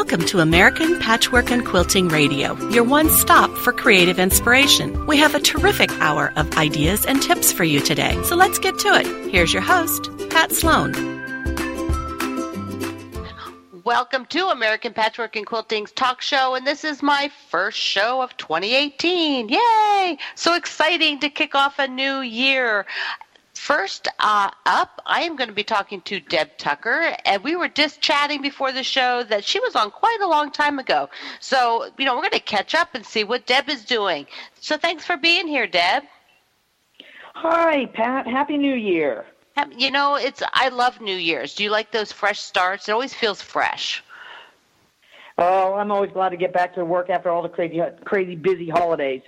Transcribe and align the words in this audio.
Welcome 0.00 0.24
to 0.28 0.40
American 0.40 0.98
Patchwork 0.98 1.50
and 1.50 1.64
Quilting 1.64 2.08
Radio, 2.08 2.56
your 2.70 2.84
one 2.84 3.10
stop 3.10 3.54
for 3.58 3.70
creative 3.70 4.18
inspiration. 4.18 5.04
We 5.06 5.18
have 5.18 5.34
a 5.34 5.40
terrific 5.40 5.92
hour 6.00 6.32
of 6.36 6.56
ideas 6.56 7.04
and 7.04 7.20
tips 7.20 7.52
for 7.52 7.64
you 7.64 7.80
today, 7.80 8.18
so 8.22 8.34
let's 8.34 8.58
get 8.58 8.78
to 8.78 8.88
it. 8.94 9.30
Here's 9.30 9.52
your 9.52 9.60
host, 9.60 10.08
Pat 10.30 10.52
Sloan. 10.52 10.94
Welcome 13.84 14.24
to 14.30 14.46
American 14.48 14.94
Patchwork 14.94 15.36
and 15.36 15.46
Quilting's 15.46 15.92
talk 15.92 16.22
show, 16.22 16.54
and 16.54 16.66
this 16.66 16.82
is 16.82 17.02
my 17.02 17.30
first 17.50 17.76
show 17.76 18.22
of 18.22 18.34
2018. 18.38 19.50
Yay! 19.50 20.16
So 20.34 20.54
exciting 20.54 21.20
to 21.20 21.28
kick 21.28 21.54
off 21.54 21.78
a 21.78 21.86
new 21.86 22.20
year. 22.20 22.86
First 23.70 24.08
uh, 24.18 24.50
up, 24.66 25.00
I 25.06 25.20
am 25.20 25.36
going 25.36 25.46
to 25.46 25.54
be 25.54 25.62
talking 25.62 26.00
to 26.00 26.18
Deb 26.18 26.58
Tucker, 26.58 27.14
and 27.24 27.44
we 27.44 27.54
were 27.54 27.68
just 27.68 28.00
chatting 28.00 28.42
before 28.42 28.72
the 28.72 28.82
show 28.82 29.22
that 29.22 29.44
she 29.44 29.60
was 29.60 29.76
on 29.76 29.92
quite 29.92 30.18
a 30.20 30.26
long 30.26 30.50
time 30.50 30.80
ago. 30.80 31.08
So, 31.38 31.88
you 31.96 32.04
know, 32.04 32.16
we're 32.16 32.22
going 32.22 32.32
to 32.32 32.40
catch 32.40 32.74
up 32.74 32.96
and 32.96 33.06
see 33.06 33.22
what 33.22 33.46
Deb 33.46 33.68
is 33.68 33.84
doing. 33.84 34.26
So, 34.60 34.76
thanks 34.76 35.04
for 35.04 35.16
being 35.16 35.46
here, 35.46 35.68
Deb. 35.68 36.02
Hi, 37.34 37.86
Pat. 37.86 38.26
Happy 38.26 38.58
New 38.58 38.74
Year. 38.74 39.24
You 39.76 39.92
know, 39.92 40.16
it's 40.16 40.42
I 40.52 40.70
love 40.70 41.00
New 41.00 41.16
Year's. 41.16 41.54
Do 41.54 41.62
you 41.62 41.70
like 41.70 41.92
those 41.92 42.10
fresh 42.10 42.40
starts? 42.40 42.88
It 42.88 42.92
always 42.92 43.14
feels 43.14 43.40
fresh. 43.40 44.02
Oh, 45.42 45.72
I'm 45.74 45.90
always 45.90 46.10
glad 46.12 46.28
to 46.30 46.36
get 46.36 46.52
back 46.52 46.74
to 46.74 46.84
work 46.84 47.08
after 47.08 47.30
all 47.30 47.42
the 47.42 47.48
crazy, 47.48 47.80
crazy 48.04 48.36
busy 48.36 48.68
holidays. 48.68 49.22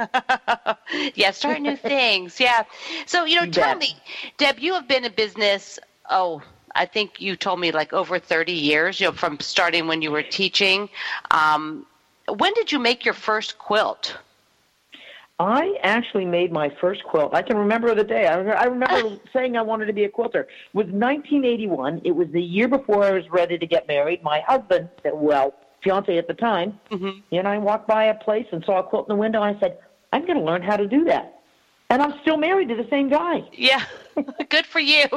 yeah, 1.15 1.31
start 1.31 1.63
new 1.63 1.77
things. 1.77 2.39
Yeah. 2.39 2.65
So, 3.07 3.25
you 3.25 3.37
know, 3.37 3.45
You 3.45 3.51
tell 3.51 3.71
bet. 3.71 3.79
me, 3.79 3.97
Deb, 4.37 4.59
you 4.59 4.75
have 4.75 4.87
been 4.87 5.07
in 5.07 5.13
business, 5.13 5.79
oh, 6.11 6.43
I 6.75 6.85
think 6.85 7.21
you 7.21 7.35
told 7.35 7.61
me 7.61 7.73
like 7.73 7.95
over 7.95 8.19
30 8.19 8.53
years, 8.53 9.01
you 9.01 9.07
know, 9.07 9.13
from 9.13 9.41
starting 9.41 9.87
when 9.87 10.03
you 10.03 10.11
were 10.11 10.23
teaching. 10.23 10.91
Um, 11.31 11.87
when 12.29 12.53
did 12.55 12.71
you 12.71 12.79
make 12.79 13.05
your 13.07 13.15
first 13.15 13.59
quilt? 13.59 14.19
I 15.39 15.75
actually 15.83 16.27
made 16.27 16.53
my 16.53 16.71
first 16.81 17.03
quilt. 17.05 17.35
I 17.35 17.43
can 17.43 17.57
remember 17.57 17.95
the 17.95 18.05
day. 18.05 18.27
I, 18.27 18.37
re- 18.37 18.53
I 18.53 18.65
remember 18.65 19.19
saying 19.33 19.57
I 19.57 19.63
wanted 19.63 19.87
to 19.87 19.93
be 19.93 20.05
a 20.05 20.09
quilter. 20.09 20.43
It 20.43 20.49
was 20.75 20.87
1981. 20.87 22.03
It 22.05 22.13
was 22.13 22.29
the 22.33 22.43
year 22.43 22.69
before 22.69 23.03
I 23.03 23.13
was 23.13 23.29
ready 23.31 23.59
to 23.59 23.67
get 23.67 23.89
married. 23.89 24.23
My 24.23 24.41
husband, 24.47 24.89
said, 25.03 25.13
well, 25.15 25.55
fiance 25.83 26.17
at 26.17 26.27
the 26.29 26.35
time, 26.35 26.79
Mm-hmm. 26.91 27.47
I 27.47 27.59
walked 27.59 27.89
by 27.89 28.05
a 28.05 28.15
place 28.15 28.47
and 28.53 28.65
saw 28.65 28.79
a 28.81 28.83
quilt 28.83 29.09
in 29.09 29.15
the 29.17 29.21
window. 29.21 29.43
and 29.43 29.57
I 29.57 29.61
said, 29.61 29.79
I'm 30.13 30.25
going 30.27 30.39
to 30.39 30.45
learn 30.45 30.63
how 30.63 30.77
to 30.77 30.87
do 30.87 31.05
that. 31.05 31.41
And 31.91 32.01
I'm 32.01 32.15
still 32.23 32.37
married 32.39 32.69
to 32.69 32.75
the 32.75 32.87
same 32.89 33.09
guy. 33.11 33.43
Yeah, 33.53 33.85
good 34.49 34.67
for 34.67 34.81
you. 34.81 35.05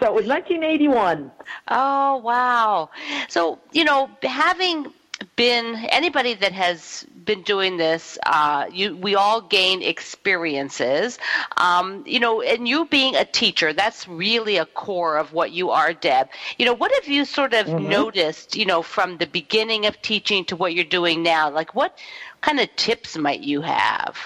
So 0.00 0.06
it 0.06 0.14
was 0.14 0.26
1981. 0.26 1.30
Oh, 1.68 2.16
wow. 2.18 2.90
So, 3.28 3.58
you 3.72 3.84
know, 3.84 4.10
having 4.22 4.92
been 5.36 5.76
anybody 5.90 6.34
that 6.34 6.52
has 6.52 7.06
been 7.24 7.42
doing 7.42 7.76
this, 7.76 8.18
uh, 8.26 8.66
you, 8.72 8.96
we 8.96 9.14
all 9.14 9.40
gain 9.40 9.82
experiences. 9.82 11.18
Um, 11.56 12.04
you 12.06 12.20
know, 12.20 12.42
and 12.42 12.68
you 12.68 12.86
being 12.86 13.16
a 13.16 13.24
teacher, 13.24 13.72
that's 13.72 14.06
really 14.08 14.56
a 14.56 14.66
core 14.66 15.16
of 15.16 15.32
what 15.32 15.52
you 15.52 15.70
are, 15.70 15.92
Deb. 15.92 16.28
You 16.58 16.66
know, 16.66 16.74
what 16.74 16.92
have 16.94 17.08
you 17.08 17.24
sort 17.24 17.54
of 17.54 17.68
noticed, 17.68 18.56
you 18.56 18.66
know, 18.66 18.82
from 18.82 19.18
the 19.18 19.26
beginning 19.26 19.86
of 19.86 20.00
teaching 20.02 20.44
to 20.46 20.56
what 20.56 20.74
you're 20.74 20.84
doing 20.84 21.22
now? 21.22 21.50
Like, 21.50 21.74
what 21.74 21.98
kind 22.40 22.60
of 22.60 22.74
tips 22.76 23.16
might 23.16 23.40
you 23.40 23.62
have? 23.62 24.16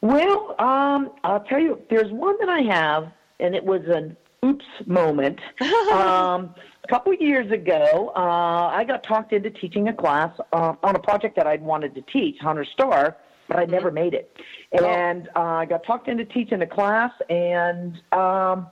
Well, 0.00 0.54
um, 0.58 1.12
I'll 1.24 1.40
tell 1.40 1.60
you, 1.60 1.80
there's 1.88 2.12
one 2.12 2.36
that 2.38 2.48
I 2.48 2.60
have, 2.60 3.10
and 3.40 3.54
it 3.54 3.64
was 3.64 3.82
an 3.86 4.16
oops 4.44 4.64
moment. 4.86 5.40
um, 5.92 6.54
a 6.84 6.88
couple 6.88 7.12
of 7.12 7.20
years 7.20 7.50
ago, 7.50 8.12
uh, 8.14 8.68
I 8.68 8.84
got 8.84 9.02
talked 9.02 9.32
into 9.32 9.50
teaching 9.50 9.88
a 9.88 9.92
class 9.92 10.30
uh, 10.52 10.74
on 10.82 10.96
a 10.96 10.98
project 10.98 11.36
that 11.36 11.46
I'd 11.46 11.62
wanted 11.62 11.94
to 11.94 12.02
teach, 12.02 12.38
Hunter 12.40 12.64
Star, 12.64 13.16
but 13.48 13.58
I 13.58 13.64
never 13.64 13.90
made 13.90 14.14
it. 14.14 14.36
And 14.72 15.28
uh, 15.34 15.40
I 15.40 15.64
got 15.64 15.84
talked 15.84 16.08
into 16.08 16.24
teaching 16.24 16.62
a 16.62 16.66
class, 16.66 17.12
and 17.30 18.00
um, 18.12 18.66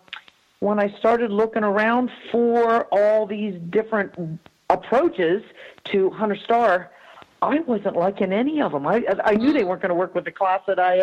when 0.60 0.78
I 0.78 0.94
started 0.98 1.30
looking 1.30 1.64
around 1.64 2.10
for 2.30 2.86
all 2.92 3.26
these 3.26 3.54
different 3.70 4.40
approaches 4.68 5.42
to 5.92 6.10
Hunter 6.10 6.36
Star, 6.44 6.90
I 7.40 7.58
wasn't 7.60 7.96
liking 7.96 8.32
any 8.32 8.62
of 8.62 8.72
them. 8.72 8.86
I 8.86 9.02
I 9.24 9.34
knew 9.34 9.52
they 9.52 9.64
weren't 9.64 9.82
going 9.82 9.90
to 9.90 9.96
work 9.96 10.14
with 10.14 10.24
the 10.24 10.30
class 10.30 10.60
that 10.66 10.78
I 10.78 11.02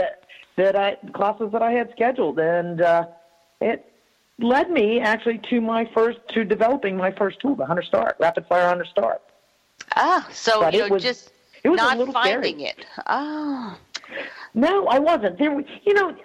that 0.55 0.75
I 0.75 0.95
classes 1.13 1.49
that 1.51 1.61
I 1.61 1.71
had 1.71 1.91
scheduled, 1.91 2.39
and 2.39 2.81
uh, 2.81 3.07
it 3.59 3.85
led 4.39 4.69
me 4.71 4.99
actually 4.99 5.39
to 5.49 5.61
my 5.61 5.89
first 5.93 6.19
to 6.33 6.43
developing 6.43 6.95
my 6.97 7.11
first 7.11 7.39
tool, 7.39 7.55
the 7.55 7.65
Hunter 7.65 7.83
Star, 7.83 8.15
Rapid 8.19 8.45
Fire 8.47 8.67
Hunter 8.67 8.85
Star. 8.85 9.19
Ah, 9.95 10.27
so 10.31 10.61
But 10.61 10.73
you 10.73 10.83
it 10.83 10.89
know, 10.89 10.93
was- 10.95 11.03
just 11.03 11.31
it 11.63 11.69
was 11.69 11.79
a 11.79 11.83
not 11.83 11.97
little 11.97 12.13
finding 12.13 12.59
scary. 12.59 12.69
it. 12.69 12.85
Oh. 13.07 13.77
No, 14.53 14.87
I 14.87 14.97
wasn't. 14.99 15.37
There, 15.37 15.59
you 15.83 15.93
know, 15.93 16.15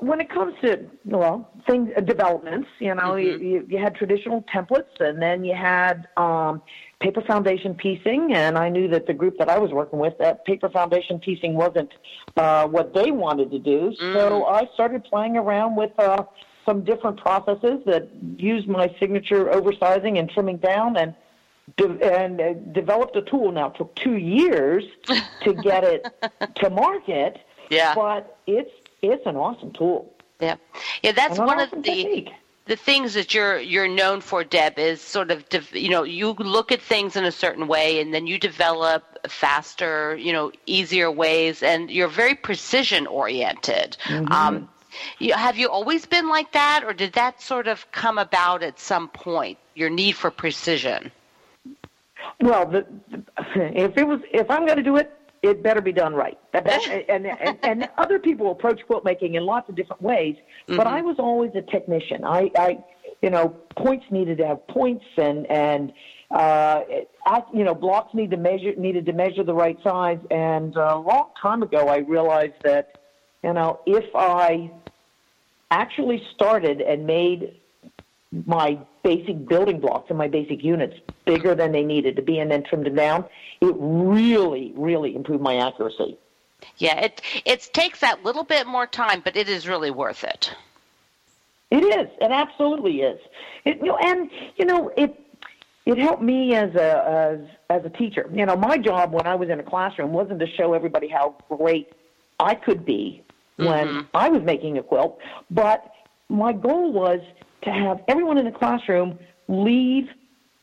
when 0.00 0.20
it 0.20 0.30
comes 0.30 0.54
to 0.62 0.86
well 1.04 1.50
things 1.66 1.90
uh, 1.96 2.00
developments, 2.00 2.68
you 2.78 2.94
know, 2.94 3.16
you, 3.16 3.38
you, 3.38 3.66
you 3.68 3.78
had 3.78 3.94
traditional 3.94 4.42
templates, 4.54 4.98
and 5.00 5.20
then 5.20 5.44
you 5.44 5.54
had 5.54 6.08
um, 6.16 6.62
paper 7.00 7.20
foundation 7.20 7.74
piecing, 7.74 8.32
and 8.32 8.56
I 8.56 8.68
knew 8.70 8.88
that 8.88 9.06
the 9.06 9.12
group 9.12 9.36
that 9.38 9.50
I 9.50 9.58
was 9.58 9.72
working 9.72 9.98
with, 9.98 10.14
that 10.18 10.44
paper 10.46 10.70
foundation 10.70 11.18
piecing 11.18 11.54
wasn't 11.54 11.90
uh, 12.36 12.66
what 12.66 12.94
they 12.94 13.10
wanted 13.10 13.50
to 13.50 13.58
do. 13.58 13.92
So 13.98 14.46
I 14.46 14.66
started 14.74 15.04
playing 15.04 15.36
around 15.36 15.76
with 15.76 15.90
uh, 15.98 16.22
some 16.70 16.84
different 16.84 17.16
processes 17.16 17.80
that 17.84 18.08
used 18.36 18.68
my 18.68 18.94
signature 19.00 19.46
oversizing 19.46 20.20
and 20.20 20.30
trimming 20.30 20.58
down, 20.58 20.96
and 20.96 21.14
de- 21.76 22.14
and 22.16 22.40
uh, 22.40 22.52
developed 22.72 23.16
a 23.16 23.22
tool. 23.22 23.50
Now 23.50 23.70
it 23.70 23.76
took 23.76 23.92
two 23.96 24.16
years 24.16 24.84
to 25.42 25.52
get 25.52 25.82
it 25.82 26.06
to 26.56 26.70
market. 26.70 27.40
Yeah. 27.70 27.94
But 27.96 28.38
it's 28.46 28.70
it's 29.02 29.26
an 29.26 29.34
awesome 29.34 29.72
tool. 29.72 30.14
Yeah, 30.40 30.56
yeah. 31.02 31.10
That's 31.10 31.38
one 31.38 31.58
awesome 31.58 31.80
of 31.80 31.84
the 31.84 32.04
technique. 32.04 32.30
the 32.66 32.76
things 32.76 33.14
that 33.14 33.34
you're 33.34 33.58
you're 33.58 33.88
known 33.88 34.20
for, 34.20 34.44
Deb. 34.44 34.78
Is 34.78 35.00
sort 35.00 35.32
of 35.32 35.44
you 35.72 35.90
know 35.90 36.04
you 36.04 36.32
look 36.34 36.70
at 36.70 36.80
things 36.80 37.16
in 37.16 37.24
a 37.24 37.32
certain 37.32 37.66
way, 37.66 38.00
and 38.00 38.14
then 38.14 38.28
you 38.28 38.38
develop 38.38 39.18
faster, 39.28 40.16
you 40.16 40.32
know, 40.32 40.52
easier 40.66 41.10
ways, 41.10 41.64
and 41.64 41.90
you're 41.90 42.08
very 42.22 42.36
precision 42.36 43.08
oriented. 43.08 43.96
Mm-hmm. 44.04 44.32
Um, 44.32 44.68
you, 45.18 45.34
have 45.34 45.56
you 45.56 45.68
always 45.68 46.06
been 46.06 46.28
like 46.28 46.52
that, 46.52 46.82
or 46.84 46.92
did 46.92 47.12
that 47.14 47.40
sort 47.40 47.68
of 47.68 47.90
come 47.92 48.18
about 48.18 48.62
at 48.62 48.78
some 48.78 49.08
point? 49.08 49.58
Your 49.74 49.90
need 49.90 50.12
for 50.12 50.30
precision. 50.30 51.10
Well, 52.40 52.66
the, 52.66 52.86
the, 53.10 53.22
if 53.56 53.96
it 53.96 54.06
was 54.06 54.20
if 54.32 54.50
I'm 54.50 54.66
going 54.66 54.78
to 54.78 54.82
do 54.82 54.96
it, 54.96 55.12
it 55.42 55.62
better 55.62 55.80
be 55.80 55.92
done 55.92 56.14
right. 56.14 56.38
That, 56.52 56.64
that, 56.64 56.82
and, 57.08 57.26
and 57.26 57.58
and 57.62 57.88
other 57.98 58.18
people 58.18 58.50
approach 58.50 58.80
quilt 58.86 59.04
making 59.04 59.34
in 59.34 59.44
lots 59.44 59.68
of 59.68 59.74
different 59.74 60.02
ways, 60.02 60.36
but 60.66 60.86
I 60.86 61.02
was 61.02 61.16
always 61.18 61.52
a 61.54 61.62
technician. 61.62 62.24
I, 62.24 62.50
I 62.56 62.78
you 63.22 63.30
know, 63.30 63.48
points 63.76 64.06
needed 64.10 64.38
to 64.38 64.46
have 64.46 64.66
points, 64.68 65.04
and 65.16 65.46
and 65.50 65.92
uh, 66.30 66.82
I, 67.26 67.42
you 67.52 67.64
know, 67.64 67.74
blocks 67.74 68.14
need 68.14 68.30
to 68.30 68.36
measure 68.36 68.74
needed 68.76 69.06
to 69.06 69.12
measure 69.12 69.44
the 69.44 69.54
right 69.54 69.76
size. 69.82 70.20
And 70.30 70.74
a 70.76 70.96
long 70.96 71.30
time 71.40 71.62
ago, 71.62 71.88
I 71.88 71.98
realized 71.98 72.54
that, 72.64 72.99
you 73.42 73.52
know, 73.52 73.80
if 73.86 74.04
I 74.14 74.70
actually 75.70 76.22
started 76.34 76.80
and 76.80 77.06
made 77.06 77.56
my 78.46 78.78
basic 79.02 79.48
building 79.48 79.80
blocks 79.80 80.08
and 80.08 80.18
my 80.18 80.28
basic 80.28 80.62
units 80.62 80.94
bigger 81.24 81.54
than 81.54 81.72
they 81.72 81.82
needed 81.82 82.16
to 82.16 82.22
be 82.22 82.38
and 82.38 82.50
then 82.50 82.62
trimmed 82.62 82.86
them 82.86 82.94
down, 82.94 83.24
it 83.60 83.74
really, 83.78 84.72
really 84.76 85.14
improved 85.16 85.42
my 85.42 85.56
accuracy. 85.56 86.16
Yeah, 86.76 87.00
it 87.00 87.22
it 87.44 87.70
takes 87.72 88.00
that 88.00 88.22
little 88.22 88.44
bit 88.44 88.66
more 88.66 88.86
time, 88.86 89.22
but 89.24 89.36
it 89.36 89.48
is 89.48 89.66
really 89.66 89.90
worth 89.90 90.24
it. 90.24 90.54
It 91.70 91.82
is. 91.82 92.08
It 92.20 92.30
absolutely 92.30 93.00
is. 93.00 93.20
It, 93.64 93.78
you 93.78 93.86
know, 93.86 93.96
and 93.96 94.30
you 94.56 94.66
know, 94.66 94.92
it 94.96 95.18
it 95.86 95.96
helped 95.98 96.22
me 96.22 96.54
as 96.54 96.74
a 96.74 97.38
as 97.40 97.40
as 97.70 97.84
a 97.86 97.90
teacher. 97.90 98.28
You 98.32 98.44
know, 98.44 98.56
my 98.56 98.76
job 98.76 99.12
when 99.12 99.26
I 99.26 99.34
was 99.36 99.48
in 99.48 99.58
a 99.58 99.62
classroom 99.62 100.12
wasn't 100.12 100.40
to 100.40 100.46
show 100.46 100.74
everybody 100.74 101.08
how 101.08 101.36
great 101.48 101.92
I 102.38 102.54
could 102.54 102.84
be 102.84 103.22
when 103.66 104.06
I 104.14 104.28
was 104.28 104.42
making 104.42 104.78
a 104.78 104.82
quilt, 104.82 105.18
but 105.50 105.92
my 106.28 106.52
goal 106.52 106.92
was 106.92 107.20
to 107.62 107.70
have 107.70 108.00
everyone 108.08 108.38
in 108.38 108.44
the 108.44 108.52
classroom 108.52 109.18
leave 109.48 110.08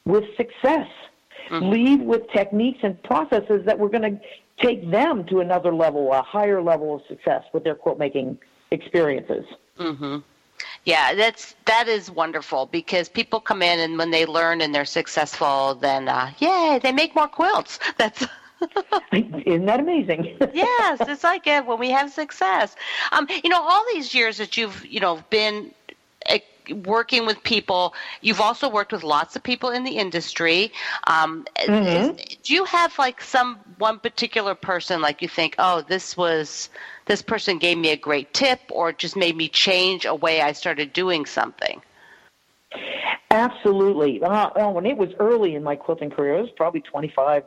with 0.06 0.24
success. 0.36 0.88
Leave 1.50 2.02
with 2.02 2.30
techniques 2.36 2.80
and 2.84 3.02
processes 3.04 3.66
that 3.66 3.80
were 3.80 3.88
going 3.88 4.02
to 4.02 4.20
take 4.62 4.90
them 4.92 5.24
to 5.26 5.40
another 5.40 5.74
level, 5.74 6.12
a 6.12 6.22
higher 6.22 6.62
level 6.62 6.96
of 6.96 7.02
success 7.08 7.44
with 7.54 7.64
their 7.64 7.76
quilt 7.76 7.98
making 7.98 8.38
experiences. 8.72 9.46
Hmm. 9.78 10.18
Yeah, 10.84 11.14
that's 11.14 11.56
that 11.66 11.88
is 11.88 12.10
wonderful 12.10 12.66
because 12.66 13.10
people 13.10 13.40
come 13.40 13.62
in 13.62 13.80
and 13.80 13.98
when 13.98 14.12
they 14.12 14.26
learn 14.26 14.62
and 14.62 14.74
they're 14.74 14.86
successful, 14.86 15.76
then 15.76 16.08
uh, 16.08 16.32
yay, 16.40 16.80
they 16.82 16.92
make 16.92 17.16
more 17.16 17.28
quilts. 17.28 17.80
That's 17.98 18.26
Isn't 19.12 19.66
that 19.66 19.80
amazing? 19.80 20.38
yes, 20.54 21.00
it's 21.02 21.24
like 21.24 21.48
it 21.48 21.66
when 21.66 21.80
we 21.80 21.90
have 21.92 22.12
success. 22.12 22.76
Um, 23.12 23.28
you 23.44 23.50
know, 23.50 23.62
all 23.62 23.84
these 23.94 24.14
years 24.14 24.38
that 24.38 24.58
you've 24.58 24.86
you 24.86 25.00
know 25.00 25.24
been 25.30 25.72
eh, 26.26 26.40
working 26.86 27.26
with 27.26 27.42
people. 27.44 27.94
You've 28.22 28.42
also 28.42 28.70
worked 28.70 28.92
with 28.92 29.04
lots 29.04 29.36
of 29.36 29.44
people 29.44 29.70
in 29.70 29.84
the 29.84 29.98
industry. 29.98 30.72
Um, 31.06 31.46
mm-hmm. 31.58 32.20
is, 32.20 32.38
do 32.44 32.54
you 32.54 32.66
have 32.66 32.98
like 32.98 33.22
some 33.22 33.60
one 33.78 34.00
particular 34.00 34.56
person 34.56 35.02
like 35.02 35.22
you 35.22 35.28
think, 35.28 35.56
oh, 35.60 35.82
this 35.82 36.18
was 36.18 36.70
this 37.06 37.22
person 37.22 37.58
gave 37.58 37.78
me 37.78 37.92
a 37.92 37.98
great 37.98 38.34
tip, 38.34 38.60
or 38.70 38.92
just 38.92 39.16
made 39.16 39.36
me 39.38 39.48
change 39.48 40.06
a 40.06 40.16
way 40.16 40.42
I 40.42 40.52
started 40.52 40.94
doing 40.94 41.26
something? 41.26 41.82
Absolutely. 43.32 44.22
Uh, 44.22 44.50
well, 44.56 44.74
when 44.74 44.86
it 44.86 44.98
was 44.98 45.10
early 45.20 45.56
in 45.56 45.64
my 45.64 45.76
quilting 45.76 46.10
career, 46.10 46.38
it 46.38 46.42
was 46.42 46.52
probably 46.56 46.82
25 46.82 47.44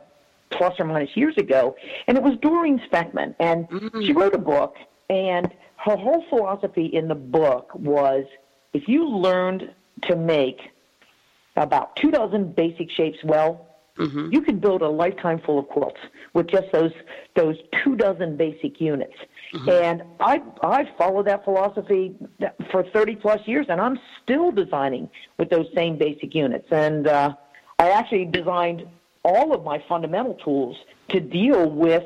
plus 0.51 0.73
or 0.79 0.85
minus 0.85 1.15
years 1.15 1.37
ago, 1.37 1.75
and 2.07 2.17
it 2.17 2.23
was 2.23 2.37
Doreen 2.41 2.81
Speckmann, 2.91 3.35
and 3.39 3.67
mm-hmm. 3.69 4.01
she 4.01 4.13
wrote 4.13 4.35
a 4.35 4.39
book, 4.39 4.75
and 5.09 5.51
her 5.77 5.95
whole 5.95 6.23
philosophy 6.29 6.85
in 6.85 7.07
the 7.07 7.15
book 7.15 7.73
was 7.73 8.25
if 8.73 8.87
you 8.87 9.07
learned 9.07 9.73
to 10.03 10.15
make 10.15 10.59
about 11.55 11.95
two 11.95 12.11
dozen 12.11 12.51
basic 12.51 12.89
shapes 12.91 13.17
well, 13.23 13.67
mm-hmm. 13.97 14.29
you 14.31 14.41
could 14.41 14.61
build 14.61 14.81
a 14.81 14.89
lifetime 14.89 15.39
full 15.45 15.59
of 15.59 15.67
quilts 15.67 15.99
with 16.33 16.47
just 16.47 16.71
those 16.71 16.91
those 17.35 17.57
two 17.83 17.95
dozen 17.95 18.37
basic 18.37 18.79
units. 18.79 19.15
Mm-hmm. 19.53 19.69
And 19.69 20.03
I 20.19 20.41
I 20.61 20.89
followed 20.97 21.27
that 21.27 21.43
philosophy 21.43 22.15
for 22.71 22.83
30 22.83 23.15
plus 23.17 23.41
years, 23.45 23.65
and 23.69 23.81
I'm 23.81 23.99
still 24.23 24.51
designing 24.51 25.09
with 25.37 25.49
those 25.49 25.67
same 25.75 25.97
basic 25.97 26.33
units. 26.33 26.67
And 26.71 27.07
uh, 27.07 27.35
I 27.79 27.89
actually 27.89 28.25
designed 28.25 28.87
all 29.23 29.53
of 29.53 29.63
my 29.63 29.83
fundamental 29.87 30.35
tools 30.35 30.77
to 31.09 31.19
deal 31.19 31.69
with 31.69 32.03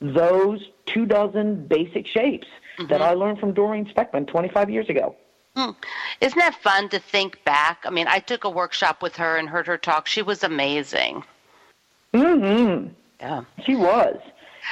those 0.00 0.60
two 0.86 1.06
dozen 1.06 1.66
basic 1.66 2.06
shapes 2.06 2.46
mm-hmm. 2.78 2.88
that 2.88 3.02
I 3.02 3.14
learned 3.14 3.38
from 3.38 3.52
Doreen 3.52 3.86
Speckmann 3.86 4.26
25 4.26 4.70
years 4.70 4.88
ago. 4.88 5.16
Hmm. 5.56 5.70
Isn't 6.20 6.38
that 6.38 6.56
fun 6.62 6.88
to 6.88 6.98
think 6.98 7.44
back? 7.44 7.84
I 7.84 7.90
mean, 7.90 8.06
I 8.08 8.18
took 8.18 8.44
a 8.44 8.50
workshop 8.50 9.02
with 9.02 9.16
her 9.16 9.36
and 9.36 9.48
heard 9.48 9.66
her 9.68 9.78
talk. 9.78 10.08
She 10.08 10.22
was 10.22 10.42
amazing. 10.42 11.22
Mm-hmm. 12.12 12.88
Yeah. 13.20 13.44
She 13.64 13.76
was. 13.76 14.16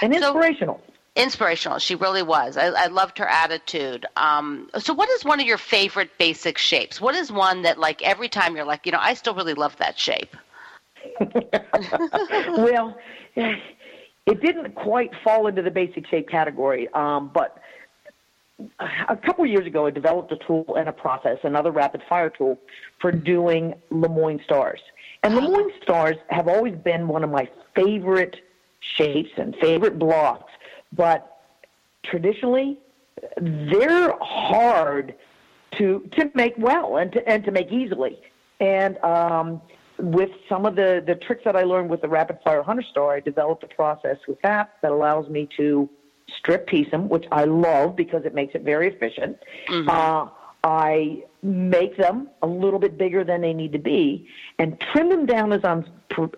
And 0.00 0.12
inspirational. 0.12 0.80
So, 0.84 0.92
inspirational. 1.22 1.78
She 1.78 1.94
really 1.94 2.22
was. 2.22 2.56
I, 2.56 2.66
I 2.66 2.86
loved 2.86 3.18
her 3.18 3.26
attitude. 3.26 4.06
Um, 4.16 4.70
so, 4.78 4.92
what 4.92 5.08
is 5.10 5.24
one 5.24 5.40
of 5.40 5.46
your 5.46 5.58
favorite 5.58 6.18
basic 6.18 6.58
shapes? 6.58 7.00
What 7.00 7.14
is 7.14 7.30
one 7.30 7.62
that, 7.62 7.78
like, 7.78 8.02
every 8.02 8.28
time 8.28 8.56
you're 8.56 8.64
like, 8.64 8.86
you 8.86 8.92
know, 8.92 8.98
I 9.00 9.14
still 9.14 9.34
really 9.34 9.54
love 9.54 9.76
that 9.76 9.98
shape? 9.98 10.36
well, 12.58 12.96
it 13.34 14.40
didn't 14.40 14.74
quite 14.74 15.10
fall 15.24 15.46
into 15.46 15.62
the 15.62 15.70
basic 15.70 16.06
shape 16.06 16.28
category, 16.28 16.88
um, 16.94 17.30
but 17.32 17.58
a 19.08 19.16
couple 19.16 19.44
years 19.46 19.66
ago, 19.66 19.86
I 19.86 19.90
developed 19.90 20.32
a 20.32 20.36
tool 20.46 20.76
and 20.76 20.88
a 20.88 20.92
process, 20.92 21.38
another 21.42 21.70
rapid 21.70 22.02
fire 22.08 22.30
tool 22.30 22.58
for 23.00 23.10
doing 23.10 23.74
Lemoyne 23.90 24.40
stars. 24.44 24.80
And 25.22 25.34
Lemoyne 25.34 25.70
stars 25.82 26.16
have 26.28 26.48
always 26.48 26.74
been 26.76 27.08
one 27.08 27.24
of 27.24 27.30
my 27.30 27.48
favorite 27.74 28.36
shapes 28.96 29.30
and 29.36 29.54
favorite 29.56 29.98
blocks, 29.98 30.52
but 30.92 31.40
traditionally, 32.04 32.78
they're 33.40 34.14
hard 34.20 35.14
to 35.78 36.08
to 36.12 36.30
make 36.34 36.54
well 36.58 36.96
and 36.96 37.12
to 37.12 37.28
and 37.28 37.44
to 37.44 37.50
make 37.50 37.70
easily. 37.70 38.18
And 38.60 38.98
um, 38.98 39.60
with 40.02 40.30
some 40.48 40.66
of 40.66 40.74
the, 40.74 41.02
the 41.06 41.14
tricks 41.14 41.42
that 41.44 41.54
I 41.54 41.62
learned 41.62 41.88
with 41.88 42.02
the 42.02 42.08
Rapid 42.08 42.40
Fire 42.44 42.62
Hunter 42.62 42.82
Star, 42.82 43.14
I 43.14 43.20
developed 43.20 43.62
a 43.62 43.68
process 43.68 44.18
with 44.26 44.42
that 44.42 44.74
that 44.82 44.90
allows 44.90 45.28
me 45.28 45.48
to 45.56 45.88
strip 46.36 46.66
piece 46.66 46.90
them, 46.90 47.08
which 47.08 47.24
I 47.30 47.44
love 47.44 47.94
because 47.94 48.24
it 48.24 48.34
makes 48.34 48.54
it 48.54 48.62
very 48.62 48.88
efficient. 48.88 49.38
Mm-hmm. 49.68 49.88
Uh, 49.88 50.28
I 50.64 51.24
make 51.42 51.96
them 51.96 52.28
a 52.42 52.46
little 52.46 52.80
bit 52.80 52.98
bigger 52.98 53.22
than 53.22 53.40
they 53.40 53.52
need 53.52 53.72
to 53.72 53.78
be, 53.78 54.28
and 54.58 54.78
trim 54.80 55.08
them 55.08 55.24
down 55.24 55.52
as 55.52 55.64
I'm 55.64 55.84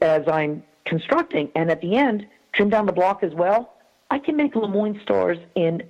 as 0.03 0.23
I'm 0.29 0.63
constructing, 0.85 1.51
and 1.55 1.71
at 1.71 1.81
the 1.81 1.97
end 1.97 2.27
trim 2.53 2.71
down 2.71 2.87
the 2.87 2.93
block 2.93 3.23
as 3.23 3.35
well. 3.35 3.75
I 4.11 4.19
can 4.19 4.37
make 4.37 4.55
Lemoyne 4.55 5.01
stars 5.03 5.39
in 5.55 5.83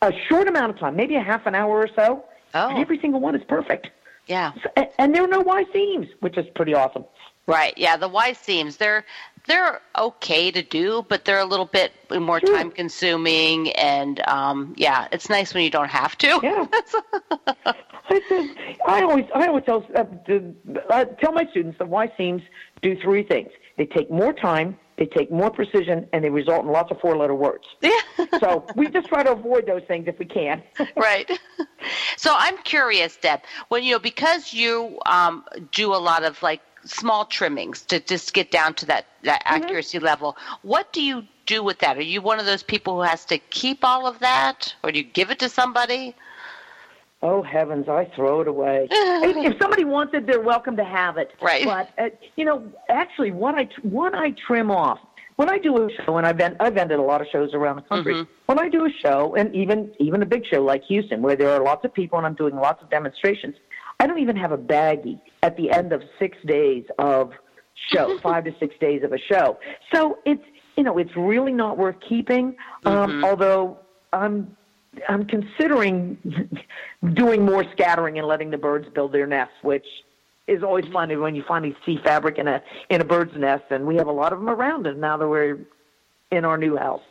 a 0.00 0.12
short 0.28 0.48
amount 0.48 0.70
of 0.70 0.78
time, 0.78 0.96
maybe 0.96 1.16
a 1.16 1.22
half 1.22 1.46
an 1.46 1.54
hour 1.54 1.78
or 1.78 1.88
so. 1.94 2.24
Oh. 2.54 2.68
And 2.68 2.78
every 2.78 2.98
single 2.98 3.20
one 3.20 3.34
is 3.34 3.42
perfect. 3.44 3.90
Yeah. 4.26 4.52
So, 4.62 4.86
and 4.98 5.14
there 5.14 5.24
are 5.24 5.28
no 5.28 5.40
Y 5.40 5.64
seams, 5.72 6.08
which 6.20 6.36
is 6.36 6.46
pretty 6.54 6.74
awesome. 6.74 7.04
Right. 7.46 7.74
Yeah. 7.76 7.96
The 7.96 8.08
Y 8.08 8.32
seams 8.34 8.76
they're 8.76 9.04
they're 9.46 9.80
okay 9.98 10.50
to 10.50 10.62
do, 10.62 11.04
but 11.08 11.24
they're 11.24 11.40
a 11.40 11.44
little 11.44 11.66
bit 11.66 11.92
more 12.10 12.40
sure. 12.40 12.56
time 12.56 12.70
consuming, 12.70 13.72
and 13.72 14.20
um, 14.28 14.74
yeah, 14.76 15.08
it's 15.10 15.28
nice 15.28 15.52
when 15.52 15.64
you 15.64 15.70
don't 15.70 15.90
have 15.90 16.16
to. 16.18 16.40
Yeah. 16.42 16.66
I 18.86 19.02
always 19.02 19.24
I 19.34 19.46
always 19.46 19.64
tell 19.64 19.84
uh, 19.94 20.04
uh, 20.90 21.04
tell 21.04 21.32
my 21.32 21.46
students 21.50 21.78
that 21.78 21.88
Y 21.88 22.12
seams 22.16 22.42
do 22.82 22.96
three 23.00 23.22
things. 23.22 23.50
They 23.76 23.86
take 23.86 24.10
more 24.10 24.32
time, 24.32 24.78
they 24.96 25.06
take 25.06 25.30
more 25.30 25.50
precision, 25.50 26.06
and 26.12 26.22
they 26.22 26.30
result 26.30 26.64
in 26.64 26.70
lots 26.70 26.90
of 26.90 27.00
four-letter 27.00 27.34
words. 27.34 27.64
Yeah. 27.82 28.26
so 28.40 28.66
we 28.76 28.88
just 28.88 29.08
try 29.08 29.22
to 29.22 29.32
avoid 29.32 29.66
those 29.66 29.82
things 29.88 30.06
if 30.06 30.18
we 30.18 30.24
can. 30.24 30.62
right. 30.96 31.30
So 32.16 32.34
I'm 32.36 32.56
curious, 32.58 33.16
Deb, 33.16 33.40
when 33.68 33.82
you 33.82 33.92
know 33.92 33.98
because 33.98 34.52
you 34.52 34.98
um, 35.06 35.44
do 35.72 35.94
a 35.94 35.96
lot 35.96 36.22
of 36.24 36.42
like 36.42 36.60
small 36.84 37.24
trimmings 37.24 37.82
to 37.82 38.00
just 38.00 38.32
get 38.32 38.50
down 38.50 38.74
to 38.74 38.86
that, 38.86 39.06
that 39.22 39.44
mm-hmm. 39.44 39.64
accuracy 39.64 39.98
level. 39.98 40.36
What 40.62 40.92
do 40.92 41.02
you 41.02 41.24
do 41.46 41.62
with 41.62 41.78
that? 41.80 41.96
Are 41.96 42.02
you 42.02 42.20
one 42.22 42.38
of 42.38 42.46
those 42.46 42.62
people 42.62 42.96
who 42.96 43.02
has 43.02 43.24
to 43.26 43.38
keep 43.38 43.84
all 43.84 44.06
of 44.06 44.18
that, 44.20 44.74
or 44.82 44.92
do 44.92 44.98
you 44.98 45.04
give 45.04 45.30
it 45.30 45.38
to 45.40 45.48
somebody? 45.48 46.14
Oh 47.22 47.42
heavens, 47.42 47.88
I 47.88 48.10
throw 48.16 48.40
it 48.40 48.48
away. 48.48 48.88
if 48.90 49.56
somebody 49.60 49.84
wants 49.84 50.12
it, 50.14 50.26
they're 50.26 50.40
welcome 50.40 50.76
to 50.76 50.84
have 50.84 51.18
it. 51.18 51.30
Right. 51.40 51.64
But 51.64 51.90
uh, 51.98 52.08
you 52.36 52.44
know, 52.44 52.70
actually, 52.88 53.30
what 53.30 53.54
I 53.54 53.68
what 53.82 54.14
I 54.14 54.34
trim 54.46 54.70
off 54.70 54.98
when 55.36 55.50
I 55.50 55.58
do 55.58 55.76
a 55.76 55.88
show, 56.04 56.18
and 56.18 56.26
I've 56.26 56.36
been, 56.36 56.56
I've 56.60 56.76
ended 56.76 56.98
a 56.98 57.02
lot 57.02 57.20
of 57.20 57.26
shows 57.32 57.54
around 57.54 57.76
the 57.76 57.82
country. 57.82 58.14
Mm-hmm. 58.14 58.30
When 58.46 58.58
I 58.58 58.68
do 58.68 58.84
a 58.84 58.90
show, 59.02 59.34
and 59.34 59.54
even 59.54 59.92
even 59.98 60.22
a 60.22 60.26
big 60.26 60.44
show 60.46 60.62
like 60.62 60.84
Houston, 60.84 61.22
where 61.22 61.36
there 61.36 61.50
are 61.50 61.62
lots 61.62 61.84
of 61.84 61.94
people 61.94 62.18
and 62.18 62.26
I'm 62.26 62.34
doing 62.34 62.54
lots 62.54 62.82
of 62.82 62.90
demonstrations, 62.90 63.56
I 63.98 64.06
don't 64.06 64.18
even 64.18 64.36
have 64.36 64.52
a 64.52 64.58
baggie 64.58 65.20
at 65.42 65.56
the 65.56 65.70
end 65.70 65.92
of 65.92 66.02
six 66.18 66.36
days 66.46 66.84
of 66.98 67.32
show, 67.92 68.18
five 68.22 68.44
to 68.44 68.54
six 68.60 68.74
days 68.80 69.02
of 69.02 69.12
a 69.12 69.18
show. 69.18 69.58
So 69.92 70.18
it's 70.24 70.44
you 70.76 70.84
know 70.84 70.98
it's 70.98 71.16
really 71.16 71.52
not 71.52 71.78
worth 71.78 71.96
keeping. 72.08 72.56
Um, 72.84 72.94
mm-hmm. 72.94 73.24
Although 73.24 73.78
I'm 74.12 74.56
I'm 75.08 75.24
considering 75.26 76.18
doing 77.14 77.44
more 77.44 77.64
scattering 77.72 78.18
and 78.18 78.26
letting 78.26 78.50
the 78.50 78.58
birds 78.58 78.88
build 78.94 79.12
their 79.12 79.26
nests, 79.26 79.54
which 79.62 79.86
is 80.46 80.62
always 80.62 80.86
fun 80.92 81.18
when 81.20 81.34
you 81.34 81.44
finally 81.46 81.76
see 81.86 81.98
fabric 82.02 82.38
in 82.38 82.48
a 82.48 82.62
in 82.90 83.00
a 83.00 83.04
bird's 83.04 83.36
nest, 83.36 83.64
and 83.70 83.86
we 83.86 83.96
have 83.96 84.06
a 84.06 84.12
lot 84.12 84.32
of 84.32 84.38
them 84.38 84.50
around 84.50 84.86
us 84.86 84.96
now 84.96 85.16
that 85.16 85.28
we're 85.28 85.58
in 86.30 86.44
our 86.44 86.58
new 86.58 86.76
house. 86.76 87.02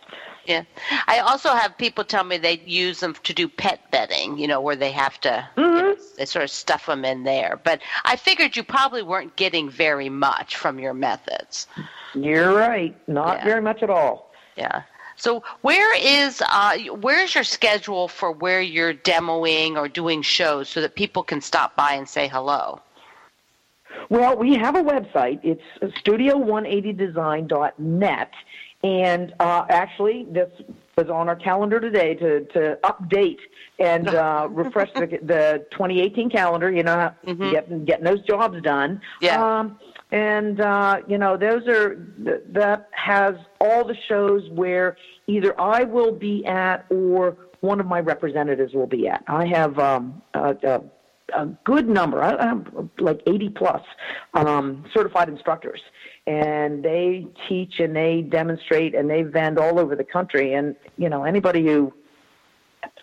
Yeah. 0.45 0.63
I 1.07 1.19
also 1.19 1.49
have 1.49 1.77
people 1.77 2.03
tell 2.03 2.23
me 2.23 2.37
they 2.37 2.61
use 2.65 2.99
them 2.99 3.15
to 3.23 3.33
do 3.33 3.47
pet 3.47 3.79
bedding, 3.91 4.37
you 4.37 4.47
know, 4.47 4.59
where 4.59 4.75
they 4.75 4.91
have 4.91 5.21
to 5.21 5.47
mm-hmm. 5.55 5.61
you 5.61 5.81
know, 5.81 5.95
they 6.17 6.25
sort 6.25 6.43
of 6.43 6.49
stuff 6.49 6.87
them 6.87 7.05
in 7.05 7.23
there. 7.23 7.59
But 7.63 7.81
I 8.05 8.15
figured 8.15 8.57
you 8.57 8.63
probably 8.63 9.03
weren't 9.03 9.35
getting 9.35 9.69
very 9.69 10.09
much 10.09 10.55
from 10.55 10.79
your 10.79 10.93
methods. 10.93 11.67
You're 12.15 12.53
right. 12.53 12.95
Not 13.07 13.37
yeah. 13.37 13.43
very 13.45 13.61
much 13.61 13.83
at 13.83 13.89
all. 13.89 14.31
Yeah. 14.55 14.81
So 15.21 15.43
where 15.61 15.95
is 15.95 16.43
uh, 16.49 16.79
where's 16.99 17.35
your 17.35 17.43
schedule 17.43 18.07
for 18.07 18.31
where 18.31 18.59
you're 18.59 18.95
demoing 18.95 19.75
or 19.75 19.87
doing 19.87 20.23
shows 20.23 20.67
so 20.67 20.81
that 20.81 20.95
people 20.95 21.21
can 21.21 21.41
stop 21.41 21.75
by 21.75 21.93
and 21.93 22.09
say 22.09 22.27
hello? 22.27 22.81
Well, 24.09 24.35
we 24.35 24.55
have 24.55 24.75
a 24.75 24.81
website. 24.81 25.39
It's 25.43 25.61
studio180design.net, 26.03 28.31
and 28.83 29.35
uh, 29.39 29.65
actually, 29.69 30.25
this 30.31 30.49
was 30.97 31.11
on 31.11 31.29
our 31.29 31.35
calendar 31.35 31.79
today 31.79 32.15
to, 32.15 32.43
to 32.45 32.79
update 32.83 33.37
and 33.77 34.07
uh, 34.07 34.47
refresh 34.49 34.91
the, 34.93 35.19
the 35.21 35.67
2018 35.69 36.31
calendar. 36.31 36.71
You 36.71 36.81
know, 36.81 37.13
mm-hmm. 37.27 37.51
getting 37.51 37.85
getting 37.85 38.05
those 38.05 38.21
jobs 38.21 38.59
done. 38.63 38.99
Yeah. 39.21 39.59
Um, 39.59 39.77
and 40.11 40.59
uh, 40.59 40.97
you 41.07 41.17
know, 41.17 41.37
those 41.37 41.67
are 41.67 41.95
that 42.49 42.89
has 42.91 43.35
all 43.59 43.85
the 43.85 43.95
shows 44.07 44.49
where 44.51 44.97
either 45.27 45.59
I 45.59 45.83
will 45.83 46.11
be 46.11 46.45
at 46.45 46.85
or 46.89 47.37
one 47.61 47.79
of 47.79 47.85
my 47.85 47.99
representatives 47.99 48.73
will 48.73 48.87
be 48.87 49.07
at. 49.07 49.23
I 49.27 49.45
have 49.45 49.77
um, 49.79 50.21
a, 50.33 50.55
a, 50.63 50.81
a 51.33 51.45
good 51.63 51.87
number, 51.87 52.21
I, 52.21 52.35
I'm 52.35 52.89
like 52.99 53.21
80 53.25 53.49
plus 53.49 53.81
um, 54.33 54.83
certified 54.93 55.29
instructors 55.29 55.79
and 56.27 56.83
they 56.83 57.27
teach 57.47 57.79
and 57.79 57.95
they 57.95 58.21
demonstrate 58.21 58.95
and 58.95 59.09
they 59.09 59.21
vend 59.23 59.57
all 59.57 59.79
over 59.79 59.95
the 59.95 60.03
country. 60.03 60.53
And 60.53 60.75
you 60.97 61.09
know, 61.09 61.23
anybody 61.23 61.65
who 61.65 61.93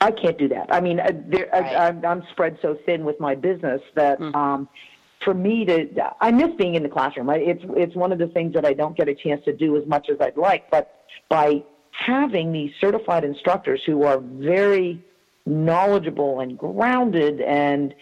I 0.00 0.10
can't 0.10 0.38
do 0.38 0.48
that. 0.48 0.66
I 0.70 0.80
mean, 0.80 1.00
uh, 1.00 1.10
right. 1.28 1.54
I, 1.54 1.88
I'm, 1.88 2.04
I'm 2.04 2.22
spread 2.32 2.58
so 2.62 2.76
thin 2.86 3.04
with 3.04 3.18
my 3.20 3.34
business 3.34 3.80
that 3.94 4.18
mm. 4.20 4.34
um, 4.34 4.68
for 5.24 5.34
me 5.34 5.64
to, 5.64 5.88
I 6.20 6.30
miss 6.30 6.50
being 6.56 6.74
in 6.74 6.82
the 6.82 6.88
classroom. 6.88 7.28
It's 7.30 7.62
it's 7.76 7.94
one 7.94 8.12
of 8.12 8.18
the 8.18 8.28
things 8.28 8.54
that 8.54 8.64
I 8.64 8.72
don't 8.72 8.96
get 8.96 9.08
a 9.08 9.14
chance 9.14 9.44
to 9.44 9.52
do 9.52 9.76
as 9.76 9.86
much 9.86 10.08
as 10.10 10.16
I'd 10.20 10.36
like. 10.36 10.70
But 10.70 10.94
by 11.28 11.62
having 11.90 12.52
these 12.52 12.70
certified 12.80 13.24
instructors 13.24 13.80
who 13.84 14.04
are 14.04 14.18
very 14.18 15.02
knowledgeable 15.46 16.40
and 16.40 16.56
grounded 16.58 17.40
and 17.40 17.94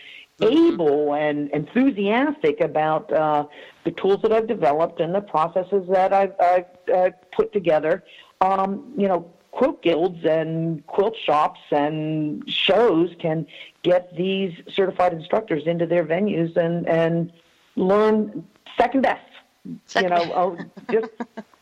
able 0.42 1.14
and 1.14 1.50
enthusiastic 1.52 2.60
about 2.60 3.10
uh, 3.12 3.46
the 3.84 3.92
tools 3.92 4.20
that 4.22 4.32
I've 4.32 4.46
developed 4.46 5.00
and 5.00 5.14
the 5.14 5.22
processes 5.22 5.88
that 5.88 6.12
I've, 6.12 6.34
I've 6.40 6.64
uh, 6.94 7.10
put 7.34 7.52
together. 7.52 8.04
Um, 8.42 8.92
you 8.98 9.08
know, 9.08 9.32
quilt 9.56 9.82
guilds 9.82 10.22
and 10.24 10.86
quilt 10.86 11.16
shops 11.16 11.60
and 11.70 12.44
shows 12.46 13.10
can 13.18 13.46
get 13.82 14.14
these 14.14 14.52
certified 14.68 15.14
instructors 15.14 15.66
into 15.66 15.86
their 15.86 16.04
venues 16.04 16.54
and 16.58 16.86
and 16.86 17.32
learn 17.74 18.46
second 18.78 19.00
best. 19.02 19.22
Second. 19.86 20.10
You 20.10 20.26
know, 20.26 20.32
oh, 20.34 20.58
just 20.92 21.10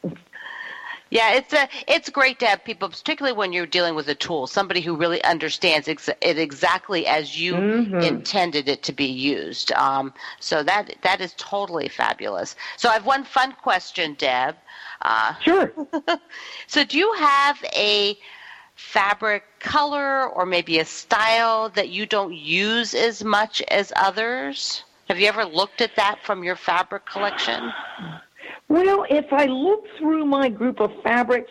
yeah, 1.10 1.34
it's 1.34 1.52
a 1.52 1.68
it's 1.86 2.08
great 2.08 2.38
to 2.40 2.46
have 2.46 2.64
people, 2.64 2.88
particularly 2.88 3.36
when 3.36 3.52
you're 3.52 3.66
dealing 3.66 3.94
with 3.94 4.08
a 4.08 4.14
tool, 4.14 4.46
somebody 4.46 4.80
who 4.80 4.96
really 4.96 5.22
understands 5.22 5.86
ex- 5.86 6.08
it 6.08 6.38
exactly 6.38 7.06
as 7.06 7.38
you 7.38 7.54
mm-hmm. 7.54 8.00
intended 8.00 8.68
it 8.68 8.82
to 8.84 8.92
be 8.92 9.06
used. 9.06 9.70
Um, 9.72 10.12
so 10.40 10.62
that 10.62 10.96
that 11.02 11.20
is 11.20 11.34
totally 11.36 11.88
fabulous. 11.88 12.56
So 12.76 12.88
I 12.88 12.94
have 12.94 13.06
one 13.06 13.24
fun 13.24 13.52
question, 13.62 14.14
Deb. 14.14 14.56
Uh, 15.02 15.34
sure. 15.40 15.72
so 16.66 16.84
do 16.84 16.98
you 16.98 17.12
have 17.14 17.62
a 17.76 18.18
fabric 18.74 19.44
color 19.60 20.28
or 20.28 20.46
maybe 20.46 20.78
a 20.78 20.84
style 20.84 21.68
that 21.70 21.90
you 21.90 22.06
don't 22.06 22.34
use 22.34 22.94
as 22.94 23.22
much 23.22 23.62
as 23.62 23.92
others? 23.94 24.82
Have 25.08 25.20
you 25.20 25.28
ever 25.28 25.44
looked 25.44 25.80
at 25.80 25.96
that 25.96 26.24
from 26.24 26.42
your 26.42 26.56
fabric 26.56 27.04
collection? 27.04 27.72
Well, 28.68 29.04
if 29.10 29.32
I 29.32 29.46
look 29.46 29.84
through 29.98 30.24
my 30.26 30.48
group 30.48 30.80
of 30.80 30.90
fabrics, 31.02 31.50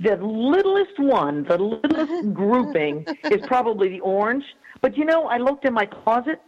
the 0.00 0.16
littlest 0.16 0.98
one, 0.98 1.44
the 1.44 1.58
littlest 1.58 2.32
grouping 2.34 3.06
is 3.24 3.46
probably 3.46 3.88
the 3.88 4.00
orange. 4.00 4.44
But 4.80 4.96
you 4.96 5.04
know, 5.04 5.26
I 5.26 5.38
looked 5.38 5.64
in 5.64 5.72
my 5.72 5.86
closet. 5.86 6.40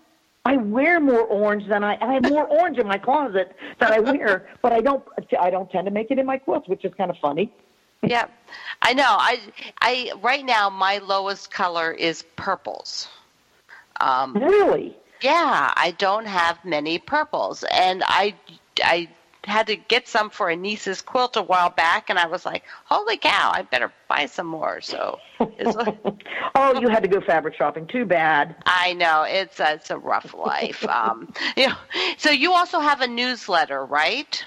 I 0.44 0.56
wear 0.58 1.00
more 1.00 1.22
orange 1.22 1.66
than 1.68 1.82
I 1.82 1.96
I 2.00 2.14
have 2.14 2.30
more 2.30 2.46
orange 2.60 2.78
in 2.78 2.86
my 2.86 2.98
closet 2.98 3.56
than 3.80 3.92
I 3.92 3.98
wear, 3.98 4.48
but 4.62 4.72
I 4.72 4.80
don't 4.80 5.02
I 5.40 5.50
don't 5.50 5.70
tend 5.70 5.86
to 5.86 5.90
make 5.90 6.10
it 6.10 6.18
in 6.18 6.26
my 6.26 6.38
quilts, 6.38 6.68
which 6.68 6.84
is 6.84 6.92
kind 6.94 7.10
of 7.10 7.16
funny. 7.18 7.52
Yeah. 8.02 8.26
I 8.82 8.92
know. 8.92 9.08
I 9.08 9.40
I 9.80 10.12
right 10.22 10.44
now 10.44 10.68
my 10.70 10.98
lowest 10.98 11.50
color 11.50 11.92
is 11.92 12.22
purples. 12.36 13.08
Um 14.00 14.34
Really? 14.34 14.96
Yeah, 15.22 15.72
I 15.74 15.92
don't 15.92 16.26
have 16.26 16.62
many 16.64 16.98
purples 16.98 17.64
and 17.72 18.02
I 18.06 18.34
I 18.84 19.08
had 19.46 19.66
to 19.68 19.76
get 19.76 20.08
some 20.08 20.30
for 20.30 20.48
a 20.50 20.56
niece's 20.56 21.00
quilt 21.00 21.36
a 21.36 21.42
while 21.42 21.70
back, 21.70 22.10
and 22.10 22.18
I 22.18 22.26
was 22.26 22.44
like, 22.44 22.64
"Holy 22.84 23.16
cow! 23.16 23.52
I 23.54 23.62
better 23.62 23.92
buy 24.08 24.26
some 24.26 24.46
more." 24.46 24.80
So, 24.80 25.18
oh, 25.40 26.80
you 26.80 26.88
had 26.88 27.02
to 27.02 27.08
go 27.08 27.20
fabric 27.20 27.54
shopping. 27.54 27.86
Too 27.86 28.04
bad. 28.04 28.56
I 28.66 28.92
know 28.94 29.22
it's 29.22 29.60
a, 29.60 29.74
it's 29.74 29.90
a 29.90 29.98
rough 29.98 30.34
life. 30.34 30.84
um, 30.88 31.32
you 31.56 31.68
know, 31.68 31.76
so 32.16 32.30
you 32.30 32.52
also 32.52 32.80
have 32.80 33.00
a 33.00 33.06
newsletter, 33.06 33.84
right? 33.84 34.44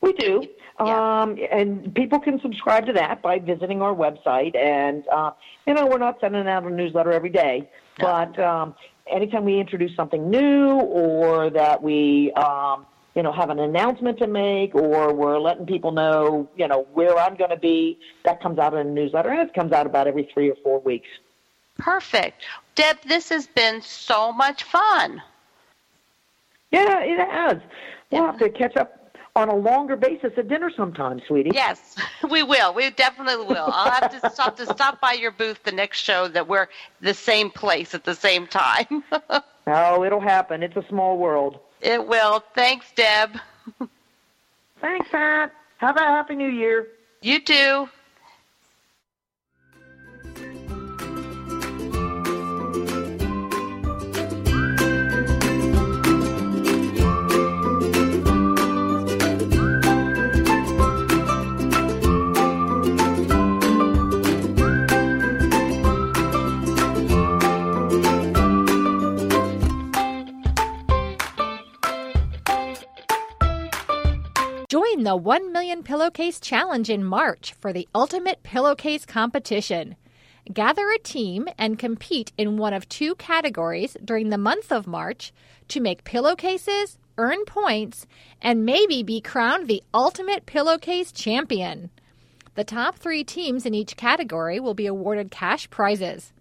We 0.00 0.12
do. 0.12 0.46
Yeah. 0.84 1.22
Um, 1.22 1.38
and 1.50 1.94
people 1.94 2.20
can 2.20 2.40
subscribe 2.40 2.86
to 2.86 2.92
that 2.94 3.22
by 3.22 3.38
visiting 3.38 3.80
our 3.80 3.94
website. 3.94 4.54
And, 4.54 5.06
uh, 5.08 5.30
you 5.66 5.72
know, 5.72 5.86
we're 5.86 5.98
not 5.98 6.20
sending 6.20 6.46
out 6.46 6.64
a 6.64 6.70
newsletter 6.70 7.12
every 7.12 7.30
day, 7.30 7.68
no. 7.98 8.06
but 8.06 8.38
um, 8.38 8.74
anytime 9.06 9.44
we 9.44 9.58
introduce 9.58 9.96
something 9.96 10.28
new 10.28 10.74
or 10.80 11.48
that 11.50 11.82
we 11.82 12.32
um, 12.32 12.84
you 13.16 13.22
know, 13.22 13.32
have 13.32 13.48
an 13.48 13.58
announcement 13.58 14.18
to 14.18 14.26
make 14.26 14.74
or 14.74 15.12
we're 15.12 15.38
letting 15.38 15.64
people 15.64 15.90
know, 15.90 16.48
you 16.54 16.68
know, 16.68 16.86
where 16.92 17.18
I'm 17.18 17.34
going 17.34 17.50
to 17.50 17.56
be. 17.56 17.98
That 18.26 18.42
comes 18.42 18.58
out 18.58 18.74
in 18.74 18.86
a 18.86 18.90
newsletter 18.90 19.30
and 19.30 19.48
it 19.48 19.54
comes 19.54 19.72
out 19.72 19.86
about 19.86 20.06
every 20.06 20.28
three 20.32 20.50
or 20.50 20.56
four 20.62 20.80
weeks. 20.80 21.08
Perfect. 21.78 22.44
Deb, 22.74 22.98
this 23.06 23.30
has 23.30 23.46
been 23.46 23.80
so 23.80 24.32
much 24.32 24.64
fun. 24.64 25.22
Yeah, 26.70 27.00
it 27.02 27.18
has. 27.18 27.58
We'll 28.10 28.22
yeah. 28.22 28.26
have 28.26 28.38
to 28.38 28.50
catch 28.50 28.76
up 28.76 29.14
on 29.34 29.48
a 29.48 29.54
longer 29.54 29.96
basis 29.96 30.32
at 30.36 30.48
dinner 30.48 30.70
sometime, 30.76 31.20
sweetie. 31.26 31.52
Yes, 31.54 31.96
we 32.30 32.42
will. 32.42 32.74
We 32.74 32.90
definitely 32.90 33.46
will. 33.46 33.70
I'll 33.72 33.90
have 33.90 34.20
to 34.20 34.30
stop 34.30 34.56
to 34.56 34.66
stop 34.66 35.00
by 35.00 35.12
your 35.12 35.30
booth 35.30 35.62
the 35.62 35.72
next 35.72 36.00
show 36.00 36.28
that 36.28 36.48
we're 36.48 36.68
the 37.00 37.14
same 37.14 37.50
place 37.50 37.94
at 37.94 38.04
the 38.04 38.14
same 38.14 38.46
time. 38.46 39.04
oh, 39.66 40.04
it'll 40.04 40.20
happen. 40.20 40.62
It's 40.62 40.76
a 40.76 40.84
small 40.88 41.16
world. 41.16 41.60
It 41.86 42.04
will. 42.04 42.42
Thanks, 42.56 42.90
Deb. 42.96 43.38
Thanks, 44.80 45.08
Pat. 45.08 45.52
Have 45.76 45.96
a 45.96 46.00
happy 46.00 46.34
new 46.34 46.48
year. 46.48 46.88
You 47.22 47.38
too. 47.38 47.88
Join 75.16 75.22
the 75.22 75.28
1 75.28 75.52
Million 75.52 75.82
Pillowcase 75.82 76.38
Challenge 76.38 76.90
in 76.90 77.02
March 77.02 77.54
for 77.58 77.72
the 77.72 77.88
ultimate 77.94 78.42
pillowcase 78.42 79.06
competition. 79.06 79.96
Gather 80.52 80.90
a 80.90 80.98
team 80.98 81.48
and 81.56 81.78
compete 81.78 82.32
in 82.36 82.58
one 82.58 82.74
of 82.74 82.86
two 82.86 83.14
categories 83.14 83.96
during 84.04 84.28
the 84.28 84.36
month 84.36 84.70
of 84.70 84.86
March 84.86 85.32
to 85.68 85.80
make 85.80 86.04
pillowcases, 86.04 86.98
earn 87.16 87.46
points, 87.46 88.06
and 88.42 88.66
maybe 88.66 89.02
be 89.02 89.22
crowned 89.22 89.68
the 89.68 89.82
ultimate 89.94 90.44
pillowcase 90.44 91.12
champion. 91.12 91.88
The 92.54 92.64
top 92.64 92.96
three 92.96 93.24
teams 93.24 93.64
in 93.64 93.72
each 93.72 93.96
category 93.96 94.60
will 94.60 94.74
be 94.74 94.86
awarded 94.86 95.30
cash 95.30 95.70
prizes. 95.70 96.34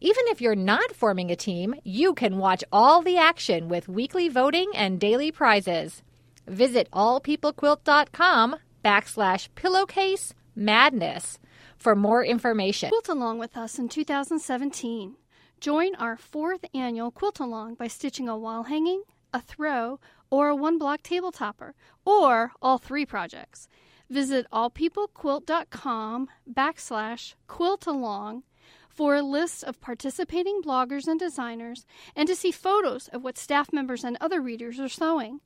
Even 0.00 0.24
if 0.26 0.40
you're 0.40 0.56
not 0.56 0.96
forming 0.96 1.30
a 1.30 1.36
team, 1.36 1.76
you 1.84 2.12
can 2.12 2.38
watch 2.38 2.64
all 2.72 3.02
the 3.02 3.18
action 3.18 3.68
with 3.68 3.88
weekly 3.88 4.28
voting 4.28 4.72
and 4.74 4.98
daily 4.98 5.30
prizes. 5.30 6.02
Visit 6.46 6.88
allpeoplequilt.com 6.92 8.56
backslash 8.84 9.48
pillowcase 9.54 10.34
madness 10.54 11.38
for 11.76 11.94
more 11.94 12.24
information. 12.24 12.90
Quilt 12.90 13.08
along 13.08 13.38
with 13.38 13.56
us 13.56 13.78
in 13.78 13.88
2017. 13.88 15.16
Join 15.60 15.94
our 15.96 16.16
fourth 16.16 16.64
annual 16.74 17.10
Quilt 17.10 17.40
Along 17.40 17.74
by 17.74 17.88
stitching 17.88 18.28
a 18.28 18.36
wall 18.36 18.64
hanging, 18.64 19.02
a 19.32 19.40
throw, 19.40 19.98
or 20.30 20.48
a 20.48 20.56
one 20.56 20.78
block 20.78 21.02
table 21.02 21.32
topper, 21.32 21.74
or 22.04 22.52
all 22.60 22.78
three 22.78 23.06
projects. 23.06 23.68
Visit 24.10 24.46
allpeoplequilt.com 24.52 26.28
backslash 26.52 27.34
quilt 27.46 27.86
along 27.86 28.42
for 28.88 29.16
a 29.16 29.22
list 29.22 29.64
of 29.64 29.80
participating 29.80 30.62
bloggers 30.62 31.06
and 31.06 31.18
designers 31.18 31.84
and 32.14 32.28
to 32.28 32.36
see 32.36 32.52
photos 32.52 33.08
of 33.08 33.24
what 33.24 33.36
staff 33.36 33.72
members 33.72 34.04
and 34.04 34.16
other 34.20 34.40
readers 34.40 34.78
are 34.78 34.88
sewing. 34.88 35.40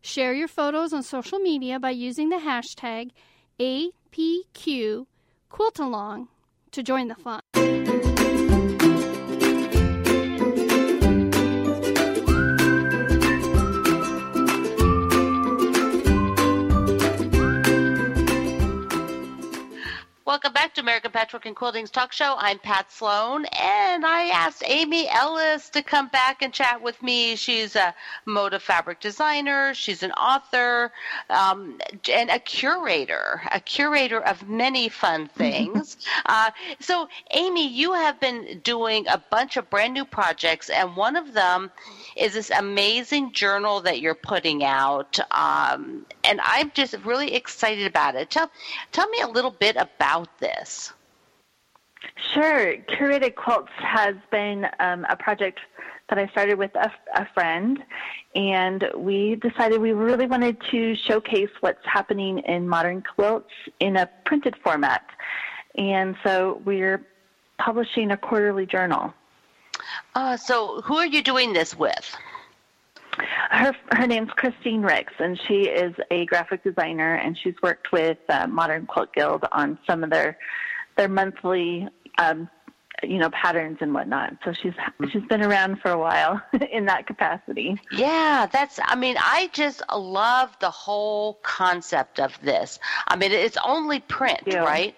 Share 0.00 0.32
your 0.32 0.48
photos 0.48 0.92
on 0.92 1.02
social 1.02 1.38
media 1.38 1.78
by 1.78 1.90
using 1.90 2.28
the 2.28 2.36
hashtag 2.36 3.10
APQQuiltalong 3.60 6.28
to 6.70 6.82
join 6.82 7.08
the 7.08 7.14
fun. 7.14 7.77
Welcome 20.28 20.52
back 20.52 20.74
to 20.74 20.82
American 20.82 21.10
Patchwork 21.10 21.46
and 21.46 21.56
Quilting's 21.56 21.90
talk 21.90 22.12
show. 22.12 22.34
I'm 22.36 22.58
Pat 22.58 22.92
Sloan, 22.92 23.46
and 23.46 24.04
I 24.04 24.26
asked 24.26 24.62
Amy 24.66 25.08
Ellis 25.08 25.70
to 25.70 25.82
come 25.82 26.08
back 26.08 26.42
and 26.42 26.52
chat 26.52 26.82
with 26.82 27.02
me. 27.02 27.34
She's 27.34 27.74
a 27.76 27.94
moda 28.26 28.60
fabric 28.60 29.00
designer, 29.00 29.72
she's 29.72 30.02
an 30.02 30.12
author, 30.12 30.92
um, 31.30 31.80
and 32.12 32.28
a 32.28 32.38
curator, 32.40 33.40
a 33.50 33.58
curator 33.58 34.20
of 34.20 34.46
many 34.46 34.90
fun 34.90 35.28
things. 35.34 35.96
uh, 36.26 36.50
so, 36.78 37.08
Amy, 37.30 37.66
you 37.66 37.94
have 37.94 38.20
been 38.20 38.60
doing 38.62 39.06
a 39.08 39.16
bunch 39.30 39.56
of 39.56 39.70
brand 39.70 39.94
new 39.94 40.04
projects, 40.04 40.68
and 40.68 40.94
one 40.94 41.16
of 41.16 41.32
them 41.32 41.70
is 42.16 42.34
this 42.34 42.50
amazing 42.50 43.32
journal 43.32 43.80
that 43.80 44.02
you're 44.02 44.14
putting 44.14 44.62
out, 44.62 45.18
um, 45.30 46.04
and 46.22 46.38
I'm 46.44 46.70
just 46.74 46.94
really 47.02 47.32
excited 47.32 47.86
about 47.86 48.14
it. 48.14 48.28
Tell, 48.28 48.50
tell 48.92 49.08
me 49.08 49.22
a 49.22 49.28
little 49.28 49.52
bit 49.52 49.76
about 49.76 50.17
this. 50.40 50.92
Sure. 52.32 52.76
Curated 52.76 53.34
Quilts 53.34 53.72
has 53.78 54.14
been 54.30 54.66
um, 54.80 55.06
a 55.08 55.16
project 55.16 55.60
that 56.08 56.18
I 56.18 56.26
started 56.28 56.58
with 56.58 56.74
a, 56.74 56.90
a, 57.14 57.26
friend, 57.34 57.82
and 58.34 58.84
we 58.96 59.36
decided 59.36 59.80
we 59.80 59.92
really 59.92 60.26
wanted 60.26 60.56
to 60.70 60.96
showcase 60.96 61.50
what's 61.60 61.84
happening 61.84 62.38
in 62.40 62.68
modern 62.68 63.02
quilts 63.02 63.50
in 63.80 63.96
a 63.96 64.08
printed 64.24 64.56
format. 64.62 65.04
And 65.76 66.16
so 66.24 66.62
we're 66.64 67.04
publishing 67.58 68.10
a 68.10 68.16
quarterly 68.16 68.64
journal. 68.64 69.12
Uh, 70.14 70.36
so, 70.36 70.80
who 70.82 70.96
are 70.96 71.06
you 71.06 71.22
doing 71.22 71.52
this 71.52 71.76
with? 71.76 72.16
Her 73.50 73.74
her 73.92 74.06
name's 74.06 74.30
Christine 74.30 74.82
Ricks, 74.82 75.14
and 75.18 75.40
she 75.46 75.62
is 75.64 75.94
a 76.10 76.26
graphic 76.26 76.62
designer, 76.64 77.14
and 77.14 77.36
she's 77.36 77.54
worked 77.62 77.92
with 77.92 78.18
uh, 78.28 78.46
Modern 78.46 78.86
Quilt 78.86 79.12
Guild 79.14 79.44
on 79.52 79.78
some 79.86 80.04
of 80.04 80.10
their 80.10 80.38
their 80.96 81.08
monthly, 81.08 81.88
um, 82.18 82.48
you 83.02 83.18
know, 83.18 83.30
patterns 83.30 83.78
and 83.80 83.94
whatnot. 83.94 84.36
So 84.44 84.52
she's 84.52 84.74
she's 85.10 85.24
been 85.24 85.42
around 85.42 85.80
for 85.80 85.90
a 85.90 85.98
while 85.98 86.42
in 86.72 86.86
that 86.86 87.06
capacity. 87.06 87.80
Yeah, 87.92 88.46
that's. 88.52 88.78
I 88.82 88.96
mean, 88.96 89.16
I 89.18 89.50
just 89.52 89.82
love 89.94 90.56
the 90.60 90.70
whole 90.70 91.34
concept 91.42 92.20
of 92.20 92.38
this. 92.42 92.78
I 93.06 93.16
mean, 93.16 93.32
it's 93.32 93.58
only 93.64 94.00
print, 94.00 94.42
right? 94.46 94.94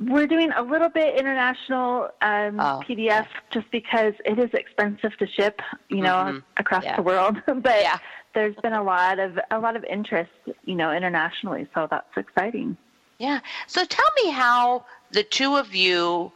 We're 0.00 0.26
doing 0.26 0.52
a 0.52 0.62
little 0.62 0.88
bit 0.88 1.18
international 1.18 2.10
um, 2.22 2.60
Oh, 2.60 2.82
PDF 2.88 3.26
just 3.52 3.70
because 3.72 4.14
it 4.24 4.38
is 4.38 4.50
expensive 4.54 5.16
to 5.18 5.26
ship, 5.26 5.60
you 5.88 6.02
know, 6.02 6.14
Mhm. 6.14 6.42
across 6.56 6.84
Yeah. 6.84 6.96
the 6.96 7.02
world. 7.02 7.42
but 7.46 7.82
Yeah. 7.82 7.98
there's 8.34 8.54
been 8.56 8.74
a 8.74 8.82
lot 8.82 9.18
of 9.18 9.38
a 9.50 9.58
lot 9.58 9.74
of 9.76 9.84
interest, 9.84 10.30
you 10.64 10.74
know, 10.76 10.92
internationally. 10.92 11.66
So 11.74 11.88
that's 11.90 12.16
exciting. 12.16 12.76
Yeah. 13.18 13.40
So 13.66 13.84
tell 13.84 14.10
me 14.22 14.30
how 14.30 14.84
the 15.10 15.24
two 15.24 15.56
of 15.56 15.74
you, 15.74 16.30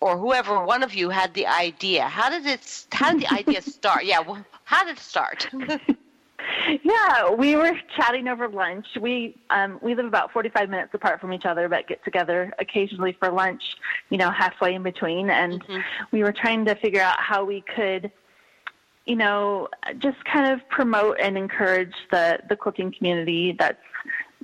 or 0.00 0.16
whoever 0.18 0.64
one 0.64 0.82
of 0.82 0.92
you, 0.94 1.10
had 1.10 1.32
the 1.34 1.46
idea. 1.46 2.08
How 2.08 2.28
did 2.30 2.44
it? 2.46 2.86
How 2.92 3.12
did 3.12 3.22
the 3.22 3.32
idea 3.32 3.62
start? 3.78 4.04
Yeah. 4.04 4.22
How 4.64 4.84
did 4.84 4.96
it 4.96 5.00
start? 5.02 5.48
Yeah, 6.82 7.30
we 7.30 7.56
were 7.56 7.72
chatting 7.96 8.28
over 8.28 8.48
lunch. 8.48 8.86
We 9.00 9.36
um, 9.50 9.78
we 9.82 9.94
live 9.94 10.06
about 10.06 10.32
45 10.32 10.68
minutes 10.68 10.90
apart 10.94 11.20
from 11.20 11.32
each 11.32 11.44
other, 11.44 11.68
but 11.68 11.86
get 11.86 12.04
together 12.04 12.52
occasionally 12.58 13.16
for 13.18 13.30
lunch, 13.30 13.62
you 14.10 14.18
know, 14.18 14.30
halfway 14.30 14.74
in 14.74 14.82
between. 14.82 15.30
And 15.30 15.62
we 16.10 16.22
were 16.22 16.32
trying 16.32 16.64
to 16.66 16.74
figure 16.76 17.02
out 17.02 17.20
how 17.20 17.44
we 17.44 17.62
could, 17.74 18.10
you 19.06 19.16
know, 19.16 19.68
just 19.98 20.22
kind 20.24 20.52
of 20.52 20.66
promote 20.68 21.18
and 21.20 21.36
encourage 21.36 21.94
the, 22.10 22.40
the 22.48 22.56
quilting 22.56 22.92
community 22.92 23.54
that's 23.58 23.78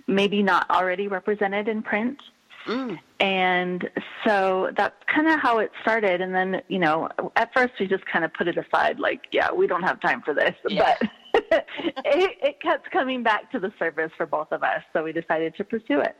maybe 0.07 0.43
not 0.43 0.69
already 0.71 1.09
represented 1.09 1.69
in 1.69 1.83
print. 1.83 2.19
Mm. 2.67 2.99
And 3.21 3.89
so 4.25 4.71
that's 4.77 4.95
kind 5.07 5.29
of 5.29 5.41
how 5.41 5.59
it 5.59 5.71
started. 5.81 6.21
And 6.21 6.35
then, 6.35 6.63
you 6.69 6.79
know, 6.79 7.09
at 7.37 7.53
first 7.55 7.73
we 7.81 7.87
just 7.87 8.05
kind 8.07 8.25
of 8.25 8.33
put 8.35 8.49
it 8.49 8.59
aside, 8.59 8.99
like, 8.99 9.23
yeah, 9.33 9.51
we 9.51 9.67
don't 9.67 9.83
have 9.83 10.01
time 10.01 10.21
for 10.23 10.35
this. 10.35 10.55
Yeah. 10.69 10.97
But 11.01 11.11
it, 12.05 12.39
it 12.43 12.61
kept 12.61 12.91
coming 12.91 13.23
back 13.23 13.51
to 13.53 13.59
the 13.59 13.73
surface 13.79 14.13
for 14.17 14.27
both 14.27 14.53
of 14.53 14.63
us. 14.63 14.83
So 14.93 15.05
we 15.05 15.13
decided 15.13 15.57
to 15.57 15.65
pursue 15.65 16.01
it. 16.01 16.17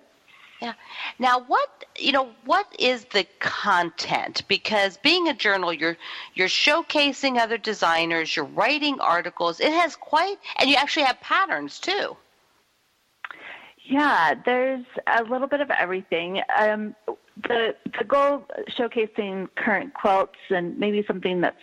Yeah. 0.61 0.75
Now, 1.19 1.41
what 1.41 1.87
you 1.99 2.13
know, 2.13 2.31
what 2.45 2.67
is 2.79 3.07
the 3.07 3.27
content? 3.39 4.43
Because 4.47 4.99
being 4.99 5.29
a 5.29 5.35
journal, 5.35 5.73
you're 5.73 5.97
you're 6.35 6.49
showcasing 6.49 7.39
other 7.39 7.57
designers, 7.57 8.37
you're 8.37 8.45
writing 8.45 9.01
articles. 9.01 9.61
It 9.61 9.73
has 9.73 9.97
quite, 9.97 10.37
and 10.59 10.69
you 10.69 10.77
actually 10.77 11.05
have 11.07 11.19
patterns 11.21 11.79
too. 11.79 12.17
Yeah, 13.85 14.35
there's 14.45 14.85
a 15.07 15.25
little 15.25 15.49
bit 15.49 15.61
of 15.61 15.71
everything. 15.71 16.43
Um, 16.59 16.95
the 17.49 17.75
the 17.99 18.05
goal 18.05 18.45
showcasing 18.69 19.49
current 19.57 19.95
quilts 19.95 20.39
and 20.51 20.79
maybe 20.79 21.03
something 21.07 21.41
that's 21.41 21.57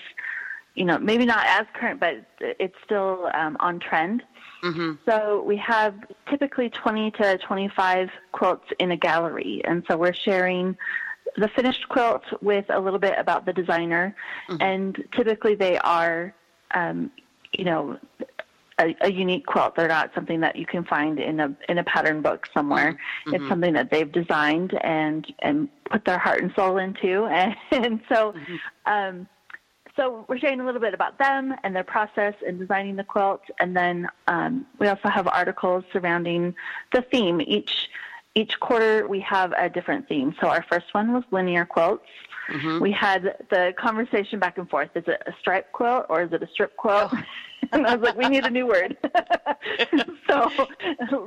you 0.78 0.86
know 0.86 0.98
maybe 1.00 1.26
not 1.26 1.46
as 1.48 1.66
current, 1.74 2.00
but 2.00 2.14
it's 2.40 2.76
still 2.86 3.30
um, 3.34 3.58
on 3.60 3.80
trend. 3.80 4.24
hmm 4.62 4.94
So 5.06 5.44
we 5.52 5.58
have 5.58 5.94
typically 6.30 6.70
20 6.70 7.12
to 7.20 7.38
25 7.40 8.10
quilts 8.32 8.68
in 8.80 8.92
a 8.92 8.98
gallery, 8.98 9.62
and 9.66 9.84
so 9.88 9.98
we're 9.98 10.14
sharing 10.14 10.78
the 11.36 11.50
finished 11.50 11.90
quilt 11.90 12.24
with 12.42 12.66
a 12.70 12.80
little 12.80 13.00
bit 13.00 13.16
about 13.18 13.46
the 13.46 13.54
designer, 13.54 14.16
and 14.62 15.04
typically 15.16 15.56
they 15.56 15.78
are, 15.80 16.34
um, 16.74 17.12
you 17.58 17.66
know, 17.66 17.98
a, 18.80 18.96
a 19.02 19.12
unique 19.12 19.46
quilt. 19.48 19.76
They're 19.76 19.88
not 19.88 20.12
something 20.13 20.40
that 20.42 20.56
you 20.56 20.66
can 20.66 20.84
find 20.84 21.20
in 21.20 21.40
a 21.40 21.50
in 21.70 21.80
a 21.80 21.84
pattern 21.84 22.22
book 22.22 22.48
somewhere. 22.54 22.92
It's 23.36 23.44
something 23.50 23.74
that 23.74 23.90
they've 23.92 24.12
designed 24.12 24.72
and 24.84 25.26
and 25.40 25.68
put 25.92 26.06
their 26.06 26.20
heart 26.20 26.42
and 26.44 26.54
soul 26.56 26.78
into, 26.78 27.26
and, 27.26 27.56
and 27.72 28.00
so. 28.12 28.34
Um, 28.86 29.28
so 29.98 30.26
we're 30.30 30.38
sharing 30.38 30.62
a 30.62 30.66
little 30.66 30.80
bit 30.80 30.94
about 30.94 31.18
them 31.18 31.54
and 31.64 31.76
their 31.76 31.84
process 31.84 32.36
in 32.48 32.58
designing 32.58 32.96
the 32.96 33.04
quilt, 33.04 33.42
and 33.60 33.76
then 33.76 34.08
um, 34.28 34.66
we 34.80 34.88
also 34.88 35.10
have 35.10 35.28
articles 35.28 35.84
surrounding 35.92 36.56
the 36.94 37.02
theme. 37.12 37.42
Each 37.42 37.90
each 38.36 38.60
quarter 38.60 39.08
we 39.08 39.20
have 39.22 39.52
a 39.58 39.68
different 39.68 40.08
theme. 40.08 40.36
So 40.40 40.48
our 40.48 40.64
first 40.72 40.94
one 40.94 41.12
was 41.12 41.24
linear 41.32 41.66
quilts. 41.66 42.06
We 42.80 42.92
had 42.92 43.36
the 43.50 43.74
conversation 43.78 44.40
back 44.40 44.58
and 44.58 44.70
forth: 44.70 44.90
is 44.96 45.04
it 45.08 45.22
a 45.26 45.34
stripe 45.40 45.72
quilt 45.72 46.06
or 46.10 46.22
is 46.22 46.32
it 46.32 46.44
a 46.44 46.48
strip 46.48 46.78
quilt? 46.78 47.12
and 47.72 47.86
I 47.86 47.96
was 47.96 48.06
like, 48.08 48.16
we 48.16 48.30
need 48.30 48.46
a 48.46 48.50
new 48.50 48.68
word. 48.68 48.96
so 50.30 50.50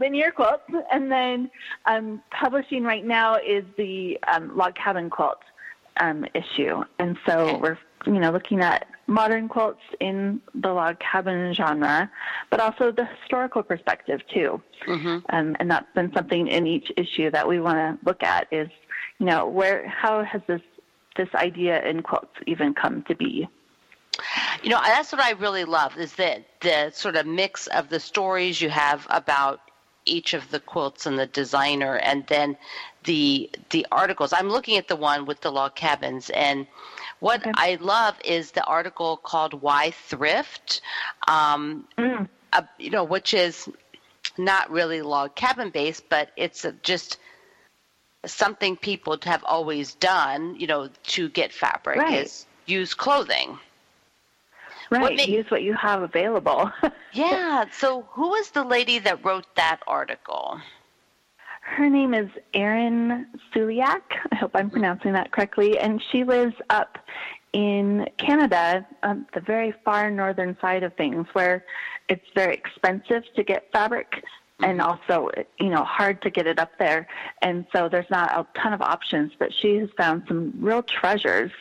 linear 0.01 0.31
quilts, 0.31 0.63
and 0.93 1.11
then 1.11 1.51
um, 1.87 2.23
publishing 2.31 2.85
right 2.85 3.05
now 3.05 3.35
is 3.35 3.65
the 3.77 4.17
um, 4.33 4.57
log 4.57 4.77
cabin 4.77 5.11
quilt 5.11 5.41
um, 5.99 6.25
issue, 6.35 6.83
and 6.99 7.17
so 7.27 7.59
we're 7.59 7.79
you 8.07 8.21
know 8.21 8.31
looking 8.31 8.61
at 8.61 8.87
modern 9.07 9.49
quilts 9.49 9.83
in 9.99 10.41
the 10.55 10.73
log 10.73 10.99
cabin 11.01 11.53
genre, 11.55 12.11
but 12.49 12.61
also 12.61 12.93
the 12.93 13.05
historical 13.05 13.63
perspective 13.63 14.21
too. 14.33 14.63
hmm 14.85 15.19
Um, 15.31 15.57
and 15.59 15.71
that's 15.71 15.93
been 15.95 16.13
something 16.13 16.47
in 16.47 16.67
each 16.67 16.91
issue 16.97 17.31
that 17.31 17.47
we 17.49 17.61
want 17.61 17.77
to 17.79 18.07
look 18.07 18.23
at 18.23 18.47
is 18.53 18.69
you 19.19 19.27
know 19.27 19.47
where 19.47 19.87
how 19.89 20.23
has 20.25 20.43
this 20.47 20.63
this 21.17 21.29
idea 21.35 21.83
in 21.85 22.03
quilts 22.03 22.37
even 22.47 22.75
come 22.75 23.03
to 23.09 23.15
be? 23.15 23.49
You 24.63 24.71
know, 24.71 24.81
that's 24.83 25.13
what 25.13 25.21
I 25.21 25.33
really 25.33 25.65
love 25.65 25.97
is 25.97 26.15
that 26.15 26.45
the 26.61 26.91
sort 26.95 27.17
of 27.17 27.27
mix 27.27 27.67
of 27.69 27.89
the 27.89 28.01
stories 28.01 28.61
you 28.61 28.69
have 28.69 29.07
about 29.09 29.61
each 30.11 30.35
of 30.35 30.51
the 30.51 30.61
quilts 30.61 31.07
and 31.07 31.19
the 31.19 31.27
designer, 31.27 31.97
and 31.97 32.27
then 32.27 32.57
the 33.05 33.51
the 33.71 33.87
articles. 33.93 34.33
I'm 34.33 34.51
looking 34.51 34.77
at 34.77 34.89
the 34.89 34.97
one 34.97 35.27
with 35.27 35.41
the 35.41 35.53
log 35.53 35.75
cabins, 35.75 36.31
and 36.31 36.67
what 37.21 37.41
Okay. 37.41 37.53
I 37.55 37.77
love 37.81 38.17
is 38.25 38.51
the 38.53 38.65
article 38.65 39.17
called 39.19 39.55
"Why 39.55 39.91
Thrift," 39.93 40.81
um, 41.29 41.87
Mm. 41.99 42.29
uh, 42.53 42.63
you 42.79 42.91
know, 42.91 43.05
which 43.05 43.35
is 43.35 43.69
not 44.39 44.71
really 44.71 45.03
log 45.03 45.35
cabin 45.35 45.71
based, 45.71 46.09
but 46.09 46.31
it's 46.37 46.67
just 46.83 47.19
something 48.27 48.77
people 48.77 49.19
have 49.25 49.45
always 49.45 49.95
done. 49.95 50.57
You 50.59 50.67
know, 50.67 50.89
to 51.15 51.29
get 51.31 51.53
fabric 51.53 51.99
Right. 51.99 52.13
is 52.13 52.47
use 52.67 52.95
clothing. 52.95 53.59
Right, 54.91 55.17
ma- 55.17 55.23
use 55.23 55.47
what 55.51 55.63
you 55.63 55.75
have 55.75 56.03
available. 56.03 56.71
Yeah. 57.13 57.65
So, 57.73 58.03
who 58.13 58.29
was 58.29 58.51
the 58.51 58.63
lady 58.63 59.01
that 59.01 59.25
wrote 59.25 59.47
that 59.57 59.81
article? 59.89 60.61
Her 61.61 61.91
name 61.91 62.15
is 62.15 62.29
Erin 62.55 63.27
Suliak. 63.53 64.03
I 64.31 64.37
hope 64.37 64.53
I'm 64.55 64.71
pronouncing 64.71 65.13
that 65.15 65.33
correctly. 65.33 65.77
And 65.77 66.01
she 66.13 66.23
lives 66.23 66.55
up 66.71 66.99
in 67.53 68.09
Canada, 68.17 68.87
um, 69.03 69.27
the 69.35 69.41
very 69.41 69.75
far 69.85 70.09
northern 70.09 70.57
side 70.61 70.85
of 70.85 70.95
things, 70.95 71.27
where 71.33 71.65
it's 72.09 72.27
very 72.35 72.55
expensive 72.55 73.25
to 73.35 73.43
get 73.43 73.71
fabric 73.73 74.23
and 74.63 74.81
mm-hmm. 74.81 75.13
also, 75.13 75.31
you 75.59 75.69
know, 75.69 75.85
hard 75.85 76.23
to 76.23 76.31
get 76.31 76.47
it 76.47 76.59
up 76.59 76.71
there. 76.79 77.07
And 77.43 77.67
so 77.73 77.89
there's 77.89 78.11
not 78.11 78.33
a 78.33 78.47
ton 78.59 78.73
of 78.73 78.83
options, 78.83 79.33
but 79.39 79.53
she 79.53 79.77
has 79.77 79.89
found 79.97 80.25
some 80.29 80.53
real 80.59 80.83
treasures 80.83 81.53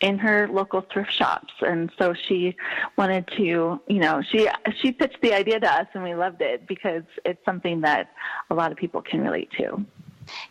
in 0.00 0.18
her 0.18 0.48
local 0.48 0.80
thrift 0.92 1.12
shops. 1.12 1.52
And 1.60 1.90
so 1.96 2.12
she 2.12 2.56
wanted 2.96 3.26
to, 3.36 3.80
you 3.86 3.98
know, 4.00 4.20
she 4.20 4.48
she 4.76 4.92
pitched 4.92 5.20
the 5.22 5.32
idea 5.32 5.60
to 5.60 5.72
us 5.72 5.86
and 5.94 6.02
we 6.02 6.14
loved 6.14 6.42
it 6.42 6.66
because 6.66 7.04
it's 7.24 7.42
something 7.44 7.80
that 7.82 8.10
a 8.50 8.54
lot 8.54 8.72
of 8.72 8.78
people 8.78 9.00
can 9.00 9.22
relate 9.22 9.50
to. 9.58 9.84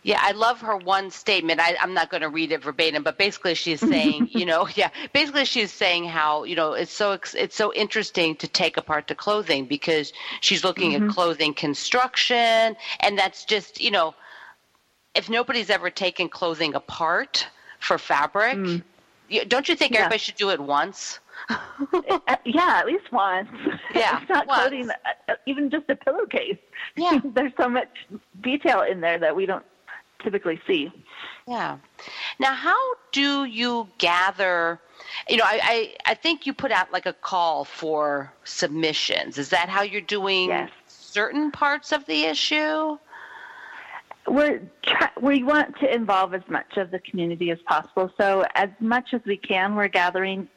Yeah, 0.02 0.18
I 0.20 0.32
love 0.32 0.60
her 0.60 0.76
one 0.76 1.10
statement. 1.10 1.60
I, 1.60 1.76
I'm 1.80 1.94
not 1.94 2.10
going 2.10 2.22
to 2.22 2.28
read 2.28 2.52
it 2.52 2.62
verbatim, 2.62 3.02
but 3.02 3.18
basically 3.18 3.54
she's 3.54 3.80
saying, 3.94 4.28
you 4.32 4.46
know, 4.46 4.68
yeah, 4.74 4.90
basically 5.12 5.44
she's 5.44 5.72
saying 5.72 6.04
how 6.04 6.44
you 6.44 6.56
know 6.56 6.72
it's 6.72 6.92
so 6.92 7.12
ex- 7.12 7.34
it's 7.34 7.56
so 7.56 7.72
interesting 7.74 8.36
to 8.36 8.48
take 8.48 8.76
apart 8.76 9.08
the 9.08 9.14
clothing 9.14 9.66
because 9.66 10.12
she's 10.40 10.64
looking 10.64 10.94
at 10.94 11.00
mm-hmm. 11.00 11.10
clothing 11.10 11.54
construction, 11.54 12.76
and 13.00 13.18
that's 13.18 13.44
just 13.44 13.80
you 13.80 13.90
know, 13.90 14.14
if 15.14 15.28
nobody's 15.28 15.70
ever 15.70 15.90
taken 15.90 16.28
clothing 16.28 16.74
apart 16.74 17.46
for 17.80 17.98
fabric, 17.98 18.56
mm. 18.56 18.82
you, 19.28 19.44
don't 19.44 19.68
you 19.68 19.76
think 19.76 19.92
Yeah. 19.92 20.00
everybody 20.00 20.18
should 20.18 20.36
do 20.36 20.50
it 20.50 20.60
once? 20.60 21.18
Uh, 21.48 22.36
yeah, 22.44 22.78
at 22.80 22.86
least 22.86 23.10
once. 23.12 23.48
Yeah, 23.94 24.20
it's 24.20 24.28
not 24.28 24.46
once. 24.46 24.60
clothing, 24.60 24.90
uh, 24.90 25.34
even 25.46 25.70
just 25.70 25.88
a 25.90 25.96
pillowcase. 25.96 26.56
Yeah. 26.96 27.20
There's 27.34 27.52
so 27.58 27.68
much 27.68 27.88
detail 28.42 28.82
in 28.82 29.00
there 29.00 29.18
that 29.18 29.34
we 29.36 29.44
don't 29.46 29.64
typically 30.22 30.60
see. 30.66 30.90
Yeah. 31.46 31.78
Now, 32.38 32.54
how 32.54 32.76
do 33.12 33.44
you 33.44 33.88
gather? 33.98 34.80
You 35.28 35.36
know, 35.38 35.44
I, 35.44 35.60
I, 36.06 36.12
I 36.12 36.14
think 36.14 36.46
you 36.46 36.52
put 36.54 36.70
out 36.72 36.92
like 36.92 37.06
a 37.06 37.12
call 37.12 37.64
for 37.64 38.32
submissions. 38.44 39.36
Is 39.36 39.48
that 39.50 39.68
how 39.68 39.82
you're 39.82 40.00
doing 40.00 40.48
Yes. 40.48 40.70
certain 40.86 41.50
parts 41.50 41.92
of 41.92 42.06
the 42.06 42.24
issue? 42.24 42.98
we're 44.28 44.62
we 45.20 45.42
want 45.42 45.76
to 45.80 45.92
involve 45.92 46.32
as 46.32 46.42
much 46.48 46.76
of 46.76 46.92
the 46.92 47.00
community 47.00 47.50
as 47.50 47.58
possible. 47.66 48.08
So 48.16 48.44
as 48.54 48.68
much 48.78 49.12
as 49.12 49.20
we 49.26 49.36
can, 49.36 49.74
we're 49.74 49.88
gathering, 49.88 50.48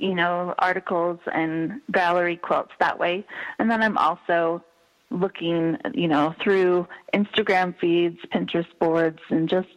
you 0.00 0.14
know, 0.14 0.54
articles 0.58 1.18
and 1.32 1.80
gallery 1.92 2.36
quilts 2.36 2.72
that 2.80 2.98
way. 2.98 3.24
And 3.58 3.70
then 3.70 3.82
I'm 3.82 3.98
also 3.98 4.64
looking, 5.10 5.76
you 5.92 6.08
know, 6.08 6.34
through 6.42 6.86
Instagram 7.12 7.76
feeds, 7.78 8.18
Pinterest 8.32 8.68
boards, 8.78 9.18
and 9.28 9.48
just, 9.48 9.68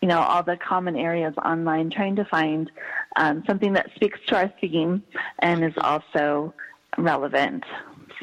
you 0.00 0.08
know, 0.08 0.20
all 0.20 0.42
the 0.42 0.56
common 0.56 0.96
areas 0.96 1.34
online, 1.44 1.90
trying 1.90 2.16
to 2.16 2.24
find 2.24 2.70
um, 3.16 3.42
something 3.46 3.72
that 3.72 3.90
speaks 3.96 4.18
to 4.28 4.36
our 4.36 4.52
theme 4.60 5.02
and 5.40 5.64
is 5.64 5.74
also 5.78 6.54
relevant. 6.96 7.64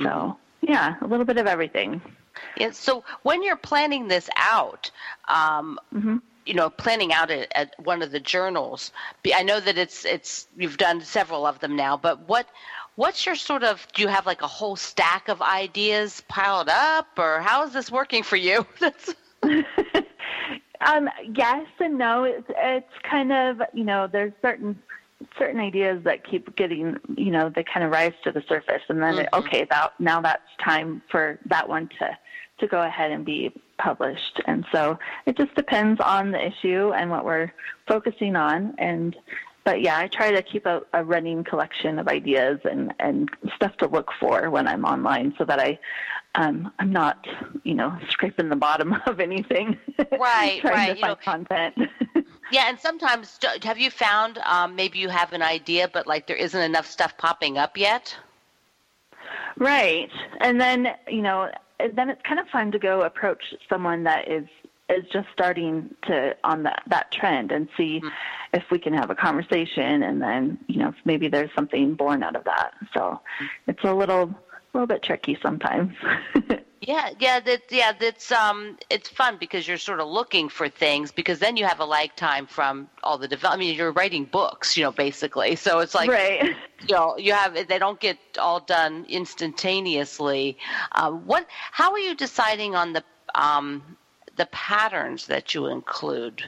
So, 0.01 0.37
yeah, 0.61 0.95
a 1.01 1.07
little 1.07 1.25
bit 1.25 1.37
of 1.37 1.47
everything. 1.47 2.01
Yeah, 2.57 2.71
so 2.71 3.03
when 3.23 3.43
you're 3.43 3.57
planning 3.57 4.07
this 4.07 4.29
out, 4.35 4.89
um, 5.27 5.79
Mm-hmm. 5.93 6.17
You 6.45 6.53
know, 6.53 6.69
planning 6.69 7.13
out 7.13 7.32
at, 7.32 7.51
at 7.56 7.75
one 7.84 8.01
of 8.01 8.12
the 8.12 8.19
journals, 8.19 8.91
I 9.34 9.43
know 9.43 9.60
that 9.60 9.77
it's 9.77 10.06
it's 10.06 10.47
you've 10.58 10.77
done 10.77 11.01
several 11.01 11.45
of 11.45 11.60
them 11.60 11.75
now, 11.75 11.97
but 11.97 12.27
what 12.27 12.47
what's 12.95 13.25
your 13.25 13.36
sort 13.36 13.63
of 13.63 13.88
do 13.93 14.01
you 14.01 14.08
have 14.08 14.25
like 14.25 14.41
a 14.41 14.47
whole 14.47 14.75
stack 14.75 15.29
of 15.29 15.41
ideas 15.41 16.21
piled 16.27 16.69
up, 16.69 17.08
or 17.17 17.41
how 17.41 17.63
is 17.65 17.73
this 17.73 17.91
working 17.91 18.23
for 18.23 18.36
you? 18.36 18.65
Um, 20.86 21.10
yes 21.36 21.65
and 21.79 21.97
no. 21.97 22.23
It's 22.23 22.47
it's 22.49 22.93
kind 23.10 23.32
of 23.32 23.62
you 23.73 23.84
know 23.84 24.08
there's 24.12 24.34
certain 24.41 24.77
certain 25.38 25.60
ideas 25.60 26.03
that 26.03 26.29
keep 26.29 26.56
getting 26.56 26.97
you 27.15 27.32
know 27.32 27.49
they 27.53 27.63
kind 27.63 27.86
of 27.86 27.91
rise 27.91 28.13
to 28.25 28.32
the 28.32 28.43
surface 28.47 28.82
and 28.89 29.01
then 29.01 29.19
it, 29.19 29.29
okay 29.32 29.65
that 29.69 29.93
now 29.97 30.19
that's 30.19 30.41
time 30.62 31.01
for 31.10 31.39
that 31.45 31.69
one 31.69 31.88
to 31.99 32.17
to 32.60 32.67
go 32.67 32.82
ahead 32.82 33.12
and 33.12 33.23
be 33.23 33.49
published 33.83 34.39
and 34.45 34.65
so 34.71 34.97
it 35.25 35.35
just 35.35 35.53
depends 35.55 35.99
on 35.99 36.31
the 36.31 36.47
issue 36.51 36.91
and 36.93 37.09
what 37.09 37.25
we're 37.25 37.51
focusing 37.87 38.35
on 38.35 38.73
and 38.77 39.15
but 39.65 39.81
yeah 39.81 39.97
I 39.97 40.07
try 40.07 40.31
to 40.31 40.41
keep 40.41 40.65
a, 40.65 40.81
a 40.93 41.03
running 41.03 41.43
collection 41.43 41.99
of 41.99 42.07
ideas 42.07 42.59
and 42.63 42.93
and 42.99 43.29
stuff 43.55 43.75
to 43.77 43.87
look 43.87 44.09
for 44.19 44.49
when 44.49 44.67
I'm 44.67 44.85
online 44.85 45.33
so 45.37 45.43
that 45.45 45.59
I 45.59 45.79
um, 46.35 46.71
I'm 46.79 46.91
not, 46.91 47.27
you 47.63 47.75
know, 47.75 47.95
scraping 48.09 48.49
the 48.49 48.55
bottom 48.55 48.93
of 49.05 49.19
anything. 49.19 49.77
Right, 50.11 50.59
trying 50.61 50.73
right, 50.73 50.89
to 50.89 50.95
you 50.95 51.01
find 51.01 51.01
know- 51.01 51.15
content. 51.15 51.75
yeah, 52.51 52.69
and 52.69 52.79
sometimes 52.79 53.39
have 53.63 53.77
you 53.77 53.91
found 53.91 54.39
um, 54.39 54.75
maybe 54.75 54.99
you 54.99 55.09
have 55.09 55.33
an 55.33 55.41
idea, 55.43 55.87
but 55.91 56.07
like 56.07 56.27
there 56.27 56.35
isn't 56.35 56.59
enough 56.61 56.87
stuff 56.87 57.17
popping 57.17 57.57
up 57.57 57.77
yet? 57.77 58.15
right, 59.57 60.09
and 60.41 60.59
then 60.59 60.87
you 61.07 61.21
know, 61.21 61.49
then 61.93 62.09
it's 62.09 62.21
kind 62.23 62.39
of 62.39 62.47
fun 62.49 62.71
to 62.71 62.79
go 62.79 63.01
approach 63.01 63.53
someone 63.69 64.03
that 64.03 64.29
is 64.29 64.47
is 64.89 65.05
just 65.11 65.27
starting 65.31 65.93
to 66.03 66.35
on 66.43 66.63
that 66.63 66.83
that 66.87 67.11
trend 67.11 67.51
and 67.51 67.69
see 67.77 67.99
mm-hmm. 67.99 68.07
if 68.53 68.63
we 68.69 68.79
can 68.79 68.93
have 68.93 69.09
a 69.09 69.15
conversation, 69.15 70.03
and 70.03 70.21
then 70.21 70.57
you 70.67 70.79
know, 70.79 70.89
if 70.89 70.95
maybe 71.05 71.27
there's 71.27 71.51
something 71.55 71.95
born 71.95 72.23
out 72.23 72.35
of 72.35 72.43
that. 72.45 72.71
So 72.93 72.99
mm-hmm. 72.99 73.45
it's 73.67 73.83
a 73.83 73.93
little 73.93 74.33
little 74.73 74.87
bit 74.87 75.03
tricky 75.03 75.37
sometimes. 75.41 75.93
Yeah, 76.87 77.11
yeah, 77.17 77.39
that 77.39 77.61
yeah, 77.69 77.93
that's 77.97 78.29
um, 78.31 78.77
it's 78.89 79.07
fun 79.07 79.37
because 79.39 79.65
you're 79.65 79.77
sort 79.77 80.01
of 80.01 80.07
looking 80.09 80.49
for 80.49 80.67
things 80.67 81.13
because 81.13 81.39
then 81.39 81.55
you 81.55 81.65
have 81.65 81.79
a 81.79 81.85
lag 81.85 82.13
time 82.17 82.45
from 82.45 82.89
all 83.03 83.17
the 83.17 83.27
develop. 83.27 83.55
I 83.55 83.59
mean, 83.59 83.75
you're 83.75 83.93
writing 83.93 84.25
books, 84.25 84.75
you 84.75 84.83
know, 84.83 84.91
basically. 84.91 85.55
So 85.55 85.79
it's 85.79 85.95
like 85.95 86.09
right. 86.09 86.43
you 86.87 86.95
know, 86.95 87.17
you 87.17 87.31
have 87.31 87.53
they 87.69 87.79
don't 87.79 87.99
get 88.01 88.17
all 88.37 88.59
done 88.59 89.05
instantaneously. 89.07 90.57
Um, 90.91 91.25
what? 91.25 91.47
How 91.71 91.91
are 91.93 91.99
you 91.99 92.15
deciding 92.15 92.75
on 92.75 92.91
the 92.91 93.03
um, 93.33 93.97
the 94.35 94.45
patterns 94.47 95.27
that 95.27 95.53
you 95.55 95.67
include? 95.67 96.43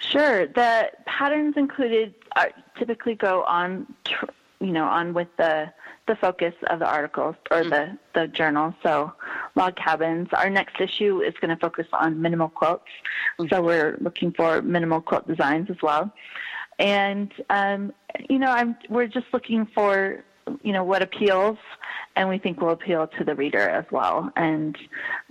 Sure. 0.00 0.46
The 0.48 0.90
patterns 1.06 1.56
included 1.56 2.14
are, 2.36 2.50
typically 2.76 3.14
go 3.14 3.44
on, 3.44 3.86
tr- 4.04 4.26
you 4.60 4.72
know, 4.72 4.84
on 4.84 5.14
with 5.14 5.28
the 5.38 5.72
the 6.08 6.16
focus 6.16 6.54
of 6.68 6.80
the 6.80 6.86
articles 6.86 7.36
or 7.50 7.64
the 7.64 7.96
the 8.14 8.26
journal. 8.28 8.74
So, 8.82 9.12
log 9.54 9.76
cabins. 9.76 10.28
Our 10.32 10.50
next 10.50 10.80
issue 10.80 11.20
is 11.20 11.34
going 11.40 11.50
to 11.50 11.60
focus 11.60 11.86
on 11.92 12.20
minimal 12.20 12.48
quilts. 12.48 12.84
So 13.50 13.62
we're 13.62 13.96
looking 14.00 14.32
for 14.32 14.62
minimal 14.62 15.00
quilt 15.00 15.26
designs 15.28 15.70
as 15.70 15.76
well. 15.82 16.12
And 16.78 17.32
um, 17.50 17.92
you 18.28 18.38
know, 18.38 18.50
I'm 18.50 18.76
we're 18.88 19.06
just 19.06 19.26
looking 19.32 19.66
for 19.74 20.24
you 20.62 20.72
know 20.72 20.84
what 20.84 21.02
appeals 21.02 21.58
and 22.16 22.28
we 22.28 22.38
think 22.38 22.60
will 22.60 22.70
appeal 22.70 23.06
to 23.18 23.24
the 23.24 23.34
reader 23.34 23.68
as 23.68 23.84
well 23.92 24.30
and 24.36 24.76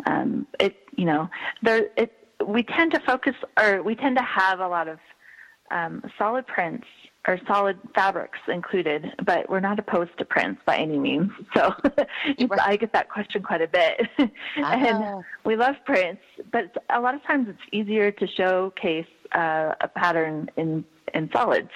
um, 0.05 0.47
it 0.57 0.75
you 0.95 1.03
know 1.03 1.29
there 1.61 1.89
it 1.97 2.13
we 2.47 2.63
tend 2.63 2.91
to 2.91 2.99
focus 3.01 3.35
or 3.59 3.83
we 3.83 3.93
tend 3.93 4.17
to 4.17 4.23
have 4.23 4.59
a 4.61 4.67
lot 4.67 4.87
of 4.87 4.99
um, 5.69 6.01
solid 6.17 6.47
prints 6.47 6.87
or 7.27 7.39
solid 7.47 7.77
fabrics 7.93 8.39
included, 8.47 9.13
but 9.23 9.47
we're 9.49 9.59
not 9.59 9.77
opposed 9.77 10.17
to 10.17 10.25
prints 10.25 10.61
by 10.65 10.77
any 10.77 10.97
means. 10.97 11.31
So 11.53 11.75
I 12.61 12.77
get 12.77 12.93
that 12.93 13.09
question 13.09 13.43
quite 13.43 13.61
a 13.61 13.67
bit. 13.67 14.07
and 14.55 15.23
we 15.43 15.55
love 15.55 15.75
prints, 15.85 16.21
but 16.51 16.75
a 16.89 16.99
lot 16.99 17.13
of 17.13 17.23
times 17.23 17.47
it's 17.49 17.61
easier 17.71 18.09
to 18.11 18.27
showcase 18.27 19.05
uh, 19.33 19.75
a 19.81 19.87
pattern 19.87 20.49
in, 20.55 20.85
in 21.13 21.29
solids. 21.31 21.71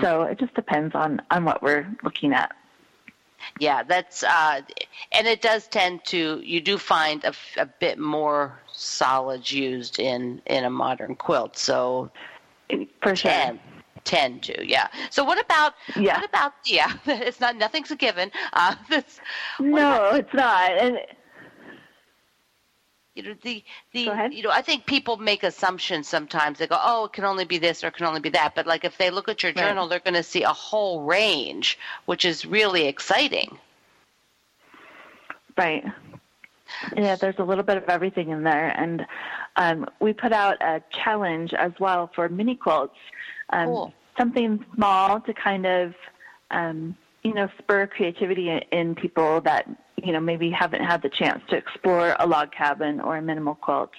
So 0.00 0.22
it 0.22 0.38
just 0.40 0.54
depends 0.54 0.94
on, 0.94 1.22
on 1.30 1.44
what 1.44 1.62
we're 1.62 1.86
looking 2.02 2.32
at. 2.32 2.54
Yeah, 3.60 3.82
that's 3.84 4.24
uh, 4.24 4.62
and 5.12 5.26
it 5.26 5.40
does 5.40 5.68
tend 5.68 6.04
to 6.06 6.40
you 6.42 6.60
do 6.60 6.78
find 6.78 7.22
a, 7.24 7.32
a 7.58 7.66
bit 7.66 7.98
more 7.98 8.58
solids 8.72 9.52
used 9.52 10.00
in 10.00 10.42
in 10.46 10.64
a 10.64 10.70
modern 10.70 11.14
quilt. 11.14 11.56
So 11.56 12.10
For 13.02 13.14
sure. 13.14 13.58
Tend 14.06 14.42
to 14.44 14.66
yeah. 14.66 14.88
So 15.10 15.22
what 15.24 15.38
about 15.38 15.74
Yeah. 15.96 16.16
what 16.20 16.24
about 16.28 16.52
yeah? 16.64 16.92
It's 17.06 17.40
not 17.40 17.56
nothing's 17.56 17.90
a 17.90 17.96
given. 17.96 18.30
Uh, 18.54 18.74
No, 19.60 20.14
it's 20.14 20.32
not. 20.32 20.70
And 20.72 20.98
you 23.14 23.22
know 23.22 23.34
the 23.42 23.64
the 23.92 24.04
Go 24.06 24.12
ahead. 24.12 24.32
you 24.34 24.42
know 24.42 24.50
I 24.50 24.62
think 24.62 24.86
people 24.86 25.16
make 25.16 25.42
assumptions 25.42 26.06
sometimes. 26.08 26.58
They 26.58 26.66
go, 26.66 26.78
oh, 26.80 27.06
it 27.06 27.12
can 27.12 27.24
only 27.24 27.44
be 27.44 27.58
this 27.58 27.82
or 27.82 27.88
it 27.88 27.94
can 27.94 28.06
only 28.06 28.20
be 28.20 28.30
that. 28.30 28.54
But 28.54 28.66
like 28.66 28.84
if 28.84 28.96
they 28.98 29.10
look 29.10 29.28
at 29.28 29.42
your 29.42 29.52
Right. 29.52 29.62
journal, 29.64 29.88
they're 29.88 30.00
going 30.00 30.14
to 30.14 30.22
see 30.22 30.42
a 30.42 30.52
whole 30.52 31.02
range, 31.02 31.78
which 32.06 32.24
is 32.24 32.44
really 32.46 32.86
exciting. 32.86 33.58
Right. 35.56 35.84
Yeah, 36.96 37.16
there's 37.16 37.38
a 37.38 37.44
little 37.44 37.64
bit 37.64 37.76
of 37.78 37.84
everything 37.88 38.28
in 38.30 38.42
there, 38.42 38.68
and 38.76 39.06
um, 39.56 39.86
we 40.00 40.12
put 40.12 40.32
out 40.32 40.60
a 40.60 40.82
challenge 40.90 41.54
as 41.54 41.72
well 41.80 42.10
for 42.14 42.28
mini 42.28 42.56
quilts. 42.56 42.98
Um, 43.50 43.66
Cool. 43.66 43.94
Something 44.18 44.64
small 44.74 45.20
to 45.20 45.34
kind 45.34 45.66
of, 45.66 45.94
um, 46.50 46.96
you 47.22 47.34
know, 47.34 47.50
spur 47.58 47.86
creativity 47.86 48.48
in, 48.48 48.60
in 48.72 48.94
people 48.94 49.42
that 49.42 49.68
you 50.02 50.12
know 50.12 50.20
maybe 50.20 50.50
haven't 50.50 50.82
had 50.84 51.02
the 51.02 51.08
chance 51.10 51.42
to 51.48 51.56
explore 51.56 52.16
a 52.18 52.26
log 52.26 52.50
cabin 52.52 53.00
or 53.00 53.16
a 53.16 53.22
minimal 53.22 53.54
quilt. 53.54 53.90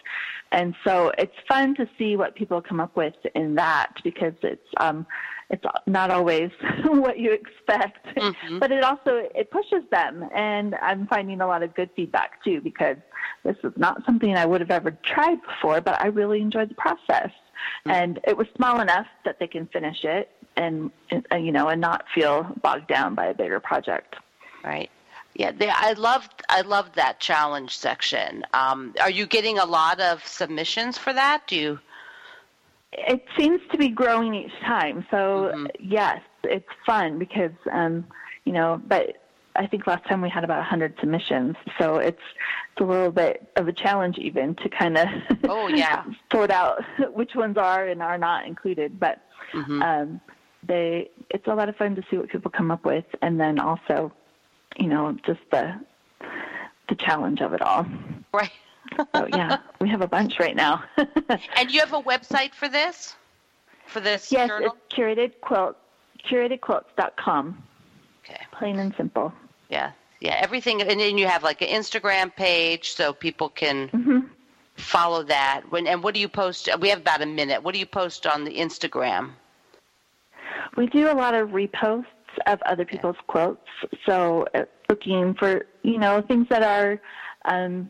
And 0.52 0.74
so 0.84 1.12
it's 1.18 1.36
fun 1.48 1.76
to 1.76 1.88
see 1.98 2.16
what 2.16 2.34
people 2.36 2.62
come 2.62 2.80
up 2.80 2.96
with 2.96 3.16
in 3.36 3.56
that 3.56 3.94
because 4.04 4.34
it's 4.42 4.68
um, 4.78 5.06
it's 5.50 5.64
not 5.86 6.12
always 6.12 6.52
what 6.86 7.20
you 7.20 7.32
expect, 7.32 8.08
but 8.60 8.72
it 8.72 8.84
also 8.84 9.28
it 9.36 9.52
pushes 9.52 9.84
them. 9.92 10.28
And 10.34 10.76
I'm 10.82 11.08
finding 11.08 11.42
a 11.42 11.48
lot 11.48 11.64
of 11.64 11.76
good 11.76 11.90
feedback 11.96 12.44
too 12.44 12.62
because 12.62 12.98
this 13.44 13.58
is 13.64 13.74
not 13.76 14.06
something 14.06 14.36
I 14.36 14.46
would 14.46 14.62
have 14.62 14.72
ever 14.72 14.92
tried 15.04 15.42
before, 15.42 15.82
but 15.82 16.02
I 16.02 16.08
really 16.08 16.42
enjoyed 16.42 16.70
the 16.70 16.76
process. 16.76 17.32
And 17.86 18.20
it 18.28 18.38
was 18.38 18.48
small 18.56 18.80
enough 18.80 19.08
that 19.26 19.40
they 19.40 19.48
can 19.48 19.68
finish 19.68 20.04
it 20.04 20.32
and, 20.56 20.92
and 21.32 21.46
you 21.46 21.52
know 21.52 21.70
and 21.70 21.80
not 21.80 22.06
feel 22.14 22.48
bogged 22.62 22.88
down 22.88 23.16
by 23.16 23.28
a 23.28 23.34
bigger 23.34 23.60
project. 23.60 24.16
Right. 24.64 24.90
Yeah, 25.36 25.52
they, 25.52 25.70
I 25.70 25.94
loved 25.94 26.44
I 26.50 26.62
loved 26.62 26.96
that 26.96 27.20
challenge 27.20 27.78
section. 27.78 28.44
Um, 28.54 28.96
are 29.00 29.10
you 29.10 29.28
getting 29.28 29.60
a 29.60 29.66
lot 29.66 30.00
of 30.00 30.26
submissions 30.26 30.98
for 30.98 31.14
that? 31.14 31.44
Do 31.48 31.56
you? 31.56 31.80
It 32.94 33.24
seems 33.38 33.62
to 33.72 33.78
be 33.78 33.90
growing 33.90 34.34
each 34.34 34.60
time. 34.62 35.06
So 35.12 35.68
yes, 35.80 36.22
it's 36.44 36.70
fun 36.86 37.20
because 37.20 37.52
um, 37.72 38.06
you 38.46 38.54
know, 38.54 38.82
but 38.88 39.27
I 39.58 39.68
think 39.68 39.88
last 39.88 40.06
time 40.06 40.22
we 40.22 40.30
had 40.30 40.44
about 40.44 40.58
100 40.60 40.96
submissions, 41.00 41.56
so 41.80 41.98
it's 41.98 42.22
it's 42.72 42.82
a 42.82 42.84
little 42.84 43.12
bit 43.12 43.50
of 43.56 43.68
a 43.68 43.74
challenge 43.74 44.18
even 44.18 44.56
to 44.56 44.70
kind 44.70 44.98
of 44.98 45.08
Oh, 45.46 45.68
yeah. 45.68 46.04
sort 46.32 46.52
out 46.52 46.84
which 47.14 47.36
ones 47.36 47.58
are 47.58 47.88
and 47.88 48.02
are 48.04 48.18
not 48.18 48.46
included. 48.46 49.00
But 49.00 49.22
um, 49.54 50.22
they 50.64 51.10
it's 51.30 51.48
a 51.48 51.54
lot 51.56 51.70
of 51.70 51.76
fun 51.76 51.96
to 51.96 52.04
see 52.10 52.18
what 52.18 52.30
people 52.30 52.52
come 52.52 52.72
up 52.72 52.86
with, 52.86 53.06
and 53.22 53.40
then 53.40 53.60
also, 53.60 54.12
you 54.78 54.88
know, 54.88 55.16
just 55.26 55.40
the 55.52 55.80
the 56.90 56.96
challenge 56.96 57.42
of 57.42 57.54
it 57.54 57.62
all. 57.62 57.86
Right. 58.34 58.52
So 59.16 59.28
yeah, 59.34 59.58
we 59.82 59.90
have 59.90 60.02
a 60.02 60.08
bunch 60.08 60.40
right 60.40 60.56
now. 60.56 60.84
And 61.58 61.72
you 61.72 61.80
have 61.82 61.94
a 61.94 62.02
website 62.02 62.54
for 62.54 62.70
this? 62.70 63.16
For 63.88 64.00
this 64.00 64.32
yes, 64.32 64.48
journal? 64.50 64.76
it's 64.88 64.96
curated 64.96 65.32
quilt 65.42 65.76
curatedquilts.com. 66.30 67.64
Okay. 68.24 68.42
Plain 68.52 68.80
and 68.80 68.94
simple. 68.98 69.34
Yeah. 69.70 69.92
Yeah. 70.20 70.38
Everything, 70.40 70.82
and 70.82 71.00
then 71.00 71.18
you 71.18 71.28
have 71.28 71.44
like 71.44 71.62
an 71.62 71.70
Instagram 71.70 72.36
page 72.36 72.92
so 72.92 73.14
people 73.14 73.50
can. 73.50 73.90
Mm-hmm. 73.90 74.20
follow 74.78 75.24
that? 75.24 75.64
When 75.72 75.88
and 75.88 76.04
what 76.04 76.14
do 76.14 76.20
you 76.20 76.30
post? 76.30 76.70
We 76.80 76.90
have 76.90 77.00
about 77.00 77.22
a 77.22 77.26
minute. 77.26 77.64
What 77.64 77.74
do 77.74 77.80
you 77.80 77.86
post 77.88 78.28
on 78.28 78.44
the 78.44 78.56
Instagram? 78.58 79.32
We 80.76 80.86
do 80.88 81.10
a 81.10 81.14
lot 81.14 81.34
of 81.34 81.50
reposts 81.50 82.06
of 82.46 82.62
other 82.64 82.86
people's 82.86 83.16
quotes. 83.26 83.68
So 84.06 84.46
uh, 84.54 84.66
looking 84.90 85.34
for 85.34 85.66
you 85.84 85.98
know 85.98 86.22
things 86.22 86.48
that 86.50 86.64
are 86.64 87.02
um, 87.46 87.90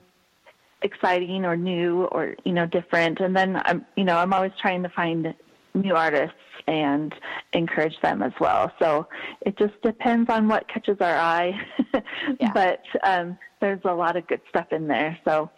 exciting 0.82 1.46
or 1.46 1.58
new 1.58 2.06
or 2.06 2.36
you 2.46 2.54
know 2.54 2.66
different, 2.66 3.20
and 3.20 3.36
then 3.36 3.62
I'm 3.66 3.86
you 3.96 4.04
know 4.04 4.18
I'm 4.18 4.34
always 4.34 4.54
trying 4.62 4.84
to 4.84 4.90
find 4.90 5.34
new 5.74 5.96
artists 5.96 6.36
and 6.68 7.14
encourage 7.54 8.00
them 8.02 8.22
as 8.22 8.34
well. 8.40 8.72
So 8.80 9.08
it 9.42 9.58
just 9.58 9.80
depends 9.82 10.30
on 10.30 10.48
what 10.48 10.68
catches 10.68 10.98
our 11.00 11.16
eye, 11.16 11.54
yeah. 12.40 12.52
but 12.54 12.82
um, 13.04 13.38
there's 13.62 13.82
a 13.86 13.94
lot 13.94 14.16
of 14.16 14.28
good 14.28 14.42
stuff 14.50 14.68
in 14.72 14.88
there. 14.88 15.18
So. 15.26 15.50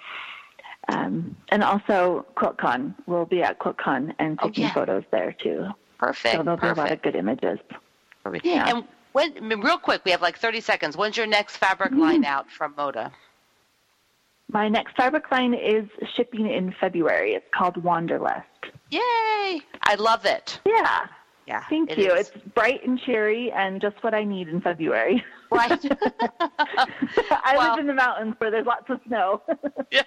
Um, 0.88 1.36
and 1.50 1.64
also 1.64 2.26
QuiltCon. 2.36 2.96
We'll 3.06 3.26
be 3.26 3.44
at 3.44 3.60
QuiltCon 3.60 4.16
and 4.18 4.40
taking 4.40 4.64
oh, 4.64 4.68
yeah. 4.68 4.74
photos 4.74 5.04
there 5.12 5.34
too. 5.34 5.68
Perfect. 6.00 6.36
So 6.36 6.42
there'll 6.42 6.58
perfect. 6.58 6.76
be 6.76 6.80
a 6.80 6.84
lot 6.84 6.92
of 6.92 7.02
good 7.04 7.16
images. 7.16 7.60
Perfect. 8.24 8.44
Yeah. 8.44 8.76
And 8.76 8.86
when, 9.12 9.38
I 9.38 9.42
mean, 9.42 9.62
real 9.62 9.78
quick, 9.78 10.04
we 10.06 10.12
have 10.12 10.22
like 10.22 10.40
30 10.40 10.62
seconds. 10.62 10.98
When's 10.98 11.18
your 11.18 11.28
next 11.28 11.58
fabric 11.58 11.92
mm-hmm. 11.92 12.02
line 12.02 12.26
out 12.26 12.50
from 12.50 12.74
Moda? 12.74 13.12
My 14.52 14.68
next 14.68 14.96
fabric 14.96 15.30
line 15.32 15.54
is 15.54 15.88
shipping 16.16 16.50
in 16.50 16.74
February. 16.80 17.34
It's 17.34 17.46
called 17.54 17.84
Wanderlust. 17.84 18.46
Yay! 18.90 19.62
I 19.82 19.96
love 19.98 20.26
it. 20.26 20.60
Yeah. 20.66 21.08
Yeah. 21.50 21.64
Thank 21.68 21.92
it 21.92 21.98
you. 21.98 22.14
Is. 22.14 22.30
It's 22.30 22.46
bright 22.54 22.86
and 22.86 23.00
cheery 23.00 23.52
and 23.52 23.82
just 23.82 24.04
what 24.04 24.14
I 24.14 24.24
need 24.24 24.50
in 24.50 24.62
February. 24.62 25.24
Right. 25.52 25.72
I 25.82 27.56
well, 27.58 27.72
live 27.72 27.80
in 27.80 27.88
the 27.88 27.94
mountains 27.94 28.36
where 28.38 28.52
there's 28.52 28.68
lots 28.68 28.88
of 28.90 29.00
snow. 29.08 29.42
yeah. 29.92 30.04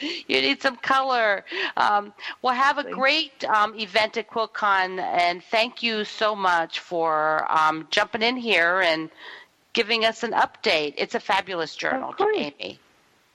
You 0.00 0.40
need 0.40 0.62
some 0.62 0.76
color. 0.76 1.44
Um, 1.76 2.12
well, 2.42 2.54
have 2.54 2.78
a 2.78 2.88
great 2.88 3.44
um, 3.44 3.74
event 3.76 4.16
at 4.16 4.30
QuiltCon, 4.30 5.00
and 5.00 5.42
thank 5.42 5.82
you 5.82 6.04
so 6.04 6.36
much 6.36 6.78
for 6.78 7.44
um, 7.50 7.88
jumping 7.90 8.22
in 8.22 8.36
here 8.36 8.82
and 8.82 9.10
giving 9.72 10.04
us 10.04 10.22
an 10.22 10.30
update. 10.30 10.94
It's 10.96 11.16
a 11.16 11.20
fabulous 11.20 11.74
journal, 11.74 12.14
Amy. 12.36 12.78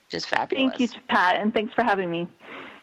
Just 0.08 0.28
fabulous. 0.28 0.70
Thank 0.70 0.80
you, 0.80 0.88
Pat, 1.08 1.36
and 1.36 1.52
thanks 1.52 1.74
for 1.74 1.82
having 1.82 2.10
me. 2.10 2.26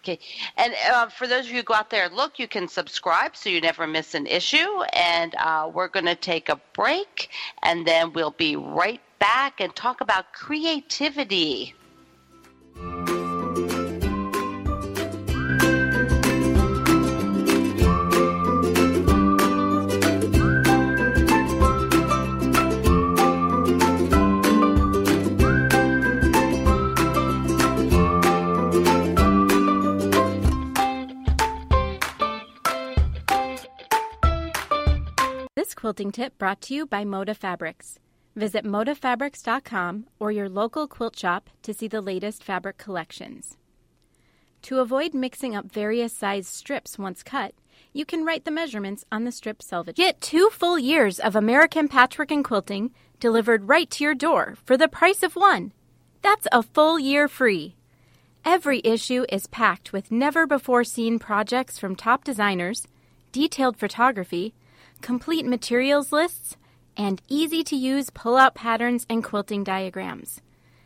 Okay. 0.06 0.20
And 0.56 0.76
uh, 0.91 1.08
for 1.08 1.26
those 1.26 1.46
of 1.46 1.50
you 1.50 1.58
who 1.58 1.63
go 1.63 1.74
out 1.74 1.89
there 1.89 2.10
look, 2.10 2.38
you 2.38 2.48
can 2.48 2.68
subscribe 2.68 3.36
so 3.36 3.50
you 3.50 3.60
never 3.60 3.88
miss 3.88 4.13
an 4.13 4.28
issue. 4.28 4.84
And 4.94 5.34
uh, 5.34 5.72
we're 5.74 5.88
going 5.88 6.06
to 6.06 6.13
take 6.13 6.48
a 6.48 6.62
break, 6.74 7.32
and 7.63 7.88
then 7.88 8.13
we'll 8.13 8.30
be 8.30 8.56
right 8.56 9.02
back 9.18 9.60
and 9.60 9.76
talk 9.76 10.02
about 10.02 10.32
creativity. 10.32 11.74
Quilting 35.76 36.12
tip 36.12 36.38
brought 36.38 36.62
to 36.62 36.74
you 36.74 36.86
by 36.86 37.04
Moda 37.04 37.36
Fabrics. 37.36 38.00
Visit 38.36 38.66
modafabrics.com 38.66 40.08
or 40.20 40.32
your 40.32 40.50
local 40.50 40.88
quilt 40.88 41.18
shop 41.18 41.50
to 41.62 41.74
see 41.74 41.88
the 41.88 42.02
latest 42.02 42.44
fabric 42.44 42.78
collections. 42.78 43.58
To 44.64 44.80
avoid 44.80 45.14
mixing 45.14 45.56
up 45.56 45.72
various 45.72 46.12
size 46.12 46.48
strips 46.48 46.98
once 46.98 47.22
cut, 47.22 47.54
you 47.94 48.04
can 48.06 48.26
write 48.26 48.46
the 48.46 48.52
measurements 48.52 49.06
on 49.12 49.24
the 49.24 49.32
strip 49.32 49.62
selvage. 49.62 49.96
Get 49.96 50.20
two 50.22 50.50
full 50.50 50.80
years 50.80 51.20
of 51.20 51.36
American 51.36 51.88
patchwork 51.88 52.32
and 52.32 52.44
quilting 52.44 52.92
delivered 53.20 53.70
right 53.70 53.90
to 53.92 54.04
your 54.04 54.16
door 54.16 54.56
for 54.66 54.76
the 54.76 54.88
price 54.88 55.24
of 55.24 55.36
one. 55.36 55.72
That's 56.22 56.48
a 56.52 56.64
full 56.64 57.00
year 57.00 57.28
free. 57.28 57.76
Every 58.44 58.82
issue 58.84 59.26
is 59.30 59.48
packed 59.48 59.94
with 59.94 60.12
never 60.12 60.46
before 60.46 60.84
seen 60.84 61.20
projects 61.20 61.80
from 61.80 61.96
top 61.96 62.24
designers, 62.24 62.88
detailed 63.32 63.78
photography, 63.78 64.54
complete 65.06 65.46
materials 65.46 66.12
lists, 66.12 66.58
and 66.98 67.22
easy 67.30 67.63
to 67.63 67.76
use 67.76 68.10
pull 68.10 68.36
out 68.36 68.56
patterns 68.56 69.06
and 69.08 69.24
quilting 69.24 69.63
diagrams. 69.63 70.41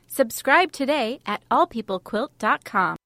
Subscribe 0.07 0.73
today 0.73 1.21
at 1.25 1.41
allpeoplequilt.com. 1.49 2.97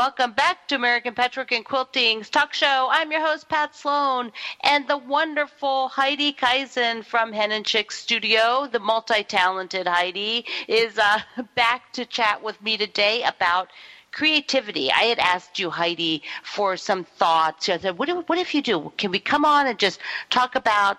Welcome 0.00 0.32
back 0.32 0.66
to 0.68 0.76
American 0.76 1.14
Patchwork 1.14 1.52
and 1.52 1.62
Quilting's 1.62 2.30
talk 2.30 2.54
show. 2.54 2.88
I'm 2.90 3.12
your 3.12 3.20
host, 3.20 3.50
Pat 3.50 3.76
Sloan, 3.76 4.32
and 4.62 4.88
the 4.88 4.96
wonderful 4.96 5.88
Heidi 5.88 6.32
Kaisand 6.32 7.04
from 7.04 7.34
Hen 7.34 7.52
and 7.52 7.66
Chick 7.66 7.92
Studio, 7.92 8.66
the 8.66 8.78
multi 8.78 9.22
talented 9.22 9.86
Heidi, 9.86 10.46
is 10.68 10.96
uh, 10.96 11.20
back 11.54 11.92
to 11.92 12.06
chat 12.06 12.42
with 12.42 12.62
me 12.62 12.78
today 12.78 13.24
about 13.24 13.68
creativity. 14.10 14.90
I 14.90 15.02
had 15.02 15.18
asked 15.18 15.58
you, 15.58 15.68
Heidi, 15.68 16.22
for 16.44 16.78
some 16.78 17.04
thoughts. 17.04 17.68
I 17.68 17.76
said, 17.76 17.98
what 17.98 18.08
what 18.26 18.38
if 18.38 18.54
you 18.54 18.62
do? 18.62 18.94
Can 18.96 19.10
we 19.10 19.18
come 19.18 19.44
on 19.44 19.66
and 19.66 19.78
just 19.78 20.00
talk 20.30 20.54
about 20.54 20.96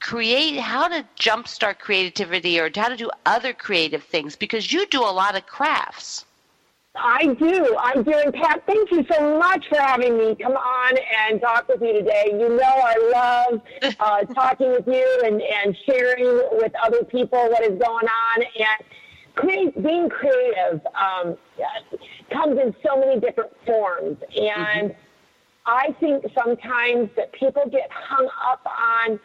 create 0.00 0.58
how 0.58 0.88
to 0.88 1.04
jumpstart 1.18 1.78
creativity 1.78 2.58
or 2.58 2.70
how 2.74 2.88
to 2.88 2.96
do 2.96 3.10
other 3.26 3.52
creative 3.52 4.04
things? 4.04 4.34
Because 4.34 4.72
you 4.72 4.86
do 4.86 5.02
a 5.02 5.12
lot 5.12 5.36
of 5.36 5.44
crafts. 5.44 6.24
I 6.96 7.26
do. 7.34 7.76
I 7.78 8.02
do. 8.02 8.12
And 8.12 8.34
Pat, 8.34 8.64
thank 8.66 8.90
you 8.90 9.04
so 9.10 9.38
much 9.38 9.64
for 9.68 9.80
having 9.80 10.18
me 10.18 10.34
come 10.34 10.52
on 10.52 10.94
and 11.28 11.40
talk 11.40 11.68
with 11.68 11.80
you 11.80 11.92
today. 11.92 12.30
You 12.32 12.48
know 12.48 12.62
I 12.62 13.50
love 13.52 13.94
uh, 14.00 14.24
talking 14.34 14.70
with 14.72 14.86
you 14.86 15.22
and, 15.24 15.40
and 15.40 15.76
sharing 15.88 16.48
with 16.52 16.72
other 16.82 17.04
people 17.04 17.38
what 17.38 17.62
is 17.62 17.78
going 17.78 18.06
on. 18.06 18.42
And 18.58 18.86
create, 19.36 19.82
being 19.82 20.08
creative 20.08 20.80
um, 21.00 21.36
comes 22.32 22.58
in 22.60 22.74
so 22.84 22.98
many 22.98 23.20
different 23.20 23.52
forms. 23.64 24.16
And 24.36 24.90
mm-hmm. 24.90 25.00
I 25.66 25.94
think 26.00 26.24
sometimes 26.36 27.10
that 27.16 27.32
people 27.32 27.62
get 27.70 27.88
hung 27.92 28.28
up 28.50 28.66
on 28.66 29.20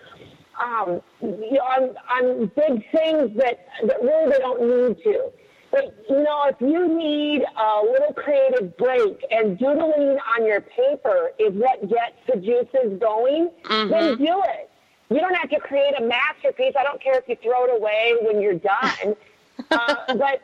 um, 0.64 1.02
you 1.22 1.54
know, 1.54 1.60
on, 1.60 1.96
on 2.10 2.52
big 2.56 2.84
things 2.92 3.32
that, 3.38 3.66
that 3.88 4.02
really 4.02 4.32
they 4.32 4.40
don't 4.40 4.62
need 4.62 5.04
to. 5.04 5.32
But, 5.76 5.94
you 6.10 6.24
know, 6.24 6.44
if 6.48 6.56
you 6.62 6.88
need 6.88 7.42
a 7.42 7.82
little 7.84 8.14
creative 8.14 8.78
break 8.78 9.26
and 9.30 9.60
doodling 9.60 10.18
on 10.34 10.46
your 10.46 10.62
paper 10.62 11.32
is 11.38 11.52
what 11.52 11.82
gets 11.90 12.16
the 12.28 12.38
juices 12.38 12.98
going, 12.98 13.50
mm-hmm. 13.64 13.90
then 13.90 14.18
do 14.18 14.42
it. 14.48 14.70
You 15.10 15.20
don't 15.20 15.36
have 15.36 15.50
to 15.50 15.60
create 15.60 16.00
a 16.00 16.02
masterpiece. 16.02 16.76
I 16.80 16.84
don't 16.84 17.02
care 17.04 17.20
if 17.20 17.28
you 17.28 17.36
throw 17.44 17.66
it 17.66 17.78
away 17.78 18.16
when 18.22 18.42
you're 18.42 18.54
done. 18.54 19.18
uh, 19.72 19.96
but 20.16 20.42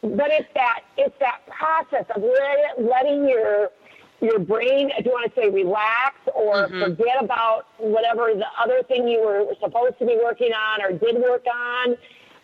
but 0.00 0.30
it's 0.30 0.48
that 0.54 0.82
it's 0.96 1.18
that 1.18 1.40
process 1.48 2.04
of 2.14 2.22
let, 2.22 2.80
letting 2.80 3.28
your 3.28 3.70
your 4.20 4.38
brain, 4.38 4.92
do 4.96 5.04
you 5.04 5.10
want 5.10 5.32
to 5.32 5.40
say 5.40 5.48
relax 5.48 6.14
or 6.34 6.68
mm-hmm. 6.68 6.82
forget 6.82 7.22
about 7.22 7.66
whatever 7.78 8.32
the 8.32 8.46
other 8.62 8.82
thing 8.84 9.08
you 9.08 9.20
were 9.20 9.44
supposed 9.60 9.98
to 9.98 10.06
be 10.06 10.16
working 10.22 10.52
on 10.52 10.82
or 10.82 10.92
did 10.96 11.16
work 11.16 11.44
on 11.52 11.96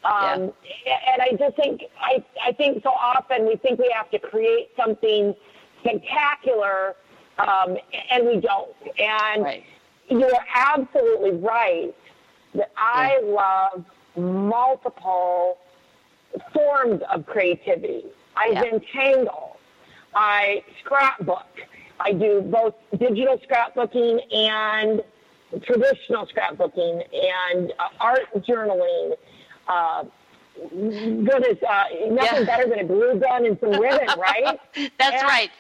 um, 0.04 0.52
yeah. 0.84 0.98
And 1.12 1.22
I 1.22 1.30
just 1.38 1.56
think 1.56 1.82
I 2.00 2.24
I 2.44 2.52
think 2.52 2.82
so 2.82 2.90
often 2.90 3.46
we 3.46 3.56
think 3.56 3.78
we 3.78 3.92
have 3.94 4.10
to 4.10 4.18
create 4.18 4.68
something 4.76 5.34
spectacular, 5.80 6.94
um, 7.38 7.76
and 8.10 8.26
we 8.26 8.40
don't. 8.40 8.74
And 8.98 9.44
right. 9.44 9.64
you 10.08 10.24
are 10.24 10.46
absolutely 10.54 11.32
right 11.32 11.94
that 12.54 12.70
I 12.76 13.18
yeah. 13.22 13.30
love 13.32 13.84
multiple 14.16 15.58
forms 16.52 17.02
of 17.10 17.26
creativity. 17.26 18.04
I 18.36 18.50
yeah. 18.52 18.62
Zentangle. 18.62 19.56
I 20.14 20.62
scrapbook. 20.80 21.46
I 21.98 22.12
do 22.12 22.40
both 22.42 22.74
digital 22.98 23.38
scrapbooking 23.38 24.20
and 24.32 25.02
traditional 25.62 26.26
scrapbooking 26.26 27.02
and 27.12 27.72
uh, 27.78 27.88
art 28.00 28.22
journaling 28.48 29.14
uh, 29.68 30.04
uh, 30.62 30.64
nothing 30.74 31.56
yeah. 31.62 32.44
better 32.44 32.68
than 32.68 32.78
a 32.78 32.84
glue 32.84 33.18
gun 33.18 33.46
and 33.46 33.58
some 33.60 33.72
ribbon, 33.72 34.06
right? 34.18 34.58
That's 34.98 35.22
and, 35.22 35.28
right. 35.28 35.50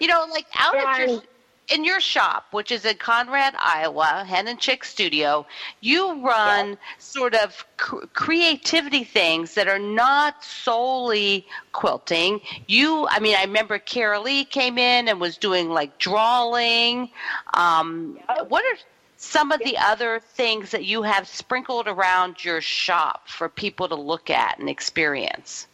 You 0.00 0.08
know, 0.08 0.26
like 0.30 0.46
out 0.56 0.74
and, 0.76 1.10
your 1.12 1.22
in 1.68 1.84
your 1.84 2.00
shop, 2.00 2.46
which 2.50 2.70
is 2.70 2.84
in 2.84 2.96
Conrad, 2.96 3.54
Iowa, 3.58 4.24
Hen 4.26 4.48
and 4.48 4.58
Chick 4.58 4.84
Studio, 4.84 5.46
you 5.80 6.22
run 6.24 6.70
yeah. 6.70 6.76
sort 6.98 7.34
of 7.34 7.64
cr- 7.76 8.06
creativity 8.12 9.04
things 9.04 9.54
that 9.54 9.68
are 9.68 9.78
not 9.78 10.44
solely 10.44 11.46
quilting. 11.72 12.40
You, 12.66 13.06
I 13.08 13.20
mean, 13.20 13.36
I 13.36 13.44
remember 13.44 13.78
Carol 13.78 14.24
Lee 14.24 14.44
came 14.44 14.78
in 14.78 15.08
and 15.08 15.20
was 15.20 15.36
doing 15.38 15.70
like 15.70 15.98
drawing. 15.98 17.10
Um, 17.54 18.18
yeah. 18.28 18.42
What 18.42 18.64
are 18.64 18.78
some 19.16 19.52
of 19.52 19.60
the 19.60 19.76
other 19.78 20.20
things 20.20 20.70
that 20.70 20.84
you 20.84 21.02
have 21.02 21.26
sprinkled 21.26 21.88
around 21.88 22.44
your 22.44 22.60
shop 22.60 23.28
for 23.28 23.48
people 23.48 23.88
to 23.88 23.94
look 23.94 24.30
at 24.30 24.58
and 24.58 24.68
experience? 24.68 25.66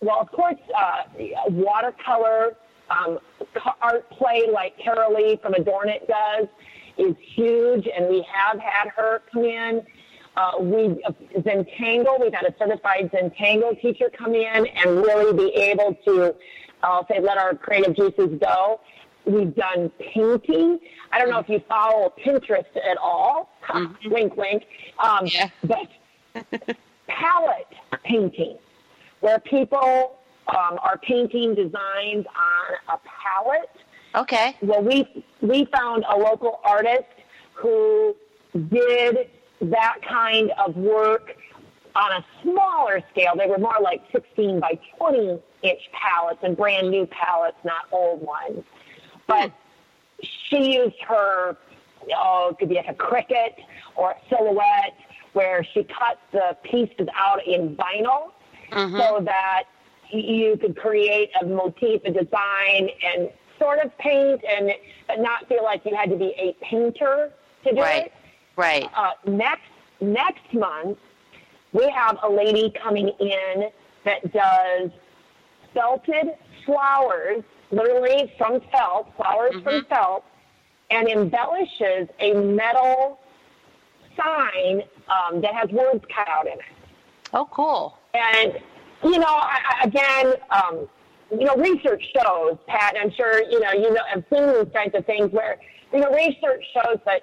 Well, 0.00 0.20
of 0.20 0.30
course, 0.32 0.56
uh, 0.76 1.02
watercolor 1.48 2.56
um, 2.90 3.18
art 3.80 4.08
play 4.10 4.48
like 4.52 4.78
Carolee 4.78 5.40
from 5.40 5.54
Adornit 5.54 6.06
does 6.08 6.48
is 6.96 7.14
huge, 7.34 7.88
and 7.94 8.08
we 8.08 8.26
have 8.32 8.58
had 8.58 8.88
her 8.96 9.22
come 9.32 9.44
in. 9.44 9.82
Uh, 10.36 10.52
we 10.60 11.02
Zentangle, 11.38 12.20
we've 12.20 12.32
had 12.32 12.44
a 12.44 12.54
certified 12.58 13.10
Zentangle 13.12 13.80
teacher 13.80 14.10
come 14.16 14.34
in 14.34 14.66
and 14.66 15.02
really 15.02 15.32
be 15.32 15.54
able 15.54 15.96
to, 16.04 16.34
I'll 16.82 17.06
say, 17.08 17.20
let 17.20 17.36
our 17.36 17.54
creative 17.54 17.96
juices 17.96 18.38
go. 18.40 18.80
We've 19.26 19.54
done 19.54 19.90
painting. 19.98 20.78
I 21.12 21.18
don't 21.18 21.30
know 21.30 21.38
if 21.38 21.48
you 21.48 21.62
follow 21.68 22.12
Pinterest 22.24 22.64
at 22.76 22.96
all. 22.98 23.50
Mm-hmm. 23.68 24.10
wink, 24.10 24.36
wink. 24.36 24.64
Um, 24.98 25.26
yeah. 25.26 25.50
But 25.62 25.88
pallet 27.06 27.66
painting, 28.04 28.56
where 29.20 29.38
people 29.40 30.18
um, 30.48 30.78
are 30.82 30.98
painting 30.98 31.54
designs 31.54 32.26
on 32.26 32.76
a 32.88 32.98
pallet. 32.98 33.70
Okay. 34.14 34.56
Well, 34.62 34.82
we 34.82 35.24
we 35.40 35.66
found 35.66 36.04
a 36.10 36.16
local 36.16 36.60
artist 36.64 37.04
who 37.54 38.16
did 38.54 39.28
that 39.60 39.98
kind 40.08 40.50
of 40.52 40.74
work 40.76 41.36
on 41.94 42.12
a 42.12 42.24
smaller 42.42 43.02
scale. 43.12 43.32
They 43.36 43.46
were 43.46 43.58
more 43.58 43.78
like 43.82 44.02
16 44.12 44.60
by 44.60 44.78
20 44.96 45.40
inch 45.62 45.80
pallets 45.92 46.40
and 46.42 46.56
brand 46.56 46.90
new 46.90 47.06
pallets, 47.06 47.56
not 47.64 47.84
old 47.92 48.20
ones. 48.22 48.64
But 49.30 49.52
she 50.20 50.74
used 50.74 51.00
her, 51.08 51.56
oh, 52.16 52.48
it 52.50 52.58
could 52.58 52.68
be 52.68 52.74
like 52.76 52.88
a 52.88 52.94
Cricut 52.94 53.54
or 53.96 54.12
a 54.12 54.16
silhouette 54.28 54.96
where 55.32 55.64
she 55.72 55.84
cut 55.84 56.18
the 56.32 56.56
pieces 56.64 57.08
out 57.14 57.46
in 57.46 57.76
vinyl 57.76 58.32
mm-hmm. 58.70 58.96
so 58.96 59.20
that 59.24 59.64
you 60.12 60.56
could 60.60 60.76
create 60.76 61.30
a 61.40 61.46
motif, 61.46 62.02
a 62.04 62.10
design, 62.10 62.90
and 63.04 63.30
sort 63.58 63.78
of 63.84 63.96
paint, 63.98 64.40
and 64.44 64.72
but 65.06 65.20
not 65.20 65.46
feel 65.48 65.62
like 65.62 65.84
you 65.84 65.94
had 65.94 66.10
to 66.10 66.16
be 66.16 66.34
a 66.36 66.56
painter 66.64 67.32
to 67.64 67.74
do 67.74 67.80
right. 67.80 68.06
it. 68.06 68.12
Right. 68.56 68.90
Uh, 68.96 69.12
next 69.26 69.70
next 70.00 70.52
month, 70.52 70.98
we 71.72 71.88
have 71.90 72.18
a 72.22 72.28
lady 72.28 72.72
coming 72.82 73.10
in 73.20 73.70
that 74.04 74.32
does 74.32 74.90
felted 75.74 76.30
flowers, 76.66 77.44
literally 77.70 78.32
from 78.38 78.60
felt, 78.72 79.14
flowers 79.16 79.52
mm-hmm. 79.54 79.62
from 79.62 79.84
felt, 79.86 80.24
and 80.90 81.08
embellishes 81.08 82.08
a 82.18 82.34
metal 82.34 83.20
sign 84.16 84.82
um, 85.08 85.40
that 85.40 85.54
has 85.54 85.70
words 85.70 86.04
cut 86.14 86.28
out 86.28 86.46
in 86.46 86.54
it. 86.54 86.60
Oh, 87.32 87.48
cool. 87.50 87.96
And 88.14 88.54
you 89.02 89.18
know, 89.18 89.26
I, 89.26 89.82
again, 89.84 90.34
um, 90.50 90.88
you 91.30 91.44
know, 91.44 91.54
research 91.56 92.02
shows, 92.14 92.58
Pat, 92.66 92.96
I'm 93.00 93.10
sure, 93.12 93.42
you 93.42 93.60
know, 93.60 93.72
you 93.72 93.92
know, 93.92 94.02
have 94.12 94.24
seen 94.32 94.46
these 94.48 94.72
kinds 94.74 94.94
of 94.94 95.06
things 95.06 95.30
where, 95.32 95.58
you 95.92 96.00
know, 96.00 96.10
research 96.10 96.64
shows 96.74 96.98
that 97.06 97.22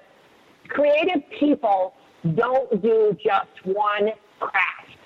creative 0.68 1.22
people 1.38 1.94
don't 2.34 2.82
do 2.82 3.16
just 3.22 3.48
one 3.64 4.10
craft, 4.40 4.98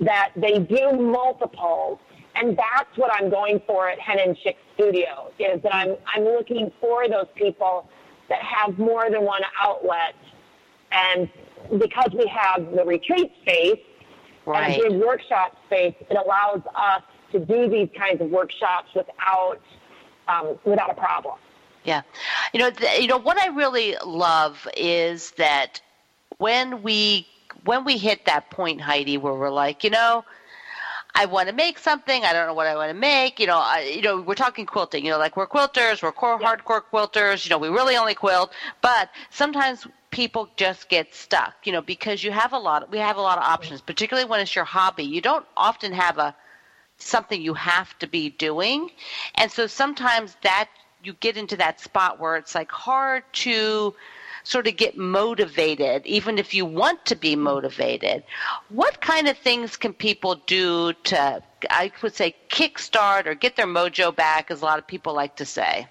that 0.00 0.32
they 0.36 0.58
do 0.58 0.92
multiples. 0.92 1.98
And 2.36 2.56
that's 2.56 2.96
what 2.96 3.12
I'm 3.12 3.30
going 3.30 3.60
for 3.66 3.88
at 3.88 3.98
Hen 4.00 4.18
and 4.18 4.36
Chick 4.38 4.56
Studio, 4.74 5.30
is 5.38 5.62
that 5.62 5.74
I'm, 5.74 5.96
I'm 6.14 6.24
looking 6.24 6.72
for 6.80 7.08
those 7.08 7.28
people 7.34 7.88
that 8.28 8.40
have 8.40 8.78
more 8.78 9.10
than 9.10 9.22
one 9.22 9.42
outlet. 9.60 10.14
And 10.90 11.28
because 11.78 12.10
we 12.12 12.26
have 12.26 12.72
the 12.72 12.84
retreat 12.84 13.32
space, 13.42 13.78
right. 14.46 14.72
and 14.72 14.82
a 14.82 14.90
big 14.90 15.00
workshop 15.00 15.56
space, 15.66 15.94
it 16.10 16.16
allows 16.16 16.62
us 16.74 17.02
to 17.32 17.38
do 17.40 17.68
these 17.68 17.88
kinds 17.96 18.20
of 18.20 18.30
workshops 18.30 18.88
without 18.94 19.60
um, 20.28 20.58
without 20.64 20.90
a 20.90 20.94
problem. 20.94 21.36
Yeah, 21.84 22.02
you 22.52 22.60
know, 22.60 22.70
th- 22.70 23.00
you 23.02 23.08
know 23.08 23.18
what 23.18 23.38
I 23.38 23.48
really 23.48 23.96
love 24.04 24.66
is 24.76 25.32
that 25.32 25.80
when 26.38 26.82
we 26.82 27.26
when 27.64 27.84
we 27.84 27.98
hit 27.98 28.24
that 28.26 28.50
point, 28.50 28.80
Heidi, 28.80 29.18
where 29.18 29.34
we're 29.34 29.50
like, 29.50 29.84
you 29.84 29.90
know, 29.90 30.24
I 31.14 31.26
want 31.26 31.48
to 31.48 31.54
make 31.54 31.78
something. 31.78 32.24
I 32.24 32.32
don't 32.32 32.46
know 32.46 32.54
what 32.54 32.66
I 32.66 32.74
want 32.74 32.90
to 32.90 32.94
make. 32.94 33.38
You 33.38 33.46
know, 33.46 33.58
I, 33.58 33.92
you 33.94 34.02
know, 34.02 34.20
we're 34.20 34.34
talking 34.34 34.66
quilting. 34.66 35.04
You 35.04 35.12
know, 35.12 35.18
like 35.18 35.36
we're 35.36 35.46
quilters, 35.46 36.02
we're 36.02 36.12
core 36.12 36.38
yeah. 36.40 36.56
hardcore 36.56 36.82
quilters. 36.82 37.44
You 37.44 37.50
know, 37.50 37.58
we 37.58 37.68
really 37.68 37.96
only 37.96 38.14
quilt, 38.14 38.52
but 38.82 39.10
sometimes 39.30 39.86
people 40.10 40.48
just 40.56 40.88
get 40.88 41.14
stuck, 41.14 41.54
you 41.64 41.72
know, 41.72 41.82
because 41.82 42.22
you 42.24 42.30
have 42.30 42.52
a 42.52 42.58
lot 42.58 42.90
we 42.90 42.98
have 42.98 43.16
a 43.16 43.20
lot 43.20 43.38
of 43.38 43.44
options, 43.44 43.80
particularly 43.80 44.28
when 44.28 44.40
it's 44.40 44.54
your 44.54 44.64
hobby. 44.64 45.04
You 45.04 45.20
don't 45.20 45.46
often 45.56 45.92
have 45.92 46.18
a 46.18 46.34
something 46.98 47.40
you 47.40 47.54
have 47.54 47.96
to 47.98 48.06
be 48.06 48.30
doing. 48.30 48.90
And 49.36 49.50
so 49.50 49.66
sometimes 49.66 50.36
that 50.42 50.68
you 51.02 51.12
get 51.14 51.36
into 51.36 51.56
that 51.56 51.80
spot 51.80 52.18
where 52.18 52.36
it's 52.36 52.54
like 52.54 52.70
hard 52.70 53.24
to 53.32 53.94
sort 54.44 54.66
of 54.66 54.76
get 54.76 54.96
motivated, 54.96 56.06
even 56.06 56.38
if 56.38 56.54
you 56.54 56.64
want 56.64 57.04
to 57.06 57.16
be 57.16 57.34
motivated. 57.34 58.22
What 58.68 59.00
kind 59.00 59.26
of 59.26 59.36
things 59.38 59.76
can 59.76 59.92
people 59.92 60.36
do 60.46 60.92
to, 60.92 61.42
I 61.70 61.90
would 62.02 62.14
say, 62.14 62.36
kickstart 62.50 63.26
or 63.26 63.34
get 63.34 63.56
their 63.56 63.66
mojo 63.66 64.14
back, 64.14 64.50
as 64.50 64.62
a 64.62 64.64
lot 64.64 64.78
of 64.78 64.86
people 64.86 65.14
like 65.14 65.36
to 65.36 65.44
say? 65.44 65.88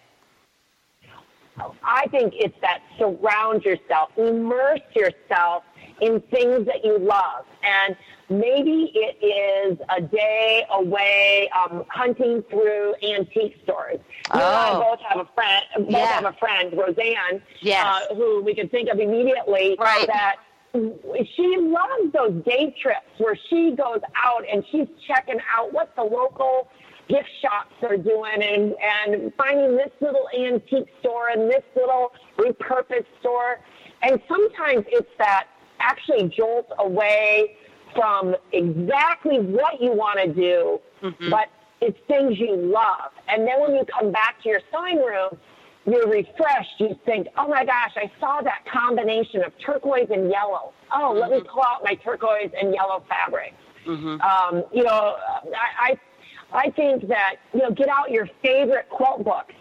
I 1.83 2.07
think 2.07 2.33
it's 2.35 2.59
that 2.61 2.81
surround 2.97 3.63
yourself, 3.63 4.09
immerse 4.17 4.81
yourself 4.95 5.63
in 6.01 6.21
things 6.21 6.65
that 6.65 6.83
you 6.83 6.97
love. 6.97 7.45
And 7.63 7.95
maybe 8.39 8.91
it 8.93 9.23
is 9.23 9.77
a 9.95 10.01
day 10.01 10.65
away 10.71 11.49
um, 11.55 11.85
hunting 11.89 12.43
through 12.49 12.95
antique 13.03 13.59
stores. 13.63 13.99
You 13.99 14.31
oh. 14.31 14.37
and 14.39 14.43
I 14.43 14.71
oh. 14.71 14.79
both 14.79 14.99
have 15.07 15.19
a 15.19 15.29
friend, 15.33 15.65
both 15.77 15.89
yeah. 15.89 16.05
have 16.05 16.25
a 16.25 16.37
friend, 16.37 16.73
Roseanne, 16.77 17.41
yes. 17.61 17.85
uh, 17.85 18.15
who 18.15 18.41
we 18.41 18.53
can 18.55 18.69
think 18.69 18.89
of 18.89 18.99
immediately 18.99 19.75
right. 19.79 20.07
that 20.07 20.37
she 20.73 21.57
loves 21.59 22.11
those 22.13 22.43
day 22.45 22.75
trips 22.81 23.05
where 23.19 23.37
she 23.49 23.71
goes 23.71 24.01
out 24.15 24.43
and 24.51 24.63
she's 24.71 24.87
checking 25.07 25.39
out 25.55 25.71
what 25.71 25.95
the 25.95 26.03
local 26.03 26.67
gift 27.07 27.29
shops 27.41 27.75
are 27.83 27.97
doing 27.97 28.41
and, 28.41 28.73
and 28.81 29.33
finding 29.35 29.77
this 29.77 29.91
little 30.01 30.27
antique 30.35 30.87
store 30.99 31.29
and 31.29 31.49
this 31.49 31.63
little 31.75 32.11
repurposed 32.37 33.05
store. 33.19 33.59
And 34.01 34.19
sometimes 34.27 34.85
it's 34.87 35.09
that 35.19 35.47
actually 35.79 36.29
jolt 36.29 36.67
away 36.79 37.55
from 37.95 38.35
exactly 38.51 39.39
what 39.39 39.81
you 39.81 39.91
want 39.91 40.19
to 40.19 40.27
do, 40.27 40.79
mm-hmm. 41.01 41.29
but 41.29 41.49
it's 41.81 41.97
things 42.07 42.39
you 42.39 42.55
love. 42.55 43.11
And 43.27 43.47
then 43.47 43.59
when 43.61 43.73
you 43.75 43.85
come 43.85 44.11
back 44.11 44.41
to 44.43 44.49
your 44.49 44.61
sewing 44.71 44.97
room, 44.97 45.37
you're 45.85 46.07
refreshed. 46.07 46.79
You 46.79 46.97
think, 47.05 47.27
oh 47.37 47.47
my 47.47 47.65
gosh, 47.65 47.91
I 47.97 48.09
saw 48.19 48.41
that 48.41 48.63
combination 48.71 49.43
of 49.43 49.51
turquoise 49.59 50.07
and 50.09 50.29
yellow. 50.31 50.73
Oh, 50.93 51.11
mm-hmm. 51.11 51.19
let 51.19 51.31
me 51.31 51.37
mm-hmm. 51.37 51.47
pull 51.49 51.63
out 51.63 51.83
my 51.83 51.95
turquoise 51.95 52.51
and 52.59 52.73
yellow 52.73 53.03
fabric. 53.09 53.53
Mm-hmm. 53.85 54.21
Um, 54.21 54.63
you 54.71 54.83
know, 54.83 55.17
I, 55.19 55.91
I 55.91 55.99
I 56.55 56.69
think 56.69 57.07
that, 57.07 57.37
you 57.53 57.61
know, 57.61 57.71
get 57.71 57.89
out 57.89 58.11
your 58.11 58.29
favorite 58.43 58.87
quilt 58.89 59.23
books 59.23 59.55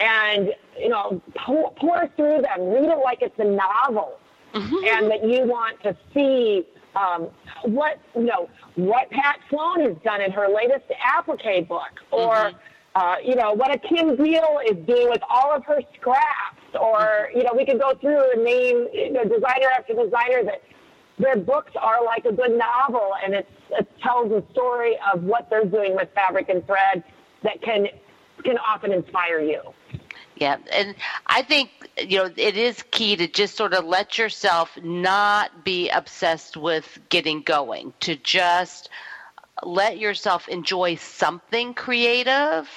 and, 0.00 0.52
you 0.76 0.88
know, 0.88 1.22
pour, 1.36 1.70
pour 1.74 2.08
through 2.16 2.42
them, 2.42 2.68
read 2.68 2.90
it 2.90 2.98
like 3.04 3.22
it's 3.22 3.38
a 3.38 3.44
novel, 3.44 4.18
mm-hmm. 4.52 4.84
and 4.92 5.08
that 5.08 5.24
you 5.24 5.46
want 5.46 5.80
to 5.84 5.96
see 6.12 6.66
um, 6.96 7.28
what, 7.64 7.98
you 8.14 8.24
know, 8.24 8.48
what 8.74 9.10
Pat 9.10 9.38
Sloan 9.48 9.80
has 9.80 9.96
done 10.04 10.20
in 10.20 10.30
her 10.32 10.48
latest 10.48 10.84
applique 11.04 11.68
book, 11.68 12.00
or, 12.10 12.34
mm-hmm. 12.34 12.56
uh, 12.94 13.16
you 13.24 13.34
know, 13.34 13.52
what 13.52 13.74
a 13.74 13.78
Kim 13.78 14.16
Diehl 14.16 14.58
is 14.70 14.76
doing 14.86 15.08
with 15.08 15.22
all 15.28 15.52
of 15.52 15.64
her 15.64 15.80
scraps, 15.98 16.76
or, 16.80 16.98
mm-hmm. 17.00 17.38
you 17.38 17.44
know, 17.44 17.52
we 17.56 17.64
could 17.64 17.80
go 17.80 17.94
through 18.00 18.32
and 18.32 18.44
name 18.44 18.88
you 18.92 19.12
know, 19.12 19.24
designer 19.24 19.68
after 19.76 19.94
designer 19.94 20.44
that 20.44 20.62
their 21.18 21.36
books 21.36 21.72
are 21.80 22.04
like 22.04 22.24
a 22.24 22.32
good 22.32 22.58
novel, 22.58 23.12
and 23.22 23.34
it 23.34 23.46
tells 24.02 24.32
a 24.32 24.42
story 24.52 24.96
of 25.12 25.22
what 25.22 25.48
they're 25.50 25.64
doing 25.64 25.94
with 25.94 26.08
fabric 26.14 26.48
and 26.48 26.66
thread 26.66 27.04
that 27.42 27.60
can 27.62 27.86
can 28.44 28.58
often 28.58 28.92
inspire 28.92 29.40
you. 29.40 29.60
Yeah, 30.42 30.58
and 30.72 30.96
I 31.26 31.42
think 31.42 31.70
you 31.98 32.18
know 32.18 32.30
it 32.36 32.56
is 32.56 32.82
key 32.90 33.16
to 33.16 33.28
just 33.28 33.56
sort 33.56 33.74
of 33.74 33.84
let 33.84 34.18
yourself 34.18 34.76
not 34.82 35.64
be 35.64 35.88
obsessed 35.90 36.56
with 36.56 36.98
getting 37.10 37.42
going. 37.42 37.94
To 38.00 38.16
just 38.16 38.88
let 39.62 39.98
yourself 39.98 40.48
enjoy 40.48 40.96
something 40.96 41.74
creative. 41.74 42.68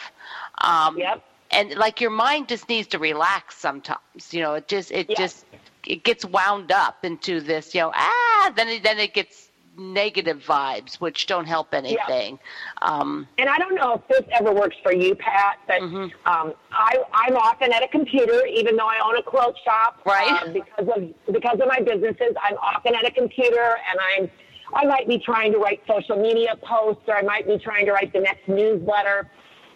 Um, 0.62 0.98
yep 1.00 1.24
and 1.52 1.74
like 1.76 2.02
your 2.02 2.12
mind 2.12 2.50
just 2.50 2.70
needs 2.70 2.88
to 2.90 3.00
relax 3.00 3.58
sometimes. 3.58 4.34
You 4.34 4.42
know, 4.42 4.56
it 4.56 4.68
just 4.68 4.92
it 4.92 5.10
Yeah. 5.10 5.16
just 5.16 5.46
it 5.88 6.04
gets 6.04 6.26
wound 6.26 6.72
up 6.72 7.06
into 7.06 7.42
this. 7.42 7.74
You 7.76 7.82
know, 7.82 7.92
ah, 7.96 8.52
then 8.56 8.68
it, 8.70 8.84
then 8.84 9.00
it 9.00 9.14
gets 9.14 9.45
negative 9.78 10.42
vibes, 10.44 10.96
which 10.96 11.28
don't 11.28 11.46
help 11.46 11.74
anything. 11.74 12.40
Um, 12.82 13.28
And 13.38 13.50
I 13.50 13.58
don't 13.58 13.76
know 13.76 13.94
if 13.96 14.08
this 14.08 14.28
ever 14.40 14.54
works 14.54 14.76
for 14.84 14.94
you, 14.94 15.16
Pat, 15.16 15.58
but 15.68 15.82
Mm-hmm. 15.82 16.04
um, 16.26 16.54
I, 16.72 16.98
I'm 17.14 17.36
often 17.36 17.72
at 17.74 17.84
a 17.84 17.88
computer, 17.88 18.46
even 18.46 18.76
though 18.76 18.88
I 18.88 19.00
own 19.06 19.18
a 19.18 19.24
quilt 19.24 19.56
shop. 19.64 20.02
Right. 20.06 20.42
Uh, 20.42 20.54
because 20.54 20.88
of 20.96 21.34
because 21.34 21.60
of 21.60 21.68
my 21.68 21.80
businesses, 21.80 22.34
I'm 22.42 22.58
often 22.58 22.96
at 22.96 23.06
a 23.06 23.12
computer, 23.12 23.78
and 23.92 24.00
I'm 24.00 24.32
I 24.74 24.86
might 24.86 25.08
be 25.08 25.20
trying 25.20 25.52
to 25.54 25.60
write 25.60 25.82
social 25.88 26.16
media 26.16 26.56
posts, 26.62 27.04
or 27.08 27.16
I 27.18 27.22
might 27.22 27.46
be 27.48 27.58
trying 27.58 27.86
to 27.86 27.92
write 27.92 28.12
the 28.14 28.20
next 28.22 28.48
newsletter, 28.48 29.30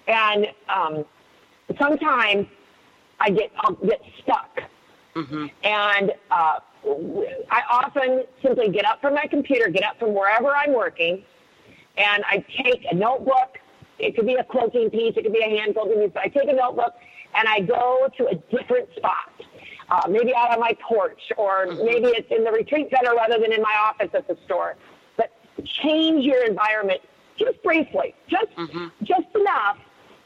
and 0.08 0.47
um, 0.68 1.06
sometimes 1.80 2.47
I 3.20 3.30
get 3.30 3.52
I'll 3.60 3.74
get 3.76 4.02
stuck. 4.24 4.62
And 5.64 6.14
uh, 6.32 6.60
I 6.86 7.61
often 7.69 8.23
simply 8.41 8.69
get 8.69 8.86
up 8.86 9.01
from 9.01 9.15
my 9.15 9.25
computer, 9.27 9.69
get 9.69 9.84
up 9.84 9.99
from 9.99 10.13
wherever 10.13 10.55
I'm 10.55 10.73
working, 10.73 11.23
and 11.97 12.23
I 12.25 12.43
take 12.63 12.86
a 12.89 12.95
notebook. 12.95 13.57
It 13.97 14.15
could 14.15 14.25
be 14.25 14.36
a 14.36 14.43
quilting 14.43 14.89
piece, 14.89 15.15
it 15.17 15.23
could 15.23 15.34
be 15.34 15.43
a 15.43 15.49
hand 15.49 15.73
quilting 15.73 15.99
piece, 15.99 16.11
but 16.13 16.23
I 16.23 16.27
take 16.27 16.49
a 16.49 16.53
notebook 16.53 16.93
and 17.36 17.47
I 17.47 17.59
go 17.59 18.07
to 18.17 18.27
a 18.27 18.36
different 18.55 18.89
spot. 18.95 19.32
Uh, 19.91 20.07
maybe 20.07 20.34
out 20.36 20.51
on 20.51 20.59
my 20.59 20.75
porch, 20.88 21.19
or 21.36 21.65
maybe 21.65 22.09
it's 22.09 22.30
in 22.30 22.43
the 22.43 22.51
retreat 22.51 22.89
center 22.95 23.15
rather 23.15 23.39
than 23.39 23.51
in 23.51 23.61
my 23.61 23.75
office 23.82 24.09
at 24.13 24.27
the 24.27 24.38
store. 24.45 24.75
But 25.17 25.32
change 25.65 26.23
your 26.23 26.45
environment 26.45 27.01
just 27.38 27.61
briefly, 27.63 28.13
just 28.27 28.51
just 29.03 29.27
enough 29.36 29.77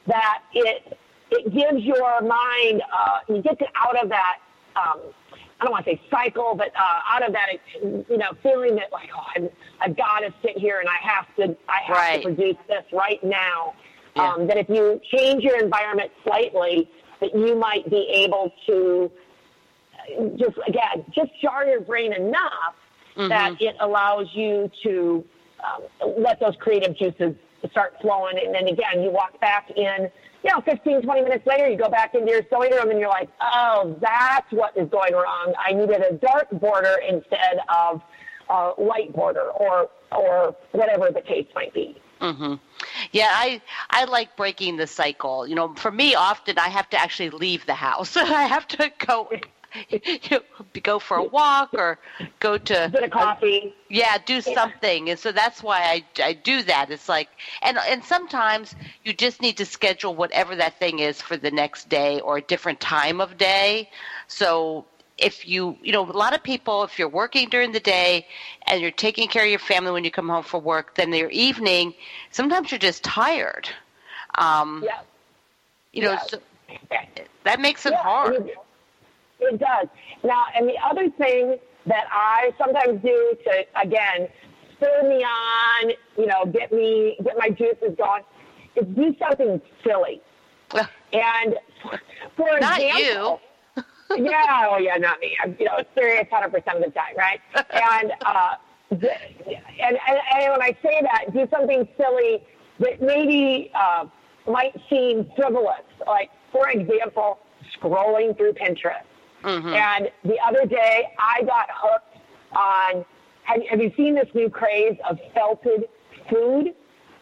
that 0.08 0.40
it 0.54 0.98
it 1.32 1.54
gives 1.54 1.82
your 1.84 2.20
mind 2.22 2.82
uh, 2.94 3.20
you 3.30 3.42
get 3.42 3.58
out 3.76 4.04
of 4.04 4.10
that 4.10 4.40
um, 4.76 5.00
I 5.60 5.66
don't 5.66 5.72
want 5.72 5.86
to 5.86 5.92
say 5.92 6.02
cycle, 6.12 6.56
but 6.56 6.72
uh, 6.76 7.00
out 7.16 7.26
of 7.26 7.34
that 7.34 7.48
you 8.10 8.18
know 8.18 8.32
feeling 8.42 8.76
that 8.76 8.92
like 8.92 9.10
oh 9.16 9.24
I'm, 9.36 9.50
I've 9.82 9.96
got 9.96 10.20
to 10.20 10.34
sit 10.42 10.58
here 10.58 10.80
and 10.80 10.90
I 10.90 10.98
have 11.02 11.26
to 11.38 11.56
I 11.70 11.82
have 11.86 11.98
Right. 11.98 12.22
to 12.22 12.34
produce 12.34 12.58
this 12.68 12.84
right 12.92 13.24
now. 13.24 13.74
Yeah. 14.16 14.32
Um, 14.34 14.48
that 14.48 14.58
if 14.58 14.70
you 14.70 15.02
change 15.12 15.44
your 15.44 15.60
environment 15.60 16.12
slightly, 16.24 16.88
that 17.20 17.34
you 17.34 17.56
might 17.56 17.90
be 17.90 18.08
able 18.26 18.54
to 18.68 19.12
uh, 19.94 20.26
just 20.38 20.58
again 20.68 21.04
just 21.16 21.32
jar 21.42 21.66
your 21.66 21.82
brain 21.82 22.14
enough 22.14 22.76
that 23.16 23.56
it 23.62 23.76
allows 23.80 24.28
you 24.34 24.70
to 24.84 25.24
um, 25.64 26.14
let 26.18 26.40
those 26.40 26.56
creative 26.60 26.98
juices 26.98 27.36
start 27.70 27.94
flowing. 28.02 28.38
And 28.44 28.54
then 28.54 28.68
again, 28.68 29.04
you 29.04 29.12
walk 29.12 29.40
back 29.40 29.70
in, 29.76 30.10
you 30.44 30.52
know, 30.52 30.62
15, 30.62 31.04
20 31.04 31.22
minutes 31.22 31.48
later, 31.48 31.70
you 31.70 31.78
go 31.78 31.90
back 31.90 32.14
into 32.14 32.32
your 32.32 32.42
sewing 32.50 32.72
room 32.72 32.90
and 32.90 33.00
you're 33.00 33.10
like, 33.10 33.30
oh, 33.42 33.96
that's 34.02 34.52
what 34.52 34.76
is 34.78 34.90
going 34.90 35.14
wrong. 35.14 35.54
I 35.58 35.74
needed 35.74 36.02
a 36.02 36.14
dark 36.14 36.50
border 36.52 36.98
instead 37.08 37.60
of 37.70 38.02
a 38.50 38.74
light 38.78 39.14
border 39.14 39.50
or, 39.52 39.90
or 40.12 40.56
whatever 40.74 41.10
the 41.12 41.22
case 41.22 41.48
might 41.56 41.74
be. 41.74 41.98
Mm-hmm. 42.20 42.56
Yeah, 43.12 43.30
I 43.30 43.62
I 43.90 44.06
like 44.06 44.38
breaking 44.38 44.78
the 44.78 44.88
cycle. 44.88 45.46
You 45.46 45.56
know, 45.56 45.74
for 45.74 45.92
me, 45.92 46.16
often 46.16 46.58
I 46.58 46.70
have 46.70 46.90
to 46.92 46.98
actually 46.98 47.32
leave 47.32 47.66
the 47.66 47.74
house. 47.74 48.16
I 48.18 48.44
have 48.44 48.66
to 48.70 48.92
go 49.06 49.30
you 49.90 50.40
go 50.84 51.00
for 51.00 51.18
a 51.18 51.24
walk 51.24 51.70
or 51.78 52.00
go 52.40 52.58
to 52.58 52.94
Get 52.94 53.04
a 53.04 53.10
coffee. 53.10 53.74
yeah 53.90 54.18
do 54.26 54.42
something. 54.42 55.10
And 55.10 55.20
so 55.20 55.32
that's 55.32 55.62
why 55.64 55.82
I, 55.84 56.04
I 56.24 56.34
do 56.34 56.62
that. 56.64 56.90
It's 56.92 57.08
like 57.10 57.30
and 57.62 57.78
and 57.78 58.04
sometimes 58.04 58.76
you 59.04 59.14
just 59.14 59.42
need 59.42 59.58
to 59.58 59.66
schedule 59.66 60.16
whatever 60.16 60.56
that 60.56 60.74
thing 60.80 61.00
is 61.00 61.22
for 61.22 61.38
the 61.38 61.52
next 61.52 61.90
day 61.90 62.20
or 62.20 62.38
a 62.38 62.42
different 62.42 62.80
time 62.80 63.22
of 63.22 63.38
day. 63.38 63.88
So 64.28 64.86
if 65.18 65.48
you 65.48 65.78
you 65.82 65.92
know 65.92 66.04
a 66.10 66.12
lot 66.12 66.34
of 66.34 66.44
people 66.44 66.84
if 66.84 66.98
you're 66.98 67.08
working 67.10 67.50
during 67.50 67.72
the 67.72 67.80
day 67.80 68.26
and 68.68 68.82
you're 68.82 68.92
taking 68.92 69.28
care 69.28 69.44
of 69.44 69.50
your 69.50 69.60
family 69.60 69.92
when 69.92 70.04
you 70.04 70.12
come 70.12 70.30
home 70.30 70.44
from 70.44 70.64
work 70.64 70.96
then 70.96 71.12
your 71.14 71.30
evening 71.30 71.94
sometimes 72.32 72.72
you're 72.72 72.80
just 72.80 73.04
tired. 73.04 73.70
Um 74.38 74.88
Yeah. 74.88 75.02
you 75.94 76.02
know 76.02 76.16
Yeah. 76.16 76.18
so 76.18 76.38
that 77.44 77.60
makes 77.60 77.86
it 77.86 77.94
Yeah, 77.94 78.02
hard 78.02 78.36
It, 79.52 79.60
does. 79.60 79.88
Now, 80.24 80.46
and 80.56 80.68
the 80.68 80.76
other 80.84 81.10
thing 81.18 81.58
that 81.86 82.06
I 82.12 82.52
sometimes 82.58 83.02
do 83.02 83.36
to, 83.46 83.64
again, 83.82 84.28
spur 84.74 85.08
me 85.08 85.24
on, 85.24 85.92
you 86.18 86.28
know, 86.28 86.46
get 86.46 86.72
me, 86.72 87.18
get 87.24 87.38
my 87.38 87.50
juices 87.50 87.96
going, 87.98 88.24
is 88.76 88.86
do 88.96 89.16
something 89.20 89.62
silly. 89.84 90.22
And 91.14 91.56
for 92.36 92.60
Not 92.60 92.82
example, 92.82 93.40
yeah, 94.18 94.68
oh 94.68 94.78
yeah, 94.80 94.98
not 94.98 95.20
me. 95.20 95.38
I'm, 95.44 95.56
you 95.60 95.66
know, 95.66 95.78
serious 95.96 96.26
100% 96.32 96.46
of 96.48 96.54
the 96.84 96.90
time, 96.90 97.16
right? 97.16 97.40
And, 97.56 98.12
uh, 98.26 98.56
and, 98.90 99.00
and, 99.00 99.98
and 100.08 100.52
when 100.52 100.62
I 100.62 100.76
say 100.82 101.02
that, 101.02 101.34
do 101.34 101.48
something 101.52 101.88
silly 101.98 102.44
that 102.80 103.02
maybe 103.02 103.72
uh, 103.76 104.06
might 104.48 104.74
seem 104.90 105.30
frivolous. 105.36 105.86
Like, 106.06 106.32
for 106.52 106.70
example, 106.70 107.40
scrolling 107.78 108.36
through 108.38 108.54
Pinterest. 108.54 109.06
Mm-hmm. 109.44 109.68
And 109.68 110.12
the 110.24 110.38
other 110.46 110.66
day, 110.66 111.10
I 111.20 111.44
got 111.44 111.68
hooked 111.72 112.18
on. 112.56 113.06
Have, 113.44 113.62
have 113.70 113.82
you 113.82 113.92
seen 113.98 114.16
this 114.16 114.28
new 114.34 114.50
craze 114.50 114.98
of 115.10 115.20
felted 115.34 115.86
food? 116.30 116.74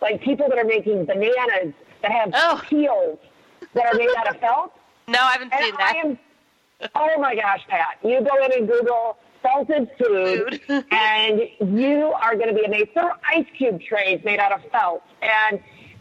Like 0.02 0.22
people 0.22 0.48
that 0.50 0.58
are 0.58 0.64
making 0.66 1.06
bananas 1.06 1.74
that 2.02 2.12
have 2.12 2.32
Oh. 2.34 2.62
peels 2.68 3.20
that 3.74 3.86
are 3.94 3.98
made 3.98 4.10
out 4.18 4.28
of 4.30 4.40
felt. 4.40 4.74
no 5.08 5.20
i 5.20 5.32
haven't 5.34 5.52
And 5.54 5.64
seen 5.64 5.74
I 5.76 5.78
that 5.78 5.96
am, 6.06 6.20
oh 6.96 7.20
my 7.20 7.36
gosh, 7.36 7.62
Pat! 7.68 7.98
You 8.04 8.22
go 8.22 8.44
in 8.46 8.52
and 8.54 8.68
Google 8.68 9.18
felted 9.44 9.90
food, 10.00 10.62
Food. 10.68 10.86
and 10.92 11.42
you 11.80 12.14
are 12.22 12.36
going 12.36 12.48
to 12.50 12.54
be 12.56 12.64
amazed. 12.66 12.90
There 12.96 13.06
are 13.06 13.20
ice 13.28 13.46
cube 13.58 13.82
trays 13.82 14.20
made 14.24 14.40
out 14.40 14.52
of 14.52 14.62
felt, 14.72 15.02
and 15.22 15.60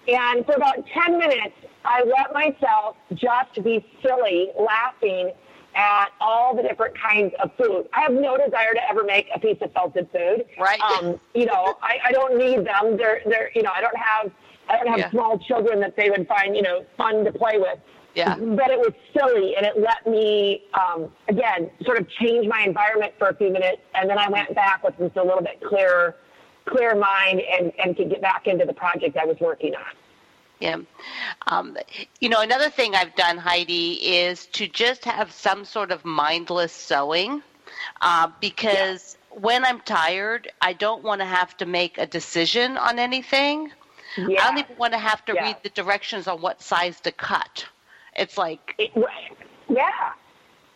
and 0.08 0.44
for 0.46 0.52
about 0.54 0.84
ten 0.86 1.18
minutes, 1.18 1.54
I 1.84 2.02
let 2.04 2.32
myself 2.32 2.96
just 3.14 3.62
be 3.64 3.84
silly, 4.02 4.50
laughing 4.58 5.32
at 5.74 6.08
all 6.20 6.54
the 6.56 6.62
different 6.62 6.94
kinds 6.98 7.32
of 7.42 7.50
food. 7.56 7.88
I 7.92 8.00
have 8.00 8.12
no 8.12 8.36
desire 8.36 8.74
to 8.74 8.80
ever 8.90 9.04
make 9.04 9.28
a 9.34 9.38
piece 9.38 9.58
of 9.60 9.72
felted 9.72 10.08
food. 10.12 10.44
Right. 10.58 10.80
Um, 10.80 11.20
you 11.34 11.46
know, 11.46 11.76
I, 11.82 11.98
I 12.06 12.12
don't 12.12 12.36
need 12.38 12.66
them. 12.66 12.96
They're 12.96 13.20
they're 13.26 13.50
you 13.54 13.62
know, 13.62 13.70
I 13.74 13.80
don't 13.80 13.96
have 13.96 14.30
I 14.68 14.76
don't 14.76 14.88
have 14.88 14.98
Yeah. 14.98 15.10
small 15.10 15.38
children 15.38 15.80
that 15.80 15.96
they 15.96 16.10
would 16.10 16.26
find, 16.28 16.54
you 16.56 16.62
know, 16.62 16.84
fun 16.96 17.24
to 17.24 17.32
play 17.32 17.58
with. 17.58 17.78
Yeah. 18.14 18.34
But 18.36 18.70
it 18.70 18.78
was 18.78 18.92
silly 19.16 19.54
and 19.56 19.64
it 19.64 19.74
let 19.78 20.04
me, 20.06 20.64
um, 20.74 21.10
again, 21.28 21.70
sort 21.82 21.98
of 21.98 22.08
change 22.08 22.46
my 22.48 22.62
environment 22.62 23.12
for 23.18 23.28
a 23.28 23.34
few 23.36 23.50
minutes. 23.50 23.82
And 23.94 24.10
then 24.10 24.18
I 24.18 24.28
went 24.28 24.52
back 24.54 24.82
with 24.82 24.98
just 24.98 25.16
a 25.16 25.22
little 25.22 25.42
bit 25.42 25.60
clearer, 25.62 26.16
clear 26.66 26.94
mind 26.96 27.40
and, 27.40 27.72
and 27.82 27.96
could 27.96 28.10
get 28.10 28.20
back 28.20 28.46
into 28.48 28.64
the 28.64 28.72
project 28.72 29.16
I 29.16 29.24
was 29.24 29.36
working 29.40 29.74
on. 29.74 29.82
Yeah. 30.60 30.76
Um, 31.46 31.76
you 32.20 32.28
know, 32.28 32.40
another 32.40 32.68
thing 32.70 32.94
I've 32.94 33.14
done, 33.16 33.38
Heidi, 33.38 33.94
is 33.94 34.46
to 34.48 34.68
just 34.68 35.04
have 35.06 35.32
some 35.32 35.64
sort 35.64 35.90
of 35.90 36.04
mindless 36.04 36.72
sewing 36.72 37.42
uh, 38.02 38.28
because 38.40 39.16
when 39.30 39.64
I'm 39.64 39.80
tired, 39.80 40.52
I 40.60 40.74
don't 40.74 41.02
want 41.02 41.20
to 41.22 41.24
have 41.24 41.56
to 41.58 41.66
make 41.66 41.96
a 41.98 42.06
decision 42.06 42.76
on 42.76 42.98
anything. 42.98 43.72
Yeah. 44.16 44.42
I 44.42 44.48
don't 44.50 44.58
even 44.58 44.76
want 44.76 44.92
to 44.92 44.98
have 44.98 45.24
to 45.26 45.34
Yeah. 45.34 45.46
read 45.46 45.56
the 45.62 45.70
directions 45.70 46.28
on 46.28 46.42
what 46.42 46.60
size 46.62 47.00
to 47.00 47.12
cut. 47.12 47.66
It's 48.16 48.36
like, 48.36 48.74
It, 48.76 48.90
yeah. 49.68 50.12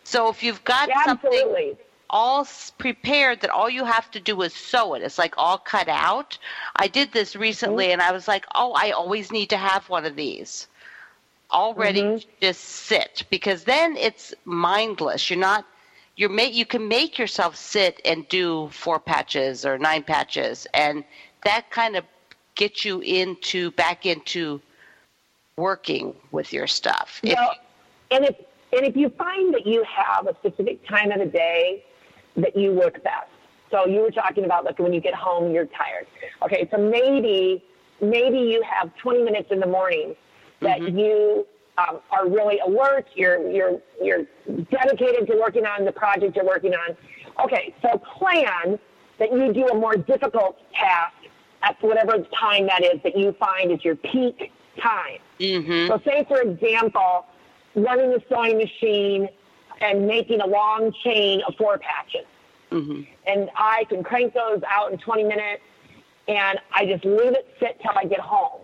so 0.03 0.29
if 0.29 0.41
you've 0.41 0.63
got 0.63 0.89
Yeah, 0.89 1.03
something 1.03 1.31
absolutely. 1.31 1.77
All 2.09 2.47
prepared 2.77 3.41
that 3.41 3.49
all 3.49 3.69
you 3.69 3.85
have 3.85 4.09
to 4.11 4.19
do 4.19 4.41
is 4.41 4.53
sew 4.53 4.93
it. 4.93 5.01
It's 5.01 5.17
like 5.17 5.35
all 5.37 5.57
cut 5.57 5.87
out. 5.87 6.37
I 6.75 6.87
did 6.87 7.11
this 7.11 7.35
recently 7.35 7.85
mm-hmm. 7.85 7.93
and 7.93 8.01
I 8.01 8.11
was 8.11 8.27
like, 8.27 8.45
oh, 8.53 8.73
I 8.73 8.91
always 8.91 9.31
need 9.31 9.49
to 9.49 9.57
have 9.57 9.89
one 9.89 10.05
of 10.05 10.15
these. 10.15 10.67
All 11.49 11.73
ready 11.73 12.01
mm-hmm. 12.01 12.17
to 12.17 12.25
just 12.41 12.61
sit 12.61 13.23
because 13.29 13.63
then 13.63 13.95
it's 13.97 14.33
mindless. 14.45 15.29
You're 15.29 15.39
not 15.39 15.65
you're 16.17 16.29
ma- 16.29 16.43
you 16.43 16.65
can 16.65 16.87
make 16.87 17.19
yourself 17.19 17.55
sit 17.55 18.01
and 18.05 18.27
do 18.29 18.69
four 18.69 18.99
patches 18.99 19.65
or 19.65 19.77
nine 19.77 20.03
patches 20.03 20.67
and 20.73 21.03
that 21.43 21.69
kind 21.69 21.95
of 21.95 22.05
gets 22.55 22.85
you 22.85 23.01
into 23.01 23.71
back 23.71 24.05
into 24.05 24.61
working 25.57 26.13
with 26.31 26.53
your 26.53 26.67
stuff. 26.67 27.19
If- 27.23 27.35
Well, 27.35 27.55
and 28.11 28.25
if 28.25 28.35
and 28.73 28.85
if 28.85 28.95
you 28.95 29.09
find 29.09 29.53
that 29.53 29.65
you 29.65 29.83
have 29.83 30.27
a 30.27 30.35
specific 30.35 30.85
time 30.87 31.11
of 31.11 31.19
the 31.19 31.25
day 31.25 31.83
that 32.37 32.55
you 32.55 32.71
work 32.73 33.03
best, 33.03 33.29
so 33.71 33.85
you 33.85 34.01
were 34.01 34.11
talking 34.11 34.45
about 34.45 34.65
like 34.65 34.79
when 34.79 34.93
you 34.93 35.01
get 35.01 35.13
home 35.13 35.51
you're 35.51 35.67
tired. 35.67 36.07
Okay, 36.43 36.67
so 36.71 36.77
maybe 36.77 37.63
maybe 38.01 38.39
you 38.39 38.61
have 38.63 38.95
20 38.97 39.23
minutes 39.23 39.49
in 39.51 39.59
the 39.59 39.67
morning 39.67 40.15
that 40.61 40.81
you 40.93 41.45
um, 41.77 41.99
are 42.11 42.27
really 42.29 42.59
alert. 42.59 43.07
You're 43.15 43.49
you're 43.49 43.79
you're 44.01 44.25
dedicated 44.71 45.27
to 45.27 45.37
working 45.39 45.65
on 45.65 45.85
the 45.85 45.91
project 45.91 46.35
you're 46.35 46.45
working 46.45 46.73
on. 46.73 46.95
Okay, 47.43 47.73
so 47.81 47.97
plan 47.97 48.79
that 49.19 49.31
you 49.31 49.53
do 49.53 49.67
a 49.67 49.75
more 49.75 49.95
difficult 49.95 50.57
task 50.73 51.13
at 51.63 51.81
whatever 51.81 52.19
time 52.39 52.67
that 52.67 52.83
is 52.83 53.01
that 53.03 53.17
you 53.17 53.33
find 53.39 53.71
is 53.71 53.83
your 53.83 53.95
peak 53.95 54.51
time. 54.81 55.19
Mhm. 55.39 55.87
So, 55.87 55.99
say 56.05 56.25
for 56.27 56.41
example, 56.41 57.25
running 57.75 58.11
the 58.11 58.21
sewing 58.29 58.57
machine 58.57 59.29
and 59.81 60.07
making 60.07 60.41
a 60.41 60.47
long 60.47 60.91
chain 61.03 61.41
of 61.47 61.55
four 61.55 61.77
patches. 61.77 62.25
Mm-hmm. 62.71 63.01
And 63.27 63.49
I 63.55 63.85
can 63.89 64.03
crank 64.03 64.33
those 64.33 64.61
out 64.69 64.91
in 64.91 64.97
20 64.97 65.23
minutes 65.23 65.61
and 66.27 66.59
I 66.73 66.85
just 66.85 67.05
leave 67.05 67.33
it 67.33 67.47
sit 67.59 67.79
till 67.81 67.91
I 67.95 68.05
get 68.05 68.19
home. 68.19 68.61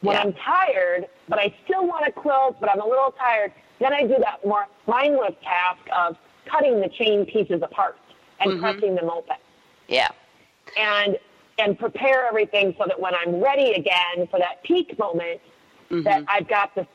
When 0.00 0.14
Yeah. 0.16 0.22
I'm 0.22 0.32
tired, 0.34 1.06
but 1.28 1.38
I 1.38 1.54
still 1.64 1.86
want 1.86 2.04
to 2.04 2.12
quilt, 2.12 2.56
but 2.60 2.70
I'm 2.70 2.80
a 2.80 2.86
little 2.86 3.12
tired, 3.18 3.52
then 3.80 3.92
I 3.92 4.02
do 4.02 4.16
that 4.18 4.44
more 4.44 4.66
mindless 4.86 5.34
task 5.42 5.80
of 5.96 6.16
cutting 6.46 6.80
the 6.80 6.88
chain 6.88 7.26
pieces 7.26 7.62
apart 7.62 7.96
and 8.40 8.52
Mhm. 8.52 8.60
pressing 8.60 8.94
them 8.94 9.10
open 9.10 9.36
Yeah. 9.88 10.08
and 10.76 11.18
and 11.60 11.76
prepare 11.76 12.24
everything 12.28 12.72
so 12.78 12.84
that 12.86 13.00
when 13.00 13.16
I'm 13.16 13.40
ready 13.40 13.72
again 13.72 14.28
for 14.30 14.38
that 14.38 14.62
peak 14.62 14.96
moment, 14.96 15.40
that 15.90 16.22
I've 16.28 16.46
got 16.46 16.72
the 16.76 16.86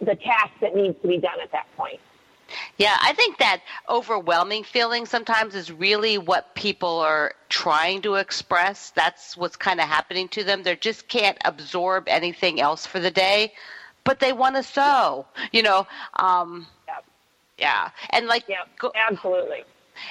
the 0.00 0.14
task 0.16 0.50
that 0.60 0.74
needs 0.76 1.00
to 1.02 1.08
be 1.08 1.18
done 1.18 1.40
at 1.40 1.50
that 1.52 1.66
point. 1.76 1.98
Yeah, 2.78 2.96
I 3.00 3.12
think 3.12 3.38
that 3.38 3.60
overwhelming 3.88 4.64
feeling 4.64 5.06
sometimes 5.06 5.54
is 5.54 5.70
really 5.72 6.18
what 6.18 6.54
people 6.54 6.98
are 7.00 7.34
trying 7.48 8.02
to 8.02 8.14
express. 8.16 8.90
That's 8.90 9.36
what's 9.36 9.56
kind 9.56 9.80
of 9.80 9.88
happening 9.88 10.28
to 10.30 10.44
them. 10.44 10.62
They 10.62 10.76
just 10.76 11.08
can't 11.08 11.38
absorb 11.44 12.08
anything 12.08 12.60
else 12.60 12.86
for 12.86 13.00
the 13.00 13.10
day, 13.10 13.52
but 14.04 14.20
they 14.20 14.32
want 14.32 14.56
to 14.56 14.62
sew, 14.62 15.26
you 15.52 15.62
know. 15.62 15.86
Um, 16.18 16.68
Yep. 16.88 17.04
yeah, 17.58 17.90
and 18.10 18.26
like, 18.26 18.44
Yeah, 18.48 18.64
go, 18.78 18.92
absolutely. 18.94 19.64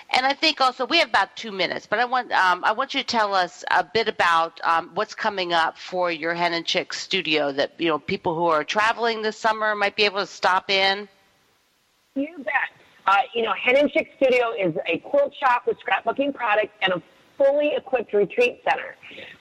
and 0.09 0.25
I 0.25 0.33
think 0.33 0.61
also 0.61 0.85
we 0.85 0.97
have 0.99 1.09
about 1.09 1.35
two 1.35 1.51
minutes, 1.51 1.85
but 1.85 1.99
I 1.99 2.05
want 2.05 2.31
um, 2.31 2.63
I 2.63 2.71
want 2.73 2.93
you 2.93 3.01
to 3.01 3.05
tell 3.05 3.33
us 3.33 3.63
a 3.71 3.83
bit 3.83 4.07
about 4.07 4.59
um, 4.63 4.91
what's 4.93 5.13
coming 5.15 5.53
up 5.53 5.77
for 5.77 6.11
your 6.11 6.33
Hen 6.33 6.53
and 6.53 6.65
Chick 6.65 6.93
studio. 6.93 7.51
That 7.51 7.71
you 7.77 7.87
know 7.87 7.99
people 7.99 8.35
who 8.35 8.47
are 8.47 8.63
traveling 8.63 9.21
this 9.21 9.37
summer 9.37 9.75
might 9.75 9.95
be 9.95 10.03
able 10.05 10.19
to 10.21 10.27
stop 10.27 10.69
in. 10.69 11.07
You 12.15 12.29
bet. 12.37 12.53
Uh, 13.07 13.17
you 13.33 13.43
know, 13.43 13.53
Hen 13.61 13.75
and 13.75 13.91
Chick 13.91 14.07
Studio 14.15 14.53
is 14.57 14.73
a 14.87 14.99
quilt 14.99 15.33
shop 15.37 15.63
with 15.67 15.77
scrapbooking 15.85 16.33
products 16.33 16.71
and 16.81 16.93
a 16.93 17.03
fully 17.37 17.73
equipped 17.75 18.13
retreat 18.13 18.61
center. 18.67 18.95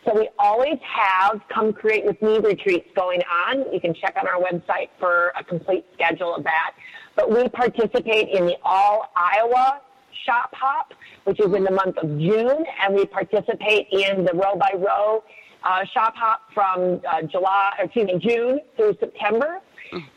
So 0.05 0.13
we 0.13 0.29
always 0.41 0.79
have 0.83 1.41
come 1.49 1.73
create 1.73 2.05
with 2.05 2.21
me 2.21 2.41
retreats 2.41 2.89
going 2.97 3.21
on. 3.47 3.73
You 3.73 3.81
can 3.81 3.95
check 3.95 4.17
on 4.21 4.27
our 4.27 4.41
website 4.41 4.89
for 4.99 5.33
a 5.39 5.45
complete 5.45 5.87
schedule 5.95 6.35
of 6.35 6.43
that. 6.43 6.73
But 7.15 7.31
we 7.31 7.49
participate 7.49 8.31
in 8.31 8.47
the 8.47 8.57
All 8.65 9.13
Iowa 9.15 9.81
Shop 10.27 10.53
Hop, 10.55 10.93
which 11.23 11.39
is 11.39 11.55
in 11.55 11.63
the 11.63 11.71
month 11.71 11.97
of 11.99 12.19
June, 12.19 12.65
and 12.83 12.93
we 12.93 13.07
participate 13.07 13.87
in 13.93 14.25
the 14.25 14.33
Row 14.35 14.57
by 14.57 14.73
Row 14.77 15.23
uh, 15.63 15.85
Shop 15.95 16.15
Hop 16.17 16.41
from 16.53 17.01
uh, 17.09 17.23
July, 17.23 17.73
excuse 17.79 18.07
me, 18.07 18.19
June 18.19 18.59
through 18.77 18.97
September. 18.99 19.61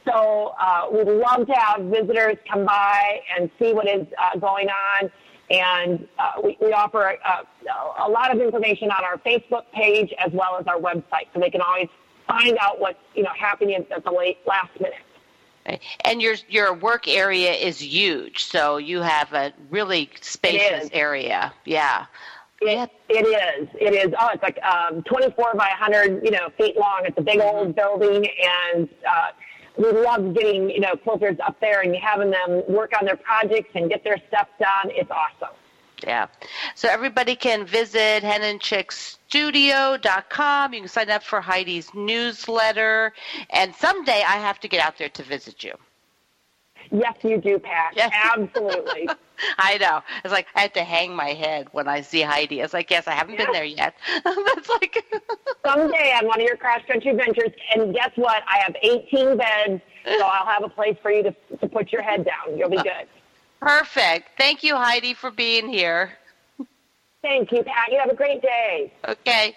So 0.05 0.53
uh, 0.59 0.87
we'd 0.91 1.07
love 1.07 1.47
to 1.47 1.53
have 1.53 1.81
visitors 1.85 2.37
come 2.51 2.65
by 2.65 3.21
and 3.35 3.49
see 3.59 3.73
what 3.73 3.87
is 3.87 4.07
uh, 4.17 4.37
going 4.37 4.67
on. 4.69 5.11
And 5.49 6.07
uh, 6.19 6.41
we, 6.43 6.57
we 6.59 6.73
offer 6.73 7.15
uh, 7.23 7.43
a 8.05 8.09
lot 8.09 8.35
of 8.35 8.41
information 8.41 8.91
on 8.91 9.03
our 9.03 9.17
Facebook 9.17 9.63
page 9.73 10.13
as 10.17 10.31
well 10.33 10.57
as 10.59 10.67
our 10.67 10.77
website, 10.77 11.27
so 11.33 11.39
they 11.39 11.49
can 11.49 11.61
always 11.61 11.87
find 12.27 12.57
out 12.59 12.79
what's 12.79 12.99
you 13.15 13.23
know 13.23 13.31
happening 13.37 13.85
at 13.89 14.03
the 14.03 14.11
late 14.11 14.39
last 14.45 14.77
minute. 14.79 14.99
Right. 15.65 15.81
And 16.01 16.21
your 16.21 16.35
your 16.49 16.73
work 16.73 17.07
area 17.07 17.53
is 17.53 17.81
huge, 17.81 18.43
so 18.43 18.77
you 18.77 19.01
have 19.01 19.31
a 19.33 19.53
really 19.69 20.09
spacious 20.21 20.89
area. 20.91 21.53
Yeah. 21.65 22.05
It, 22.59 22.89
it 23.07 23.27
is. 23.27 23.69
It 23.79 23.93
is. 23.93 24.13
Oh, 24.19 24.29
it's 24.33 24.41
like 24.41 24.59
um, 24.63 25.03
24 25.03 25.53
by 25.53 25.67
100, 25.79 26.23
you 26.23 26.31
know, 26.31 26.49
feet 26.57 26.75
long. 26.75 27.01
It's 27.05 27.17
a 27.17 27.21
big 27.21 27.39
old 27.39 27.75
building, 27.75 28.27
and 28.73 28.89
uh, 29.07 29.27
we 29.77 29.91
love 29.91 30.33
getting 30.33 30.69
you 30.69 30.79
know 30.79 30.95
quilters 30.95 31.37
up 31.39 31.59
there 31.59 31.81
and 31.81 31.95
having 31.95 32.31
them 32.31 32.63
work 32.67 32.93
on 32.99 33.05
their 33.05 33.17
projects 33.17 33.69
and 33.75 33.89
get 33.89 34.03
their 34.03 34.17
stuff 34.27 34.47
done. 34.59 34.91
It's 34.91 35.11
awesome. 35.11 35.55
Yeah. 36.03 36.27
So 36.75 36.89
everybody 36.89 37.35
can 37.35 37.65
visit 37.65 38.21
henandchickstudio.com. 38.23 40.73
You 40.73 40.81
can 40.81 40.89
sign 40.89 41.09
up 41.09 41.23
for 41.23 41.41
Heidi's 41.41 41.91
newsletter. 41.95 43.13
And 43.49 43.73
someday 43.75 44.23
I 44.27 44.37
have 44.37 44.59
to 44.59 44.67
get 44.67 44.85
out 44.85 44.99
there 44.99 45.09
to 45.09 45.23
visit 45.23 45.63
you. 45.63 45.73
Yes, 46.91 47.15
you 47.23 47.37
do, 47.39 47.59
Pat. 47.59 47.93
Yes. 47.95 48.11
Absolutely. 48.37 49.09
I 49.57 49.77
know. 49.77 50.01
It's 50.23 50.31
like 50.33 50.47
I 50.55 50.61
have 50.61 50.73
to 50.73 50.83
hang 50.83 51.15
my 51.15 51.29
head 51.29 51.67
when 51.71 51.87
I 51.87 52.01
see 52.01 52.21
Heidi. 52.21 52.59
It's 52.61 52.73
like, 52.73 52.89
yes, 52.89 53.07
I 53.07 53.11
haven't 53.11 53.37
been 53.37 53.51
there 53.51 53.63
yet. 53.63 53.95
That's 54.23 54.69
like, 54.69 55.05
Someday 55.65 56.13
on 56.19 56.27
one 56.27 56.39
of 56.39 56.47
your 56.47 56.57
cross 56.57 56.81
country 56.87 57.13
ventures, 57.13 57.51
and 57.75 57.93
guess 57.93 58.11
what? 58.15 58.43
I 58.47 58.57
have 58.59 58.75
18 58.81 59.37
beds, 59.37 59.81
so 60.05 60.25
I'll 60.25 60.45
have 60.45 60.63
a 60.63 60.69
place 60.69 60.97
for 61.01 61.11
you 61.11 61.23
to, 61.23 61.35
to 61.57 61.67
put 61.67 61.91
your 61.91 62.01
head 62.01 62.25
down. 62.25 62.57
You'll 62.57 62.69
be 62.69 62.77
good. 62.77 63.07
perfect. 63.59 64.29
Thank 64.37 64.63
you, 64.63 64.75
Heidi, 64.75 65.13
for 65.13 65.29
being 65.31 65.67
here. 65.67 66.13
Thank 67.21 67.51
you, 67.51 67.63
Pat. 67.63 67.91
You 67.91 67.99
have 67.99 68.09
a 68.09 68.15
great 68.15 68.41
day. 68.41 68.93
Okay. 69.07 69.55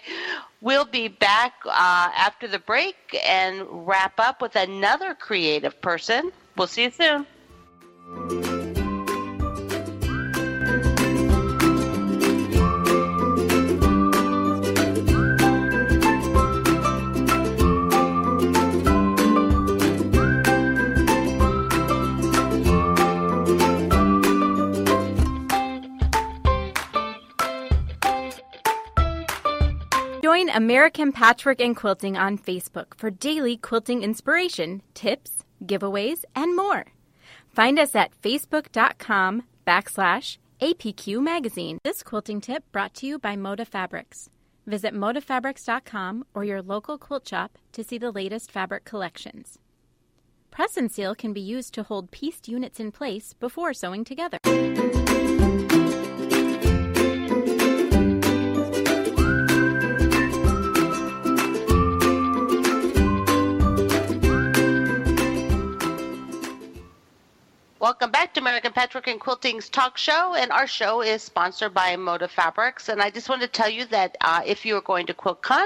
We'll 0.61 0.85
be 0.85 1.07
back 1.07 1.53
uh, 1.65 1.69
after 2.15 2.47
the 2.47 2.59
break 2.59 2.95
and 3.25 3.65
wrap 3.87 4.19
up 4.19 4.41
with 4.41 4.55
another 4.55 5.13
creative 5.15 5.79
person. 5.81 6.31
We'll 6.57 6.67
see 6.67 6.83
you 6.83 6.91
soon. 6.91 7.25
Join 30.21 30.49
American 30.49 31.11
Patchwork 31.11 31.59
and 31.59 31.75
Quilting 31.75 32.15
on 32.15 32.37
Facebook 32.37 32.93
for 32.95 33.09
daily 33.09 33.57
quilting 33.57 34.01
inspiration, 34.01 34.81
tips, 34.93 35.40
giveaways, 35.65 36.23
and 36.35 36.55
more. 36.55 36.85
Find 37.49 37.79
us 37.79 37.95
at 37.95 38.19
facebook.com 38.21 39.43
backslash 39.65 40.37
APQ 40.61 41.21
Magazine. 41.21 41.79
This 41.83 42.03
quilting 42.03 42.41
tip 42.41 42.63
brought 42.71 42.93
to 42.95 43.07
you 43.07 43.19
by 43.19 43.35
Moda 43.35 43.65
Fabrics. 43.65 44.29
Visit 44.67 44.93
modafabrics.com 44.93 46.25
or 46.33 46.43
your 46.43 46.61
local 46.61 46.97
quilt 46.97 47.27
shop 47.27 47.57
to 47.73 47.83
see 47.83 47.97
the 47.97 48.11
latest 48.11 48.51
fabric 48.51 48.85
collections. 48.85 49.57
Press 50.51 50.77
and 50.77 50.91
seal 50.91 51.15
can 51.15 51.33
be 51.33 51.41
used 51.41 51.73
to 51.73 51.83
hold 51.83 52.11
pieced 52.11 52.47
units 52.47 52.79
in 52.79 52.91
place 52.91 53.33
before 53.33 53.73
sewing 53.73 54.03
together. 54.03 54.37
Welcome 67.81 68.11
back 68.11 68.35
to 68.35 68.39
American 68.39 68.73
Patchwork 68.73 69.07
and 69.07 69.19
Quilting's 69.19 69.67
talk 69.67 69.97
show, 69.97 70.35
and 70.35 70.51
our 70.51 70.67
show 70.67 71.01
is 71.01 71.23
sponsored 71.23 71.73
by 71.73 71.95
Moda 71.95 72.29
Fabrics. 72.29 72.89
And 72.89 73.01
I 73.01 73.09
just 73.09 73.27
want 73.27 73.41
to 73.41 73.47
tell 73.47 73.71
you 73.71 73.85
that 73.85 74.15
uh, 74.21 74.43
if 74.45 74.67
you 74.67 74.75
are 74.75 74.81
going 74.81 75.07
to 75.07 75.15
QuiltCon, 75.15 75.65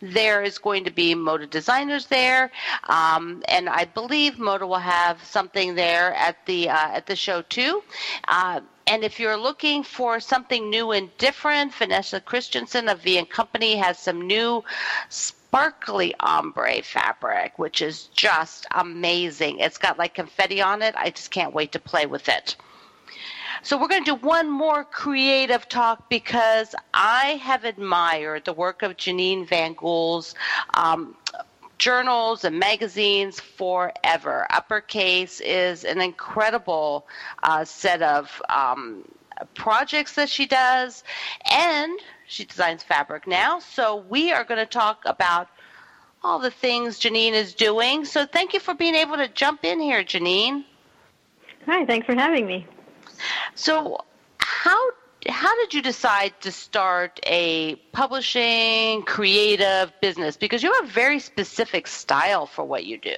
there 0.00 0.44
is 0.44 0.56
going 0.56 0.84
to 0.84 0.92
be 0.92 1.16
Moda 1.16 1.50
designers 1.50 2.06
there, 2.06 2.52
um, 2.88 3.42
and 3.48 3.68
I 3.68 3.86
believe 3.86 4.34
Moda 4.34 4.68
will 4.68 4.76
have 4.76 5.20
something 5.24 5.74
there 5.74 6.14
at 6.14 6.36
the 6.46 6.68
uh, 6.68 6.90
at 6.92 7.06
the 7.06 7.16
show 7.16 7.42
too. 7.42 7.82
Uh, 8.28 8.60
and 8.86 9.02
if 9.02 9.18
you're 9.18 9.36
looking 9.36 9.82
for 9.82 10.20
something 10.20 10.70
new 10.70 10.92
and 10.92 11.10
different, 11.18 11.74
Vanessa 11.74 12.20
Christensen 12.20 12.88
of 12.88 13.00
V 13.00 13.18
and 13.18 13.28
Company 13.28 13.74
has 13.74 13.98
some 13.98 14.28
new 14.28 14.62
sparkly 15.48 16.14
ombre 16.20 16.82
fabric, 16.82 17.58
which 17.58 17.80
is 17.80 18.04
just 18.08 18.66
amazing. 18.74 19.58
It's 19.60 19.78
got 19.78 19.98
like 19.98 20.14
confetti 20.14 20.60
on 20.60 20.82
it. 20.82 20.94
I 20.96 21.08
just 21.08 21.30
can't 21.30 21.54
wait 21.54 21.72
to 21.72 21.78
play 21.78 22.04
with 22.04 22.28
it. 22.28 22.56
So 23.62 23.80
we're 23.80 23.88
going 23.88 24.04
to 24.04 24.16
do 24.16 24.26
one 24.26 24.50
more 24.50 24.84
creative 24.84 25.66
talk 25.68 26.10
because 26.10 26.74
I 26.92 27.40
have 27.42 27.64
admired 27.64 28.44
the 28.44 28.52
work 28.52 28.82
of 28.82 28.96
Janine 28.98 29.48
Vangool's 29.48 30.34
um, 30.74 31.16
journals 31.78 32.44
and 32.44 32.58
magazines 32.58 33.40
forever. 33.40 34.46
Uppercase 34.50 35.40
is 35.40 35.84
an 35.84 36.00
incredible 36.00 37.06
uh, 37.42 37.64
set 37.64 38.02
of 38.02 38.42
um, 38.50 39.02
projects 39.54 40.14
that 40.14 40.28
she 40.28 40.46
does, 40.46 41.04
and 41.50 41.98
she 42.28 42.44
designs 42.44 42.82
fabric 42.82 43.26
now. 43.26 43.58
So 43.58 43.96
we 43.96 44.32
are 44.32 44.44
going 44.44 44.60
to 44.60 44.66
talk 44.66 45.02
about 45.06 45.48
all 46.22 46.38
the 46.38 46.50
things 46.50 47.00
Janine 47.00 47.32
is 47.32 47.54
doing. 47.54 48.04
So 48.04 48.26
thank 48.26 48.52
you 48.52 48.60
for 48.60 48.74
being 48.74 48.94
able 48.94 49.16
to 49.16 49.28
jump 49.28 49.64
in 49.64 49.80
here, 49.80 50.04
Janine. 50.04 50.64
Hi, 51.66 51.84
thanks 51.86 52.06
for 52.06 52.14
having 52.14 52.46
me. 52.46 52.66
So 53.54 53.98
how 54.38 54.78
how 55.28 55.54
did 55.56 55.74
you 55.74 55.82
decide 55.82 56.32
to 56.42 56.52
start 56.52 57.18
a 57.26 57.74
publishing 57.92 59.02
creative 59.02 59.92
business? 60.00 60.36
Because 60.36 60.62
you 60.62 60.72
have 60.74 60.84
a 60.84 60.92
very 60.92 61.18
specific 61.18 61.86
style 61.86 62.46
for 62.46 62.64
what 62.64 62.84
you 62.86 62.98
do. 62.98 63.16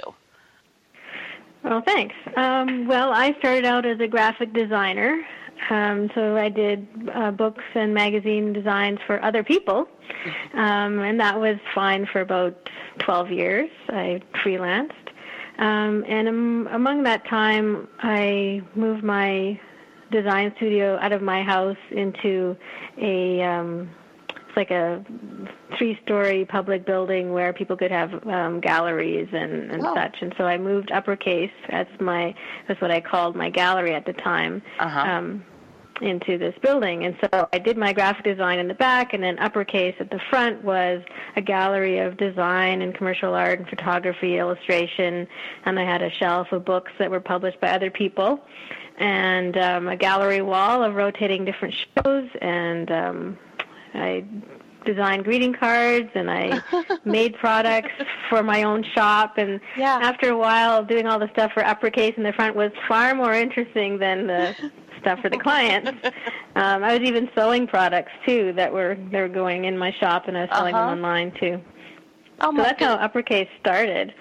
Well, 1.63 1.83
thanks. 1.83 2.15
Um, 2.37 2.87
well, 2.87 3.13
I 3.13 3.37
started 3.39 3.67
out 3.67 3.85
as 3.85 4.01
a 4.01 4.09
graphic 4.09 4.53
designer. 4.55 5.25
Um, 5.69 6.11
so 6.15 6.37
I 6.37 6.49
did 6.49 6.87
uh, 7.15 7.31
books 7.31 7.65
and 7.75 7.93
magazine 7.93 8.53
designs 8.53 8.99
for 9.07 9.23
other 9.23 9.43
people, 9.43 9.89
um, 10.55 10.99
and 11.01 11.21
that 11.21 11.39
was 11.39 11.57
fine 11.75 12.07
for 12.07 12.21
about 12.21 12.69
12 12.99 13.31
years. 13.31 13.71
I 13.89 14.21
freelanced, 14.45 14.93
um, 15.59 16.05
and 16.09 16.29
um, 16.29 16.69
among 16.73 17.03
that 17.05 17.27
time, 17.29 17.89
I 18.01 18.63
moved 18.75 19.05
my 19.05 19.61
design 20.11 20.53
studio 20.57 20.99
out 21.01 21.13
of 21.13 21.23
my 21.23 21.43
house 21.43 21.77
into 21.91 22.57
a 23.01 23.43
um, 23.43 23.91
like 24.61 24.71
a 24.71 25.03
three-story 25.77 26.45
public 26.45 26.85
building 26.85 27.33
where 27.33 27.53
people 27.61 27.77
could 27.77 27.91
have 27.91 28.11
um, 28.27 28.61
galleries 28.61 29.29
and, 29.33 29.71
and 29.73 29.83
Oh. 29.87 29.95
such. 29.95 30.17
And 30.23 30.35
so 30.37 30.45
I 30.45 30.57
moved 30.59 30.89
uppercase. 30.93 31.57
That's 31.71 31.95
my 32.01 32.35
that's 32.67 32.81
what 32.81 32.91
I 32.91 33.01
called 33.01 33.35
my 33.45 33.51
gallery 33.63 33.95
at 34.01 34.05
the 34.05 34.13
time. 34.13 34.55
Uh-huh. 34.79 35.01
Um, 35.01 35.45
into 36.03 36.39
this 36.39 36.55
building. 36.63 37.05
And 37.05 37.15
so 37.23 37.47
I 37.53 37.59
did 37.59 37.77
my 37.77 37.93
graphic 37.93 38.25
design 38.25 38.59
in 38.59 38.69
the 38.69 38.79
back, 38.89 39.13
and 39.13 39.23
then 39.23 39.39
uppercase 39.39 39.95
at 40.01 40.09
the 40.11 40.21
front 40.31 40.65
was 40.65 41.03
a 41.37 41.43
gallery 41.43 41.99
of 41.99 42.17
design 42.17 42.81
and 42.81 42.95
commercial 42.95 43.35
art 43.35 43.59
and 43.61 43.69
photography, 43.69 44.39
illustration, 44.39 45.29
and 45.67 45.79
I 45.79 45.85
had 45.85 46.01
a 46.01 46.11
shelf 46.19 46.53
of 46.53 46.65
books 46.65 46.91
that 46.99 47.11
were 47.11 47.21
published 47.21 47.61
by 47.61 47.69
other 47.73 47.91
people, 47.91 48.41
and 48.99 49.59
um, 49.59 49.89
a 49.89 49.97
gallery 49.97 50.41
wall 50.41 50.83
of 50.83 50.95
rotating 50.95 51.45
different 51.45 51.75
shows, 51.75 52.29
and 52.41 52.91
um, 52.91 53.39
I 53.95 54.25
designed 54.85 55.25
greeting 55.25 55.53
cards 55.55 56.09
and 56.15 56.31
I 56.31 56.63
made 57.05 57.35
products 57.37 57.91
for 58.31 58.43
my 58.43 58.63
own 58.63 58.83
shop 58.95 59.35
and 59.37 59.61
Yeah. 59.77 59.99
after 60.03 60.31
a 60.31 60.37
while 60.37 60.83
doing 60.85 61.07
all 61.07 61.19
the 61.19 61.29
stuff 61.33 61.53
for 61.53 61.65
uppercase 61.65 62.15
in 62.17 62.23
the 62.23 62.33
front 62.33 62.57
was 62.57 62.71
far 62.89 63.15
more 63.15 63.35
interesting 63.35 63.99
than 63.99 64.27
the 64.27 64.55
stuff 65.01 65.19
for 65.21 65.29
the 65.31 65.39
clients. 65.39 65.91
Um, 66.57 66.83
I 66.83 66.99
was 66.99 67.09
even 67.09 67.31
selling 67.35 67.69
products 67.69 68.11
too 68.27 68.53
that 68.57 68.73
were 68.73 68.97
they 69.13 69.21
were 69.21 69.29
going 69.29 69.67
in 69.67 69.79
my 69.79 69.93
shop 70.01 70.25
and 70.27 70.37
I 70.37 70.43
was 70.43 70.51
selling 70.53 70.75
Uh-huh. 70.75 70.87
them 70.87 70.97
online 70.99 71.33
too. 71.41 71.61
Oh 72.41 72.51
So 72.51 72.57
that's 72.63 72.83
how 72.83 72.95
uppercase 72.95 73.49
started. 73.61 74.13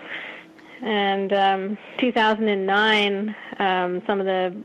And 0.83 1.33
um, 1.33 1.77
2009, 1.99 3.35
um, 3.57 4.01
some 4.05 4.19
of 4.19 4.27
the 4.27 4.55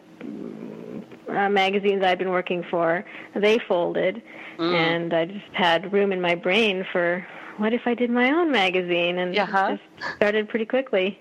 uh, 1.37 1.49
magazines 1.49 2.03
I've 2.03 2.18
been 2.18 2.30
working 2.30 2.62
for, 2.70 3.05
they 3.35 3.59
folded, 3.59 4.22
Mm. 4.59 4.72
and 4.72 5.12
I 5.14 5.24
just 5.24 5.53
had 5.53 5.93
room 5.93 6.12
in 6.12 6.20
my 6.20 6.37
brain 6.37 6.87
for 6.93 7.26
what 7.57 7.72
if 7.72 7.82
I 7.87 7.95
did 7.95 8.09
my 8.11 8.30
own 8.30 8.53
magazine, 8.53 9.18
and 9.18 9.35
it 9.35 9.80
just 9.97 10.16
started 10.16 10.49
pretty 10.49 10.64
quickly. 10.64 11.18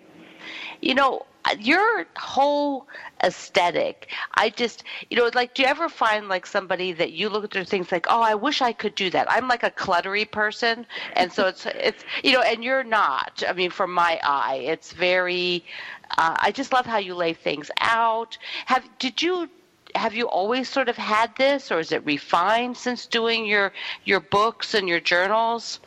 You 0.81 0.93
know, 0.93 1.25
your 1.59 2.05
whole 2.17 2.87
aesthetic, 3.23 4.09
I 4.35 4.49
just, 4.49 4.83
you 5.09 5.17
know, 5.17 5.29
like, 5.33 5.53
do 5.53 5.63
you 5.63 5.67
ever 5.67 5.89
find 5.89 6.29
like 6.29 6.45
somebody 6.45 6.93
that 6.93 7.11
you 7.13 7.29
look 7.29 7.43
at 7.43 7.51
their 7.51 7.63
things 7.65 7.91
like, 7.91 8.05
oh, 8.09 8.21
I 8.21 8.35
wish 8.35 8.61
I 8.61 8.71
could 8.71 8.95
do 8.95 9.09
that. 9.09 9.31
I'm 9.31 9.47
like 9.47 9.63
a 9.63 9.71
cluttery 9.71 10.29
person, 10.29 10.85
and 11.15 11.31
so 11.31 11.47
it's, 11.47 11.65
it's, 11.65 12.03
you 12.23 12.33
know, 12.33 12.41
and 12.41 12.63
you're 12.63 12.83
not. 12.83 13.43
I 13.47 13.53
mean, 13.53 13.71
from 13.71 13.93
my 13.93 14.19
eye, 14.23 14.61
it's 14.63 14.93
very. 14.93 15.63
Uh, 16.17 16.35
I 16.39 16.51
just 16.51 16.71
love 16.71 16.85
how 16.85 16.97
you 16.97 17.15
lay 17.15 17.33
things 17.33 17.71
out. 17.79 18.37
Have 18.67 18.87
did 18.99 19.21
you? 19.21 19.49
Have 19.95 20.13
you 20.13 20.27
always 20.27 20.69
sort 20.69 20.89
of 20.89 20.97
had 20.97 21.35
this, 21.35 21.71
or 21.71 21.79
is 21.79 21.91
it 21.91 22.05
refined 22.05 22.77
since 22.77 23.05
doing 23.05 23.45
your 23.45 23.71
your 24.05 24.19
books 24.19 24.73
and 24.73 24.87
your 24.87 24.99
journals? 24.99 25.79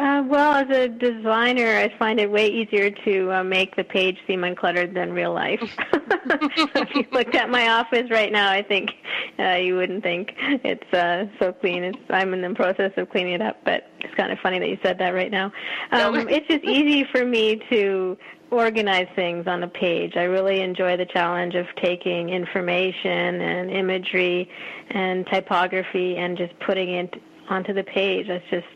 Uh, 0.00 0.22
well, 0.26 0.54
as 0.54 0.70
a 0.70 0.88
designer, 0.88 1.76
I 1.76 1.94
find 1.98 2.18
it 2.18 2.30
way 2.30 2.46
easier 2.46 2.90
to 2.90 3.32
uh, 3.34 3.44
make 3.44 3.76
the 3.76 3.84
page 3.84 4.16
seem 4.26 4.40
uncluttered 4.40 4.94
than 4.94 5.12
real 5.12 5.34
life. 5.34 5.60
if 6.30 6.94
you 6.94 7.04
looked 7.12 7.34
at 7.34 7.50
my 7.50 7.68
office 7.68 8.10
right 8.10 8.32
now, 8.32 8.50
I 8.50 8.62
think 8.62 8.92
uh, 9.38 9.56
you 9.56 9.76
wouldn't 9.76 10.02
think 10.02 10.32
it's 10.38 10.90
uh, 10.94 11.26
so 11.38 11.52
clean. 11.52 11.84
It's, 11.84 11.98
I'm 12.08 12.32
in 12.32 12.40
the 12.40 12.54
process 12.54 12.92
of 12.96 13.10
cleaning 13.10 13.34
it 13.34 13.42
up, 13.42 13.58
but 13.64 13.90
it's 13.98 14.14
kind 14.14 14.32
of 14.32 14.38
funny 14.38 14.58
that 14.58 14.68
you 14.68 14.78
said 14.82 14.96
that 14.98 15.10
right 15.10 15.30
now. 15.30 15.52
Um, 15.92 16.28
it's 16.30 16.46
just 16.48 16.64
easy 16.64 17.04
for 17.04 17.26
me 17.26 17.60
to 17.70 18.16
organize 18.50 19.06
things 19.14 19.46
on 19.46 19.62
a 19.62 19.68
page. 19.68 20.16
I 20.16 20.24
really 20.24 20.60
enjoy 20.60 20.96
the 20.96 21.06
challenge 21.06 21.54
of 21.54 21.66
taking 21.82 22.30
information 22.30 23.40
and 23.40 23.70
imagery 23.70 24.48
and 24.90 25.26
typography 25.26 26.16
and 26.16 26.36
just 26.36 26.58
putting 26.60 26.90
it 26.94 27.14
onto 27.48 27.72
the 27.72 27.84
page. 27.84 28.26
That's 28.28 28.44
just 28.50 28.66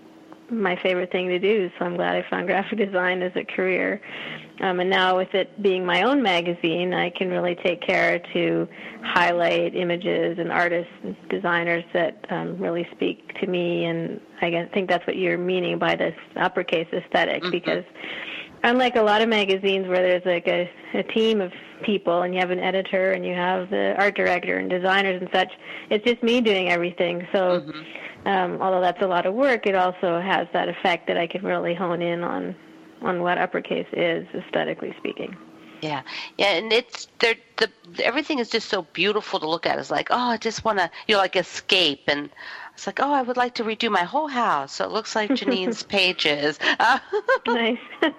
my 0.51 0.77
favorite 0.83 1.11
thing 1.11 1.29
to 1.29 1.39
do. 1.39 1.70
So 1.79 1.85
I'm 1.85 1.97
glad 1.97 2.14
I 2.16 2.29
found 2.29 2.47
graphic 2.49 2.79
design 2.79 3.22
as 3.22 3.33
a 3.35 3.45
career. 3.45 4.01
Um, 4.61 4.79
and 4.79 4.89
now 4.89 5.16
with 5.16 5.35
it 5.35 5.61
being 5.61 5.85
my 5.85 6.03
own 6.03 6.22
magazine, 6.22 6.95
I 6.95 7.11
can 7.11 7.29
really 7.29 7.57
take 7.57 7.81
care 7.83 8.20
to 8.35 8.68
highlight 9.03 9.75
images 9.75 10.39
and 10.39 10.53
artists 10.53 10.93
and 11.03 11.16
designers 11.29 11.83
that 11.93 12.25
um, 12.31 12.57
really 12.59 12.87
speak 12.93 13.35
to 13.41 13.49
me. 13.49 13.85
And 13.87 14.20
I 14.41 14.51
guess- 14.51 14.68
think 14.72 14.89
that's 14.89 15.05
what 15.07 15.16
you're 15.16 15.39
meaning 15.39 15.79
by 15.79 15.97
this 15.97 16.14
uppercase 16.37 16.87
esthetic 16.93 17.43
because 17.51 17.85
unlike 18.65 18.97
a 18.97 19.03
lot 19.03 19.23
of 19.23 19.29
magazines 19.29 19.87
where 19.87 20.03
there's 20.03 20.25
like 20.25 20.49
a, 20.49 20.69
a 20.95 21.03
team 21.05 21.41
of 21.41 21.53
people 21.85 22.23
and 22.23 22.35
you 22.35 22.41
have 22.41 22.51
an 22.51 22.59
editor 22.59 23.12
and 23.12 23.25
you 23.25 23.35
have 23.35 23.71
the 23.71 23.95
art 23.97 24.17
director 24.17 24.57
and 24.57 24.69
designers 24.69 25.21
and 25.21 25.31
such, 25.33 25.53
it's 25.91 26.05
just 26.05 26.23
me 26.23 26.41
doing 26.41 26.71
everything. 26.71 27.27
So 27.33 27.71
um, 28.25 28.61
although 28.61 28.81
that's 28.81 29.03
a 29.03 29.07
lot 29.07 29.27
of 29.27 29.35
work, 29.35 29.67
it 29.67 29.75
also 29.75 30.21
has 30.21 30.49
that 30.53 30.69
effect 30.69 31.07
that 31.09 31.19
I 31.19 31.27
can 31.27 31.45
really 31.45 31.75
hone 31.75 32.03
in 32.03 32.25
on 32.25 32.57
on 33.03 33.21
what 33.21 33.37
uppercase 33.37 33.87
is 33.93 34.27
aesthetically 34.35 34.95
speaking. 34.99 35.37
Yeah, 35.83 36.01
yeah, 36.39 36.53
and 36.53 36.73
it's 36.73 37.09
they're, 37.19 37.35
the 37.59 37.71
everything 38.03 38.39
is 38.39 38.49
just 38.49 38.71
so 38.71 38.87
beautiful 38.95 39.39
to 39.41 39.47
look 39.47 39.67
at. 39.67 39.79
It's 39.79 39.91
like, 39.91 40.09
oh, 40.11 40.31
I 40.31 40.39
just 40.39 40.65
want 40.65 40.79
to, 40.79 40.91
you 41.07 41.17
know, 41.17 41.21
like 41.21 41.37
escape, 41.37 42.05
and 42.07 42.31
it's 42.75 42.87
like, 42.87 43.01
oh, 43.01 43.12
I 43.12 43.22
would 43.22 43.37
like 43.37 43.55
to 43.55 43.64
redo 43.64 43.91
my 43.91 44.03
whole 44.05 44.29
house, 44.29 44.75
so 44.75 44.85
it 44.85 44.91
looks 44.91 45.14
like 45.16 45.35
Janine's 45.35 45.83
pages. 45.97 46.59
Uh, 46.79 46.99
Nice. 47.47 47.79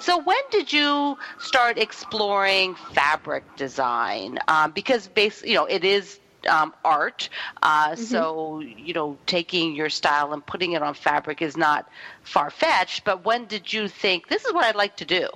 so 0.00 0.18
when 0.22 0.36
did 0.50 0.72
you 0.72 1.16
start 1.38 1.78
exploring 1.78 2.74
fabric 2.74 3.44
design? 3.56 4.38
Um, 4.48 4.72
because 4.72 5.08
base, 5.08 5.42
you 5.44 5.54
know, 5.54 5.66
it 5.66 5.84
is 5.84 6.18
um, 6.48 6.74
art. 6.84 7.28
Uh, 7.62 7.94
So 7.96 8.60
you 8.60 8.94
know, 8.94 9.16
taking 9.26 9.74
your 9.74 9.90
style 9.90 10.32
and 10.32 10.44
putting 10.44 10.72
it 10.72 10.82
on 10.82 10.94
fabric 10.94 11.42
is 11.42 11.56
not 11.56 11.88
far 12.22 12.50
fetched. 12.50 13.04
But 13.04 13.24
when 13.24 13.46
did 13.46 13.72
you 13.72 13.88
think 13.88 14.28
this 14.28 14.44
is 14.44 14.52
what 14.52 14.64
I'd 14.64 14.76
like 14.76 14.96
to 14.96 15.04
do? 15.04 15.28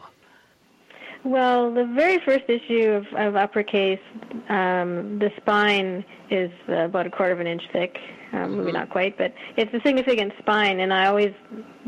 Well, 1.25 1.73
the 1.73 1.85
very 1.85 2.18
first 2.25 2.45
issue 2.49 2.91
of, 2.91 3.07
of 3.16 3.37
uppercase, 3.37 4.01
um, 4.49 5.18
the 5.18 5.31
spine 5.37 6.05
is 6.31 6.51
uh, 6.68 6.85
about 6.85 7.07
a 7.07 7.11
quarter 7.11 7.33
of 7.33 7.41
an 7.41 7.47
inch 7.47 7.62
thick. 7.73 7.97
Um, 8.33 8.59
Maybe 8.59 8.71
not 8.71 8.91
quite, 8.91 9.18
but 9.18 9.35
it's 9.57 9.75
a 9.75 9.81
significant 9.85 10.33
spine, 10.39 10.79
and 10.79 10.95
I 10.95 11.07
always 11.07 11.35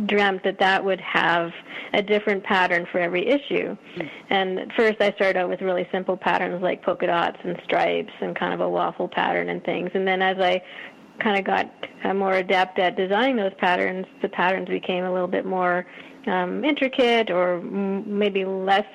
dreamt 0.07 0.43
that 0.43 0.59
that 0.59 0.85
would 0.85 1.01
have 1.01 1.53
a 1.93 2.03
different 2.03 2.43
pattern 2.43 2.85
for 2.91 2.99
every 2.99 3.29
issue. 3.29 3.77
And 4.29 4.59
at 4.59 4.73
first, 4.77 5.01
I 5.01 5.13
started 5.13 5.37
out 5.39 5.49
with 5.49 5.61
really 5.61 5.87
simple 5.93 6.17
patterns 6.17 6.61
like 6.61 6.83
polka 6.83 7.07
dots 7.07 7.39
and 7.45 7.57
stripes 7.65 8.13
and 8.21 8.37
kind 8.37 8.53
of 8.53 8.61
a 8.61 8.69
waffle 8.69 9.09
pattern 9.09 9.51
and 9.51 9.63
things. 9.63 9.91
And 9.95 10.07
then 10.07 10.21
as 10.21 10.37
I 10.41 10.61
kind 11.23 11.39
of 11.39 11.45
got 11.45 11.71
uh, 12.03 12.13
more 12.13 12.35
adept 12.35 12.79
at 12.81 12.97
designing 12.97 13.37
those 13.37 13.55
patterns, 13.59 14.07
the 14.21 14.29
patterns 14.29 14.69
became 14.69 15.05
a 15.05 15.13
little 15.13 15.29
bit 15.29 15.47
more 15.47 15.87
um, 16.27 16.65
intricate 16.65 17.31
or 17.31 17.59
m- 17.59 18.19
maybe 18.19 18.45
less 18.45 18.87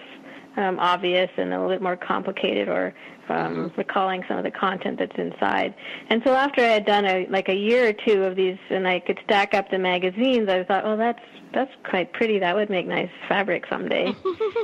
um, 0.58 0.80
obvious 0.80 1.30
and 1.38 1.54
a 1.54 1.56
little 1.56 1.70
bit 1.70 1.82
more 1.82 1.96
complicated 1.96 2.68
or 2.68 2.94
um, 3.30 3.72
recalling 3.78 4.24
some 4.28 4.38
of 4.38 4.44
the 4.44 4.52
content 4.52 5.00
that's 5.00 5.18
inside. 5.18 5.74
And 6.10 6.22
so 6.26 6.34
after 6.34 6.62
I 6.62 6.68
had 6.68 6.86
done 6.86 7.06
a, 7.06 7.28
like 7.30 7.50
a 7.50 7.56
year 7.56 7.90
or 7.90 7.94
two 7.94 8.24
of 8.24 8.36
these 8.36 8.58
and 8.70 8.88
I 8.88 9.00
could 9.00 9.20
stack 9.24 9.54
up 9.54 9.70
the 9.70 9.78
magazines, 9.78 10.50
I 10.50 10.64
thought, 10.64 10.84
oh, 10.86 10.98
that's 10.98 11.22
that's 11.54 11.72
quite 11.90 12.12
pretty. 12.12 12.40
That 12.40 12.56
would 12.56 12.70
make 12.70 12.88
nice 12.88 13.10
fabric 13.30 13.66
someday. 13.70 14.14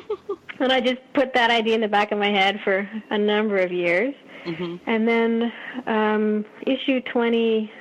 and 0.60 0.72
I 0.72 0.82
just 0.82 1.00
put 1.14 1.34
that 1.34 1.50
idea 1.50 1.76
in 1.76 1.82
the 1.82 1.88
back 1.88 2.12
of 2.12 2.20
my 2.20 2.30
head 2.30 2.60
for 2.64 2.88
a 3.10 3.18
number 3.18 3.58
of 3.58 3.72
years. 3.72 4.14
And 4.86 5.08
then 5.08 5.54
um, 5.88 6.46
issue 6.68 7.00
20, 7.02 7.72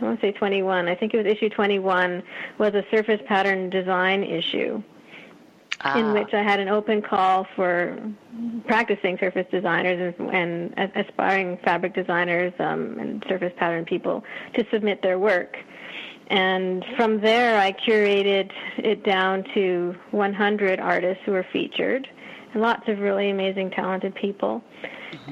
I 0.00 0.04
want 0.04 0.20
to 0.20 0.26
say 0.26 0.32
21, 0.32 0.88
I 0.88 0.94
think 0.94 1.14
it 1.14 1.24
was 1.24 1.26
issue 1.26 1.48
21, 1.48 2.22
was 2.58 2.74
a 2.74 2.84
surface 2.90 3.20
pattern 3.26 3.70
design 3.70 4.22
issue 4.22 4.82
in 5.96 6.04
Ah. 6.06 6.12
which 6.12 6.34
I 6.34 6.42
had 6.42 6.60
an 6.60 6.68
open 6.68 7.00
call 7.00 7.46
for 7.56 7.98
practicing 8.66 9.16
surface 9.18 9.46
designers 9.50 10.14
and, 10.18 10.74
and 10.76 10.92
aspiring 10.94 11.58
fabric 11.64 11.94
designers 11.94 12.52
um, 12.58 12.98
and 12.98 13.24
surface 13.28 13.52
pattern 13.56 13.84
people 13.84 14.22
to 14.54 14.64
submit 14.70 15.00
their 15.02 15.18
work. 15.18 15.56
And 16.28 16.84
from 16.96 17.20
there, 17.20 17.58
I 17.58 17.72
curated 17.72 18.50
it 18.78 19.04
down 19.04 19.44
to 19.54 19.94
100 20.12 20.78
artists 20.78 21.22
who 21.24 21.32
were 21.32 21.46
featured, 21.52 22.06
and 22.52 22.62
lots 22.62 22.86
of 22.86 22.98
really 23.00 23.30
amazing, 23.30 23.70
talented 23.70 24.14
people. 24.14 24.62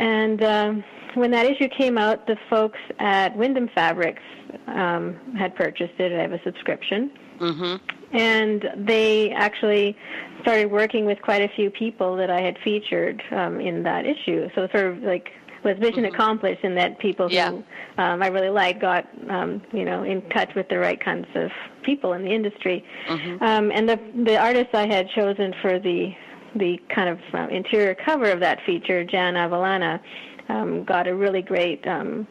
And 0.01 0.43
um, 0.43 0.85
when 1.15 1.31
that 1.31 1.47
issue 1.47 1.69
came 1.69 1.99
out, 1.99 2.27
the 2.27 2.37
folks 2.51 2.79
at 2.99 3.37
Windham 3.37 3.69
Fabrics 3.75 4.23
um, 4.67 5.17
had 5.37 5.55
purchased 5.55 5.99
it. 5.99 6.13
I 6.13 6.23
have 6.23 6.33
a 6.33 6.43
subscription. 6.43 7.11
Mm-hmm. 7.39 7.98
And 8.13 8.65
they 8.77 9.31
actually 9.33 9.97
started 10.43 10.71
working 10.71 11.05
with 11.05 11.21
quite 11.23 11.43
a 11.43 11.49
few 11.55 11.71
people 11.71 12.17
that 12.17 12.31
I 12.31 12.41
had 12.41 12.57
featured 12.65 13.23
um, 13.33 13.61
in 13.61 13.83
that 13.83 14.07
issue. 14.07 14.49
So 14.55 14.69
sort 14.73 14.87
of 14.87 15.03
like 15.03 15.29
was 15.65 15.77
mission 15.79 16.05
Mhm. 16.05 16.15
accomplished 16.15 16.63
in 16.63 16.75
that 16.77 16.99
people 17.01 17.31
Yeah. 17.31 17.51
who 17.51 17.65
um, 17.99 18.23
I 18.23 18.29
really 18.29 18.49
liked 18.49 18.81
got 18.81 19.07
um, 19.29 19.61
you 19.73 19.85
know 19.85 20.05
in 20.05 20.23
touch 20.31 20.55
with 20.55 20.69
the 20.69 20.79
right 20.79 21.01
kinds 21.01 21.27
of 21.35 21.51
people 21.83 22.13
in 22.13 22.23
the 22.23 22.31
industry. 22.31 22.85
Mhm. 23.09 23.43
Um, 23.43 23.73
and 23.75 23.89
the 23.89 23.99
the 24.25 24.39
artist 24.39 24.71
I 24.75 24.87
had 24.87 25.09
chosen 25.11 25.53
for 25.61 25.79
the 25.79 26.15
the 26.55 26.81
kind 26.89 27.09
of 27.11 27.19
uh, 27.35 27.49
interior 27.51 27.95
cover 27.95 28.31
of 28.31 28.41
that 28.41 28.63
feature, 28.65 29.05
Jan 29.05 29.35
Avellana, 29.35 30.01
um, 30.49 30.85
got 30.85 31.07
a 31.07 31.15
really 31.15 31.43
great 31.43 31.87
um, 31.87 32.27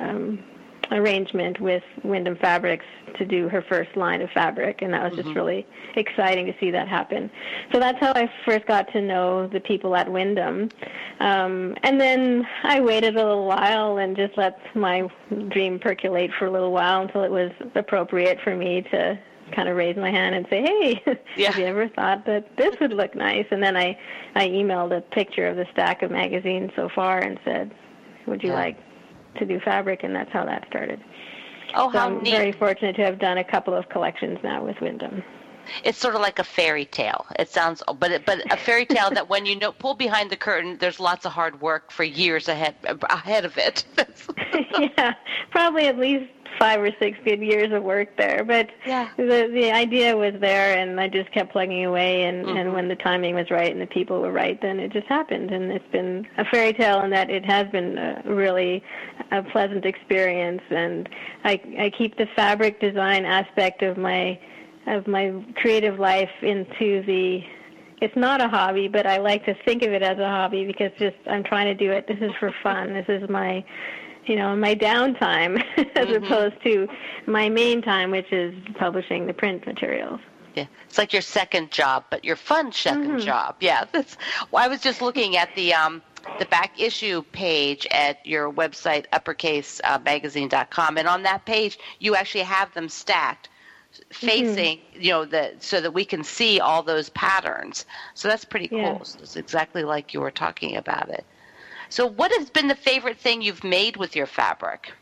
um, 0.00 0.38
arrangement 0.92 1.60
with 1.60 1.82
Windham 2.02 2.36
Fabrics 2.36 2.84
to 3.18 3.24
do 3.24 3.48
her 3.48 3.62
first 3.62 3.96
line 3.96 4.22
of 4.22 4.30
fabric, 4.30 4.82
and 4.82 4.92
that 4.92 5.02
was 5.02 5.14
just 5.14 5.28
Mhm. 5.28 5.34
really 5.36 5.66
exciting 5.96 6.46
to 6.46 6.54
see 6.58 6.70
that 6.70 6.88
happen. 6.88 7.30
So 7.72 7.78
that's 7.78 7.98
how 7.98 8.12
I 8.14 8.28
first 8.44 8.66
got 8.66 8.90
to 8.92 9.00
know 9.00 9.46
the 9.46 9.60
people 9.60 9.94
at 9.96 10.08
Windham. 10.10 10.68
Um, 11.20 11.76
and 11.82 12.00
then 12.00 12.46
I 12.62 12.80
waited 12.80 13.14
a 13.16 13.18
little 13.18 13.46
while 13.46 13.98
and 13.98 14.16
just 14.16 14.36
let 14.36 14.58
my 14.74 15.08
dream 15.48 15.78
percolate 15.78 16.32
for 16.38 16.46
a 16.46 16.50
little 16.50 16.72
while 16.72 17.02
until 17.02 17.22
it 17.24 17.30
was 17.30 17.50
appropriate 17.74 18.40
for 18.42 18.54
me 18.56 18.82
to 18.90 19.18
kind 19.52 19.68
of 19.68 19.76
raise 19.76 19.96
my 19.96 20.10
hand 20.10 20.34
and 20.34 20.46
say, 20.48 20.62
"Hey, 20.62 21.02
Yeah. 21.36 21.50
have 21.50 21.58
you 21.58 21.66
ever 21.66 21.88
thought 21.88 22.24
that 22.26 22.56
this 22.56 22.78
would 22.80 22.92
look 22.92 23.14
nice?" 23.14 23.46
And 23.50 23.62
then 23.62 23.76
I 23.76 23.98
I 24.34 24.48
emailed 24.48 24.96
a 24.96 25.00
picture 25.00 25.46
of 25.46 25.56
the 25.56 25.66
stack 25.72 26.02
of 26.02 26.10
magazines 26.10 26.70
so 26.76 26.88
far 26.88 27.18
and 27.18 27.38
said, 27.44 27.72
"Would 28.26 28.42
you 28.42 28.50
Yeah. 28.50 28.54
like 28.56 28.76
to 29.38 29.46
do 29.46 29.60
fabric?" 29.60 30.02
And 30.04 30.14
that's 30.14 30.32
how 30.32 30.44
that 30.44 30.66
started. 30.68 31.00
Oh, 31.74 31.90
So 31.92 31.98
how 31.98 32.06
I'm 32.08 32.22
neat! 32.22 32.30
very 32.32 32.52
fortunate 32.52 32.96
to 32.96 33.04
have 33.04 33.18
done 33.18 33.38
a 33.38 33.44
couple 33.44 33.74
of 33.74 33.88
collections 33.88 34.38
now 34.42 34.64
with 34.64 34.80
Windham. 34.80 35.22
It's 35.84 35.98
sort 35.98 36.14
of 36.14 36.20
like 36.20 36.38
a 36.38 36.44
fairy 36.44 36.84
tale. 36.84 37.26
It 37.38 37.48
sounds, 37.50 37.82
but 37.98 38.10
it, 38.10 38.26
but 38.26 38.42
a 38.52 38.56
fairy 38.56 38.86
tale 38.86 39.10
that 39.10 39.28
when 39.28 39.46
you 39.46 39.56
know 39.56 39.72
pull 39.72 39.94
behind 39.94 40.30
the 40.30 40.36
curtain, 40.36 40.76
there's 40.78 41.00
lots 41.00 41.24
of 41.26 41.32
hard 41.32 41.60
work 41.60 41.90
for 41.90 42.04
years 42.04 42.48
ahead 42.48 42.74
ahead 43.08 43.44
of 43.44 43.56
it. 43.58 43.84
yeah, 44.98 45.14
probably 45.50 45.86
at 45.86 45.98
least 45.98 46.30
five 46.58 46.80
or 46.80 46.90
six 46.98 47.16
good 47.24 47.40
years 47.40 47.72
of 47.72 47.82
work 47.82 48.16
there. 48.16 48.44
But 48.44 48.70
Yeah. 48.84 49.08
the 49.16 49.48
the 49.52 49.70
idea 49.72 50.16
was 50.16 50.34
there, 50.40 50.76
and 50.76 51.00
I 51.00 51.08
just 51.08 51.30
kept 51.32 51.52
plugging 51.52 51.84
away. 51.84 52.24
And 52.24 52.44
Mhm. 52.46 52.56
and 52.60 52.74
when 52.74 52.88
the 52.88 52.96
timing 52.96 53.34
was 53.34 53.50
right 53.50 53.70
and 53.70 53.80
the 53.80 53.86
people 53.86 54.20
were 54.20 54.32
right, 54.32 54.60
then 54.60 54.78
it 54.80 54.92
just 54.92 55.06
happened. 55.06 55.50
And 55.50 55.72
it's 55.72 55.88
been 55.92 56.26
a 56.36 56.44
fairy 56.44 56.72
tale 56.72 57.00
in 57.02 57.10
that 57.10 57.30
it 57.30 57.44
has 57.46 57.68
been 57.68 57.96
a 57.96 58.22
really 58.24 58.82
a 59.30 59.42
pleasant 59.42 59.84
experience. 59.86 60.62
And 60.70 61.08
I 61.44 61.60
I 61.78 61.90
keep 61.90 62.16
the 62.16 62.26
fabric 62.36 62.80
design 62.80 63.24
aspect 63.24 63.82
of 63.82 63.96
my 63.96 64.38
of 64.86 65.06
my 65.06 65.32
creative 65.56 65.98
life 65.98 66.30
into 66.42 67.02
the 67.04 67.40
it's 68.02 68.16
not 68.16 68.40
a 68.40 68.48
hobby, 68.48 68.88
but 68.88 69.06
I 69.06 69.18
like 69.18 69.44
to 69.44 69.54
think 69.66 69.82
of 69.82 69.92
it 69.92 70.02
as 70.02 70.18
a 70.18 70.26
hobby 70.26 70.64
because 70.64 70.90
just 70.98 71.16
I'm 71.26 71.44
trying 71.44 71.66
to 71.66 71.74
do 71.74 71.90
it. 71.92 72.06
This 72.08 72.16
is 72.22 72.30
for 72.40 72.50
fun. 72.62 72.94
This 72.94 73.04
is 73.08 73.28
my, 73.28 73.62
you 74.24 74.36
know, 74.36 74.56
my 74.56 74.74
downtime 74.74 75.62
as 75.96 76.06
Mhm. 76.08 76.16
opposed 76.24 76.54
to 76.64 76.88
my 77.26 77.50
main 77.50 77.82
time, 77.82 78.10
which 78.10 78.32
is 78.32 78.54
publishing 78.78 79.26
the 79.26 79.34
print 79.34 79.66
materials. 79.66 80.18
Yeah, 80.54 80.64
it's 80.86 80.96
like 80.96 81.12
your 81.12 81.20
second 81.20 81.70
job, 81.70 82.04
but 82.08 82.24
your 82.24 82.36
fun 82.36 82.72
2nd 82.72 83.16
Mhm. 83.18 83.24
job. 83.24 83.56
Yeah, 83.60 83.84
that's. 83.92 84.16
Well, 84.50 84.64
I 84.64 84.68
was 84.68 84.80
just 84.80 85.02
looking 85.02 85.36
at 85.36 85.54
the 85.54 85.74
um, 85.74 86.00
the 86.38 86.46
back 86.46 86.80
issue 86.80 87.22
page 87.32 87.86
at 87.90 88.24
your 88.26 88.50
website, 88.50 89.04
uppercasemagazine.com, 89.12 90.96
and 90.96 91.06
on 91.06 91.22
that 91.24 91.44
page, 91.44 91.78
you 91.98 92.14
actually 92.16 92.44
have 92.44 92.72
them 92.74 92.88
stacked, 92.88 93.48
facing 94.10 94.78
you 94.94 95.10
know 95.10 95.24
that 95.24 95.62
so 95.62 95.80
that 95.80 95.92
we 95.92 96.04
can 96.04 96.22
see 96.24 96.60
all 96.60 96.82
those 96.82 97.08
patterns. 97.10 97.86
So 98.14 98.28
that's 98.28 98.44
pretty 98.44 98.68
cool. 98.68 98.78
Yeah. 98.78 99.02
So 99.02 99.18
it's 99.20 99.36
exactly 99.36 99.84
like 99.84 100.14
you 100.14 100.20
were 100.20 100.30
talking 100.30 100.76
about 100.76 101.08
it. 101.08 101.24
So, 101.90 102.06
what 102.06 102.30
has 102.38 102.48
been 102.48 102.68
the 102.68 102.76
favorite 102.76 103.18
thing 103.18 103.42
you've 103.42 103.64
made 103.64 103.96
with 103.96 104.14
your 104.14 104.26
fabric? 104.26 104.92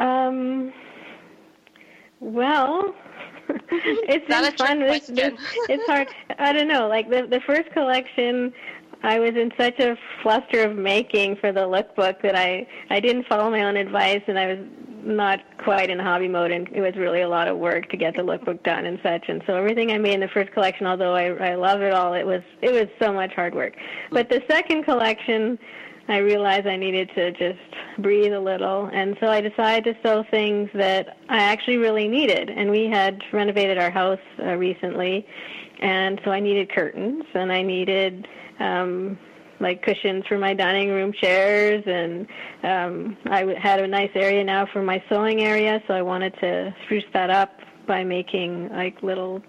Um, 0.00 0.72
well, 2.18 2.92
it's 3.48 4.26
been 4.26 4.52
fun. 4.56 4.80
This, 4.80 5.06
this, 5.06 5.16
question. 5.16 5.38
it's 5.68 5.86
hard. 5.86 6.08
I 6.38 6.52
don't 6.52 6.66
know. 6.66 6.88
Like 6.88 7.08
the 7.08 7.28
the 7.28 7.40
first 7.46 7.70
collection, 7.70 8.52
I 9.04 9.20
was 9.20 9.36
in 9.36 9.52
such 9.56 9.78
a 9.78 9.96
fluster 10.22 10.64
of 10.64 10.76
making 10.76 11.36
for 11.36 11.52
the 11.52 11.60
lookbook 11.60 12.20
that 12.22 12.34
I 12.34 12.66
I 12.90 12.98
didn't 12.98 13.28
follow 13.28 13.48
my 13.48 13.62
own 13.62 13.76
advice, 13.76 14.22
and 14.26 14.36
I 14.36 14.46
was 14.48 14.58
not 15.04 15.40
quite 15.58 15.90
in 15.90 15.98
hobby 15.98 16.28
mode, 16.28 16.50
and 16.50 16.68
it 16.72 16.80
was 16.80 16.94
really 16.96 17.22
a 17.22 17.28
lot 17.28 17.48
of 17.48 17.58
work 17.58 17.88
to 17.90 17.96
get 17.96 18.14
the 18.16 18.22
lookbook 18.22 18.62
done 18.62 18.86
and 18.86 18.98
such. 19.02 19.28
And 19.28 19.42
so 19.46 19.54
everything 19.56 19.90
I 19.92 19.98
made 19.98 20.14
in 20.14 20.20
the 20.20 20.28
first 20.28 20.52
collection, 20.52 20.86
although 20.86 21.14
I 21.14 21.26
I 21.52 21.54
love 21.54 21.82
it 21.82 21.92
all, 21.92 22.14
it 22.14 22.26
was 22.26 22.42
it 22.60 22.72
was 22.72 22.86
so 23.00 23.12
much 23.12 23.32
hard 23.34 23.54
work. 23.54 23.74
But 24.10 24.28
the 24.28 24.42
second 24.48 24.84
collection. 24.84 25.58
I 26.08 26.16
realized 26.16 26.66
I 26.66 26.74
needed 26.74 27.12
to 27.14 27.30
just 27.30 27.60
breathe 27.98 28.32
a 28.32 28.40
little, 28.40 28.90
and 28.92 29.16
so 29.20 29.28
I 29.28 29.40
decided 29.40 29.84
to 29.84 30.02
sew 30.02 30.24
things 30.32 30.68
that 30.74 31.16
I 31.28 31.38
actually 31.44 31.76
really 31.76 32.08
needed. 32.08 32.50
And 32.50 32.72
we 32.72 32.86
had 32.86 33.22
renovated 33.32 33.78
our 33.78 33.88
house 33.88 34.18
uh, 34.40 34.56
recently, 34.56 35.24
and 35.78 36.20
so 36.24 36.32
I 36.32 36.40
needed 36.40 36.72
curtains, 36.74 37.22
and 37.34 37.52
I 37.52 37.62
needed 37.62 38.26
um, 38.58 39.16
like 39.62 39.82
cushions 39.82 40.24
for 40.28 40.38
my 40.38 40.52
dining 40.52 40.90
room 40.90 41.12
chairs, 41.12 41.82
and 41.86 42.26
um, 42.62 43.16
I 43.26 43.54
had 43.60 43.80
a 43.80 43.86
nice 43.86 44.10
area 44.14 44.44
now 44.44 44.66
for 44.72 44.82
my 44.82 45.02
sewing 45.08 45.40
area, 45.42 45.82
so 45.86 45.94
I 45.94 46.02
wanted 46.02 46.34
to 46.40 46.74
spruce 46.84 47.04
that 47.14 47.30
up 47.30 47.50
by 47.86 48.04
making 48.04 48.68
like 48.70 49.02
little 49.02 49.42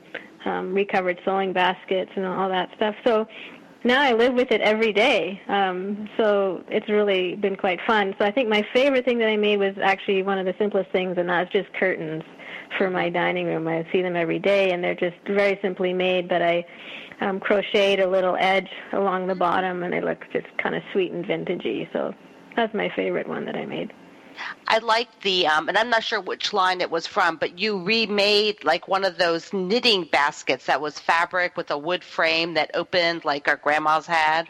um, 0.45 0.73
recovered 0.73 1.19
sewing 1.25 1.53
baskets 1.53 2.11
and 2.15 2.25
all 2.25 2.49
that 2.49 2.69
stuff. 2.75 2.95
So 3.05 3.27
now 3.83 4.01
I 4.01 4.13
live 4.13 4.33
with 4.33 4.51
it 4.51 4.61
every 4.61 4.93
day. 4.93 5.41
Um, 5.47 6.09
so 6.17 6.63
it's 6.69 6.87
really 6.89 7.35
been 7.35 7.55
quite 7.55 7.79
fun. 7.85 8.15
So 8.17 8.25
I 8.25 8.31
think 8.31 8.47
my 8.49 8.65
favorite 8.73 9.05
thing 9.05 9.17
that 9.19 9.27
I 9.27 9.37
made 9.37 9.57
was 9.57 9.75
actually 9.81 10.23
one 10.23 10.37
of 10.37 10.45
the 10.45 10.53
simplest 10.57 10.89
things, 10.91 11.15
and 11.17 11.27
that's 11.27 11.51
just 11.51 11.73
curtains 11.73 12.23
for 12.77 12.89
my 12.89 13.09
dining 13.09 13.45
room. 13.47 13.67
I 13.67 13.87
see 13.91 14.01
them 14.01 14.15
every 14.15 14.39
day, 14.39 14.71
and 14.71 14.83
they're 14.83 14.95
just 14.95 15.17
very 15.27 15.59
simply 15.61 15.93
made. 15.93 16.27
But 16.27 16.41
I 16.41 16.65
um, 17.21 17.39
crocheted 17.39 17.99
a 17.99 18.09
little 18.09 18.35
edge 18.39 18.69
along 18.91 19.27
the 19.27 19.35
bottom, 19.35 19.83
and 19.83 19.93
they 19.93 20.01
look 20.01 20.19
just 20.31 20.47
kind 20.57 20.75
of 20.75 20.83
sweet 20.91 21.11
and 21.11 21.25
vintagey. 21.25 21.91
So 21.93 22.13
that's 22.55 22.73
my 22.73 22.91
favorite 22.95 23.27
one 23.27 23.45
that 23.45 23.55
I 23.55 23.65
made. 23.65 23.93
I 24.67 24.79
like 24.79 25.21
the, 25.21 25.47
um, 25.47 25.69
and 25.69 25.77
I'm 25.77 25.89
not 25.89 26.03
sure 26.03 26.19
which 26.19 26.53
line 26.53 26.81
it 26.81 26.89
was 26.89 27.05
from, 27.05 27.37
but 27.37 27.59
you 27.59 27.83
remade 27.83 28.63
like 28.63 28.87
one 28.87 29.05
of 29.05 29.17
those 29.17 29.53
knitting 29.53 30.05
baskets 30.11 30.65
that 30.65 30.81
was 30.81 30.99
fabric 30.99 31.55
with 31.55 31.69
a 31.71 31.77
wood 31.77 32.03
frame 32.03 32.55
that 32.55 32.71
opened 32.73 33.25
like 33.25 33.47
our 33.47 33.57
grandmas 33.57 34.07
had. 34.07 34.49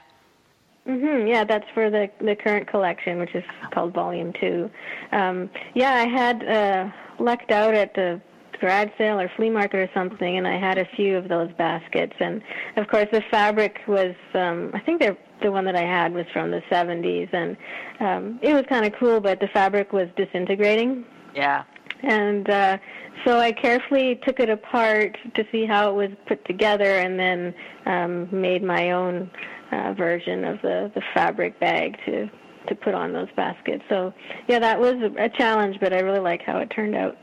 Hmm 0.86 1.27
Yeah, 1.27 1.43
that's 1.43 1.65
for 1.73 1.89
the 1.89 2.09
the 2.19 2.36
current 2.36 2.67
collection, 2.67 3.19
which 3.19 3.36
is 3.36 3.43
called 3.71 3.93
Volume 3.93 4.34
Two. 4.39 4.69
Um, 5.11 5.49
yeah, 5.73 5.93
I 5.93 6.07
had 6.07 6.43
uh, 6.43 6.91
lucked 7.19 7.51
out 7.51 7.73
at 7.73 7.93
the 7.93 8.21
garage 8.59 8.89
sale 8.97 9.19
or 9.19 9.29
flea 9.36 9.49
market 9.49 9.77
or 9.77 9.89
something, 9.93 10.38
and 10.38 10.47
I 10.47 10.57
had 10.57 10.77
a 10.77 10.86
few 10.95 11.17
of 11.17 11.27
those 11.27 11.51
baskets. 11.57 12.13
And 12.19 12.41
of 12.77 12.88
course, 12.88 13.07
the 13.11 13.21
fabric 13.31 13.79
was 13.88 14.15
um, 14.34 14.71
I 14.73 14.79
think 14.79 15.01
they're 15.01 15.17
the 15.41 15.51
one 15.51 15.65
that 15.65 15.75
I 15.75 15.81
had 15.81 16.13
was 16.13 16.25
from 16.31 16.51
the 16.51 16.61
70s, 16.71 17.29
and 17.34 17.57
um, 17.99 18.39
it 18.41 18.53
was 18.53 18.63
kind 18.69 18.86
of 18.86 18.93
cool, 18.97 19.19
but 19.19 19.39
the 19.39 19.47
fabric 19.47 19.91
was 19.91 20.07
disintegrating. 20.15 21.05
Yeah. 21.36 21.63
And 22.01 22.49
uh, 22.49 22.77
so 23.25 23.39
I 23.39 23.51
carefully 23.51 24.19
took 24.25 24.39
it 24.39 24.49
apart 24.49 25.17
to 25.36 25.45
see 25.51 25.65
how 25.65 25.89
it 25.89 25.93
was 25.93 26.09
put 26.27 26.43
together, 26.45 26.99
and 26.99 27.19
then 27.19 27.53
um, 27.86 28.29
made 28.31 28.63
my 28.63 28.91
own 28.91 29.29
uh, 29.74 29.93
version 29.93 30.43
of 30.45 30.61
the, 30.61 30.91
the 30.95 31.01
fabric 31.13 31.59
bag 31.59 31.97
to 32.05 32.30
to 32.67 32.76
put 32.76 32.93
on 32.93 33.11
those 33.11 33.28
baskets. 33.36 33.84
So 33.89 34.13
yeah, 34.47 34.59
that 34.59 34.80
was 34.80 34.95
a 35.17 35.28
challenge, 35.30 35.78
but 35.82 35.91
I 35.93 35.99
really 35.99 36.19
like 36.21 36.41
how 36.43 36.59
it 36.59 36.69
turned 36.69 36.95
out. 36.95 37.17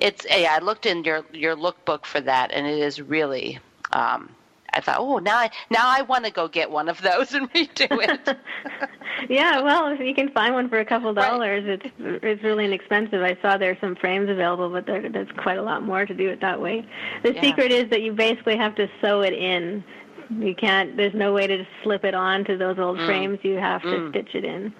It's 0.00 0.24
yeah. 0.28 0.56
I 0.60 0.64
looked 0.64 0.86
in 0.86 1.02
your 1.04 1.24
your 1.32 1.56
lookbook 1.56 2.04
for 2.06 2.20
that, 2.20 2.52
and 2.52 2.66
it 2.66 2.78
is 2.78 3.00
really. 3.00 3.58
Um, 3.92 4.34
I 4.76 4.80
thought, 4.80 4.96
oh, 4.98 5.18
now 5.18 5.36
I 5.36 5.50
now 5.70 5.84
I 5.88 6.02
want 6.02 6.24
to 6.24 6.32
go 6.32 6.48
get 6.48 6.70
one 6.70 6.88
of 6.88 7.00
those 7.00 7.32
and 7.32 7.52
redo 7.54 7.86
it. 7.90 8.36
yeah, 9.28 9.60
well, 9.60 9.86
if 9.88 10.00
you 10.00 10.14
can 10.14 10.30
find 10.30 10.54
one 10.54 10.68
for 10.68 10.78
a 10.78 10.84
couple 10.84 11.12
Right. 11.14 11.28
dollars, 11.28 11.64
it's 11.66 11.86
it's 11.98 12.42
really 12.42 12.64
inexpensive. 12.64 13.22
I 13.22 13.36
saw 13.40 13.56
there's 13.56 13.78
some 13.80 13.94
frames 13.96 14.28
available, 14.28 14.70
but 14.70 14.86
there, 14.86 15.08
there's 15.08 15.30
quite 15.38 15.58
a 15.58 15.62
lot 15.62 15.82
more 15.82 16.06
to 16.06 16.14
do 16.14 16.28
it 16.28 16.40
that 16.40 16.60
way. 16.60 16.84
The 17.22 17.34
Yeah. 17.34 17.40
secret 17.42 17.70
is 17.72 17.88
that 17.90 18.02
you 18.02 18.12
basically 18.12 18.56
have 18.56 18.74
to 18.76 18.88
sew 19.00 19.20
it 19.22 19.32
in. 19.32 19.84
You 20.30 20.54
can't. 20.54 20.96
There's 20.96 21.14
no 21.14 21.32
way 21.32 21.46
to 21.46 21.66
slip 21.82 22.04
it 22.04 22.14
on 22.14 22.44
to 22.46 22.56
those 22.56 22.78
old 22.78 22.98
Mm. 22.98 23.06
frames. 23.06 23.38
You 23.42 23.56
have 23.58 23.82
to 23.82 23.88
Mm. 23.88 24.10
stitch 24.10 24.34
it 24.34 24.44
in. 24.44 24.72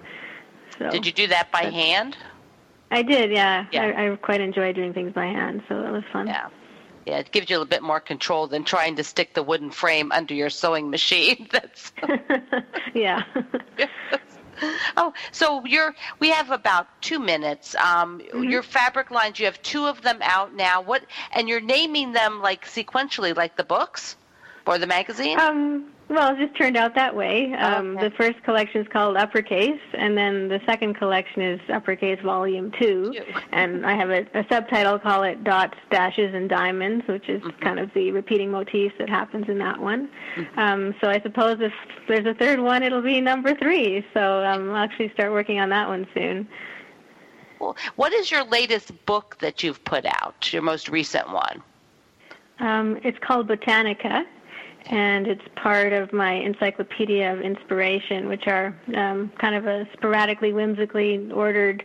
So 0.79 0.89
Did 0.89 1.05
you 1.05 1.11
do 1.11 1.27
that 1.27 1.51
by 1.51 1.63
hand? 1.65 2.17
I 2.91 3.01
did. 3.01 3.31
Yeah, 3.31 3.65
Yeah. 3.71 3.83
I, 3.97 4.11
I 4.11 4.15
quite 4.17 4.41
enjoy 4.41 4.73
doing 4.73 4.93
things 4.93 5.13
by 5.13 5.25
hand, 5.25 5.63
so 5.67 5.79
it 5.81 5.91
was 5.91 6.03
fun. 6.11 6.27
Yeah. 6.27 6.47
Yeah, 7.05 7.17
it 7.19 7.31
gives 7.31 7.49
you 7.49 7.57
a 7.57 7.59
little 7.59 7.69
bit 7.69 7.83
more 7.83 7.99
control 7.99 8.47
than 8.47 8.63
trying 8.63 8.95
to 8.95 9.03
stick 9.03 9.33
the 9.35 9.43
wooden 9.43 9.69
frame 9.69 10.11
under 10.11 10.33
your 10.33 10.49
sewing 10.49 10.89
machine. 10.89 11.47
That's 11.51 11.93
yeah. 12.93 13.23
Oh, 14.95 15.13
so 15.33 15.65
you're 15.65 15.93
we 16.19 16.29
have 16.29 16.49
about 16.49 16.87
two 17.01 17.19
minutes. 17.19 17.75
Um, 17.75 18.19
Mm-hmm. 18.19 18.43
Your 18.43 18.63
fabric 18.63 19.11
lines, 19.11 19.37
you 19.37 19.45
have 19.47 19.61
two 19.61 19.85
of 19.85 20.01
them 20.01 20.19
out 20.21 20.53
now. 20.55 20.81
What 20.81 21.03
and 21.33 21.49
you're 21.49 21.59
naming 21.59 22.13
them 22.13 22.41
like 22.41 22.65
sequentially, 22.65 23.35
like 23.35 23.57
the 23.57 23.65
books 23.65 24.15
or 24.65 24.77
the 24.77 24.87
magazine. 24.87 25.39
Um, 25.39 25.91
well, 26.07 26.35
it 26.35 26.39
just 26.39 26.55
turned 26.55 26.77
out 26.77 26.93
that 26.95 27.15
way. 27.15 27.51
Um, 27.53 27.97
Okay. 27.97 28.09
The 28.09 28.15
first 28.15 28.43
collection 28.43 28.81
is 28.81 28.87
called 28.87 29.17
Uppercase, 29.17 29.79
and 29.93 30.15
then 30.15 30.47
the 30.49 30.61
second 30.65 30.93
collection 30.95 31.41
is 31.41 31.59
Uppercase 31.69 32.19
Volume 32.23 32.71
Two. 32.79 33.11
Two. 33.13 33.23
And 33.51 33.85
I 33.85 33.95
have 33.95 34.11
a, 34.11 34.25
a 34.37 34.45
subtitle 34.49 34.99
call 34.99 35.23
it 35.23 35.43
Dots, 35.43 35.77
Dashes, 35.89 36.33
and 36.35 36.47
Diamonds, 36.47 37.07
which 37.07 37.27
is 37.27 37.41
kind 37.61 37.79
of 37.79 37.91
the 37.95 38.11
repeating 38.11 38.51
motif 38.51 38.91
that 38.99 39.09
happens 39.09 39.49
in 39.49 39.57
that 39.59 39.79
one. 39.79 40.09
Um, 40.57 40.93
so 41.01 41.09
I 41.09 41.19
suppose 41.21 41.57
if 41.59 41.73
there's 42.07 42.25
a 42.27 42.35
third 42.35 42.59
one, 42.59 42.83
it'll 42.83 43.01
be 43.01 43.19
number 43.19 43.55
three. 43.55 44.05
So 44.13 44.43
um, 44.45 44.69
I'll 44.69 44.83
actually 44.83 45.09
start 45.13 45.31
working 45.31 45.59
on 45.59 45.69
that 45.69 45.87
one 45.87 46.07
soon. 46.13 46.47
Well, 47.59 47.75
what 47.95 48.13
is 48.13 48.29
your 48.29 48.43
latest 48.43 48.91
book 49.07 49.37
that 49.39 49.63
you've 49.63 49.83
put 49.85 50.05
out? 50.05 50.53
Your 50.53 50.61
most 50.61 50.89
recent 50.89 51.31
one. 51.31 51.63
Um, 52.59 52.99
it's 53.03 53.17
called 53.19 53.47
Botanica, 53.47 54.23
and 54.87 55.27
it's 55.27 55.41
part 55.55 55.93
of 55.93 56.13
my 56.13 56.33
Encyclopedia 56.33 57.33
of 57.33 57.41
Inspiration, 57.41 58.27
which 58.27 58.47
are 58.47 58.75
um, 58.95 59.31
kind 59.39 59.55
of 59.55 59.65
a 59.65 59.87
sporadically, 59.93 60.53
whimsically 60.53 61.31
ordered 61.31 61.83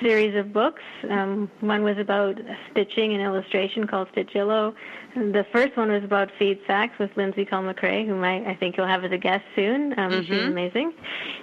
series 0.00 0.34
of 0.36 0.52
books. 0.52 0.82
Um, 1.08 1.50
one 1.60 1.82
was 1.82 1.98
about 1.98 2.36
stitching 2.70 3.12
and 3.14 3.22
illustration 3.22 3.86
called 3.86 4.08
Stitchillo. 4.14 4.74
The 5.14 5.44
first 5.52 5.76
one 5.76 5.90
was 5.90 6.04
about 6.04 6.30
feed 6.38 6.60
sacks 6.66 6.98
with 6.98 7.10
Linzee 7.16 7.48
Kull 7.48 7.62
McCray, 7.62 8.06
whom 8.06 8.22
I, 8.22 8.50
I 8.50 8.54
think 8.54 8.76
you'll 8.76 8.86
have 8.86 9.04
as 9.04 9.12
a 9.12 9.18
guest 9.18 9.44
soon. 9.56 9.98
Um, 9.98 10.10
She's 10.24 10.30
amazing. 10.48 10.92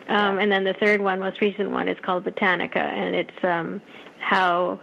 Um, 0.07 0.39
And 0.39 0.51
then 0.51 0.63
the 0.63 0.75
third 0.79 1.01
one, 1.01 1.19
most 1.19 1.41
recent 1.41 1.71
one, 1.71 1.87
is 1.87 1.97
called 2.01 2.23
Botanica, 2.25 2.77
and 2.77 3.15
it's 3.15 3.43
um, 3.43 3.81
how 4.27 4.77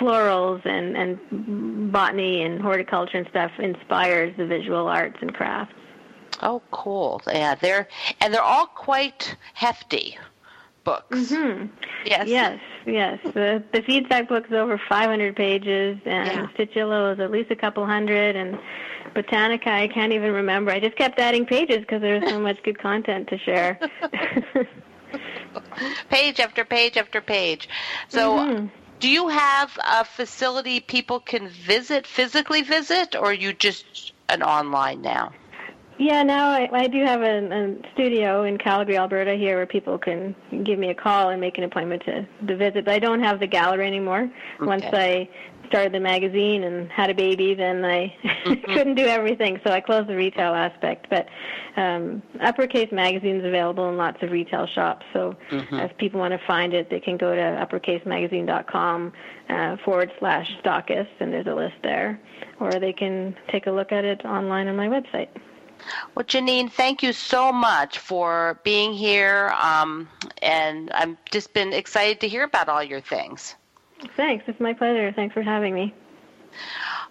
florals 0.00 0.64
and, 0.66 0.96
and 0.96 1.92
botany 1.92 2.42
and 2.42 2.60
horticulture 2.60 3.18
and 3.18 3.28
stuff 3.28 3.52
inspires 3.60 4.36
the 4.36 4.44
visual 4.44 4.88
arts 4.88 5.16
and 5.20 5.32
crafts. 5.32 5.74
Oh, 6.40 6.60
cool. 6.72 7.22
Yeah, 7.28 7.54
they're 7.54 7.86
and 8.20 8.34
they're 8.34 8.42
all 8.42 8.66
quite 8.66 9.36
hefty 9.54 10.18
books. 10.82 11.16
Mm-hmm. 11.16 11.66
Yes. 12.04 12.26
Yes, 12.26 12.60
yes. 12.84 13.20
The 13.22 13.62
the 13.72 13.82
feed 13.82 14.06
sack 14.08 14.28
book 14.28 14.46
is 14.46 14.52
over 14.52 14.80
500 14.88 15.36
pages, 15.36 15.98
and 16.04 16.26
Yeah. 16.26 16.46
Stitchillo 16.56 17.12
is 17.12 17.20
at 17.20 17.30
least 17.30 17.52
a 17.52 17.56
couple 17.56 17.86
hundred, 17.86 18.34
and 18.34 18.58
Botanica 19.14 19.68
I 19.68 19.86
can't 19.86 20.12
even 20.12 20.32
remember. 20.32 20.72
I 20.72 20.80
just 20.80 20.96
kept 20.96 21.20
adding 21.20 21.46
pages 21.46 21.78
because 21.78 22.00
there 22.00 22.18
was 22.18 22.28
so 22.28 22.40
much 22.40 22.60
good 22.64 22.80
content 22.80 23.28
to 23.28 23.38
share. 23.38 23.78
Page 26.10 26.40
after 26.40 26.64
page 26.64 26.96
after 26.96 27.20
page. 27.20 27.68
So. 28.08 28.38
Mhm. 28.38 28.72
Do 29.00 29.08
you 29.08 29.26
have 29.28 29.76
a 29.84 30.04
facility 30.04 30.78
people 30.78 31.18
can 31.18 31.48
visit, 31.48 32.06
physically 32.06 32.62
visit, 32.62 33.16
or 33.16 33.30
are 33.30 33.32
you 33.34 33.52
just 33.52 34.12
an 34.28 34.44
online 34.44 35.02
now? 35.02 35.32
Yeah, 35.98 36.22
now 36.22 36.50
I, 36.50 36.68
I 36.72 36.86
do 36.88 37.04
have 37.04 37.20
a, 37.20 37.46
a 37.48 37.92
studio 37.94 38.44
in 38.44 38.58
Calgary, 38.58 38.96
Alberta, 38.96 39.34
here 39.34 39.56
where 39.56 39.66
people 39.66 39.98
can 39.98 40.34
give 40.64 40.78
me 40.78 40.88
a 40.90 40.94
call 40.94 41.30
and 41.30 41.40
make 41.40 41.58
an 41.58 41.64
appointment 41.64 42.02
to, 42.06 42.26
to 42.46 42.56
visit. 42.56 42.84
But 42.86 42.94
I 42.94 42.98
don't 42.98 43.22
have 43.22 43.40
the 43.40 43.46
gallery 43.46 43.86
anymore. 43.86 44.30
Once 44.60 44.84
I 44.92 45.28
started 45.68 45.92
the 45.92 46.00
magazine 46.00 46.64
and 46.64 46.90
had 46.90 47.08
a 47.08 47.14
baby, 47.14 47.54
then 47.54 47.84
I 47.84 48.14
couldn't 48.44 48.94
do 48.94 49.06
everything, 49.06 49.58
so 49.64 49.72
I 49.72 49.80
closed 49.80 50.08
the 50.08 50.16
retail 50.16 50.54
aspect. 50.54 51.06
But 51.08 51.26
um, 51.80 52.22
Uppercase 52.42 52.90
Magazine 52.92 53.36
is 53.36 53.44
available 53.44 53.88
in 53.88 53.96
lots 53.96 54.22
of 54.22 54.30
retail 54.30 54.66
shops, 54.66 55.06
so 55.12 55.34
if 55.50 55.96
people 55.96 56.20
want 56.20 56.32
to 56.32 56.46
find 56.46 56.74
it, 56.74 56.90
they 56.90 57.00
can 57.00 57.16
go 57.16 57.34
to 57.34 57.40
uppercasemagazine.com 57.40 59.12
uh, 59.48 59.76
forward 59.84 60.10
slash 60.18 60.46
stockist, 60.62 61.08
and 61.20 61.32
there's 61.32 61.46
a 61.46 61.54
list 61.54 61.76
there. 61.82 62.20
Or 62.60 62.72
they 62.72 62.92
can 62.92 63.34
take 63.50 63.66
a 63.66 63.70
look 63.70 63.92
at 63.92 64.04
it 64.04 64.24
online 64.24 64.68
on 64.68 64.76
my 64.76 64.88
website. 64.88 65.28
Well, 66.14 66.24
Janine, 66.24 66.70
thank 66.70 67.02
you 67.02 67.12
so 67.12 67.52
much 67.52 67.98
for 67.98 68.60
being 68.64 68.92
here, 68.92 69.52
um, 69.60 70.08
and 70.40 70.90
I've 70.90 71.16
just 71.30 71.52
been 71.54 71.72
excited 71.72 72.20
to 72.20 72.28
hear 72.28 72.44
about 72.44 72.68
all 72.68 72.82
your 72.82 73.00
things. 73.00 73.54
Thanks. 74.16 74.44
It's 74.46 74.60
my 74.60 74.72
pleasure. 74.72 75.12
Thanks 75.12 75.32
for 75.32 75.42
having 75.42 75.74
me. 75.74 75.94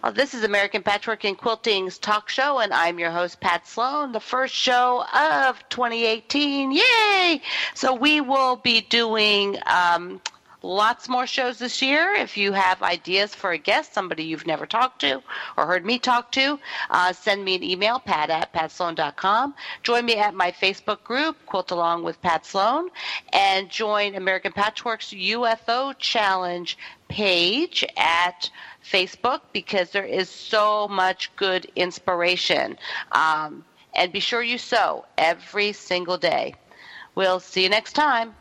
Uh, 0.03 0.11
this 0.11 0.33
is 0.33 0.43
American 0.43 0.81
Patchwork 0.81 1.25
and 1.25 1.37
Quilting's 1.37 1.97
talk 1.97 2.27
show, 2.29 2.59
and 2.59 2.73
I'm 2.73 2.99
your 2.99 3.11
host, 3.11 3.39
Pat 3.39 3.67
Sloan, 3.67 4.11
the 4.11 4.19
first 4.19 4.53
show 4.53 5.05
of 5.13 5.57
2018. 5.69 6.71
Yay! 6.71 7.41
So 7.75 7.93
we 7.93 8.19
will 8.21 8.55
be 8.55 8.81
doing 8.81 9.57
um, 9.67 10.19
lots 10.63 11.09
more 11.09 11.25
shows 11.25 11.57
this 11.57 11.81
year. 11.81 12.13
If 12.13 12.37
you 12.37 12.51
have 12.53 12.81
ideas 12.81 13.33
for 13.33 13.51
a 13.51 13.57
guest, 13.57 13.93
somebody 13.93 14.23
you've 14.23 14.47
never 14.47 14.65
talked 14.65 15.01
to 15.01 15.21
or 15.57 15.65
heard 15.65 15.85
me 15.85 15.99
talk 15.99 16.31
to, 16.33 16.59
uh, 16.89 17.13
send 17.13 17.43
me 17.43 17.55
an 17.55 17.63
email, 17.63 17.99
pat 17.99 18.29
at 18.29 18.53
patsloan.com. 18.53 19.55
Join 19.83 20.05
me 20.05 20.15
at 20.15 20.33
my 20.33 20.51
Facebook 20.51 21.03
group, 21.03 21.37
Quilt 21.45 21.71
Along 21.71 22.03
with 22.03 22.21
Pat 22.21 22.45
Sloan, 22.45 22.89
and 23.33 23.69
join 23.69 24.15
American 24.15 24.51
Patchwork's 24.51 25.11
UFO 25.11 25.97
Challenge 25.97 26.77
page 27.09 27.83
at 27.97 28.49
Facebook 28.83 29.41
because 29.51 29.91
there 29.91 30.05
is 30.05 30.29
so 30.29 30.87
much 30.87 31.35
good 31.35 31.69
inspiration. 31.75 32.77
Um, 33.11 33.65
and 33.93 34.13
be 34.13 34.19
sure 34.19 34.41
you 34.41 34.57
sew 34.57 35.05
every 35.17 35.73
single 35.73 36.17
day. 36.17 36.55
We'll 37.15 37.41
see 37.41 37.63
you 37.63 37.69
next 37.69 37.93
time. 37.93 38.33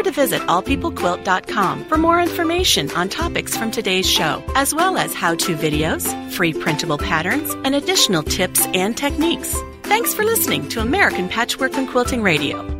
Remember 0.00 0.16
to 0.16 0.20
visit 0.22 0.40
allpeoplequilt.com 0.48 1.84
for 1.84 1.98
more 1.98 2.22
information 2.22 2.90
on 2.92 3.10
topics 3.10 3.54
from 3.54 3.70
today's 3.70 4.08
show, 4.08 4.42
as 4.54 4.74
well 4.74 4.96
as 4.96 5.12
how 5.12 5.34
to 5.34 5.54
videos, 5.54 6.08
free 6.32 6.54
printable 6.54 6.96
patterns, 6.96 7.52
and 7.66 7.74
additional 7.74 8.22
tips 8.22 8.64
and 8.68 8.96
techniques. 8.96 9.54
Thanks 9.82 10.14
for 10.14 10.24
listening 10.24 10.70
to 10.70 10.80
American 10.80 11.28
Patchwork 11.28 11.74
and 11.74 11.86
Quilting 11.86 12.22
Radio. 12.22 12.79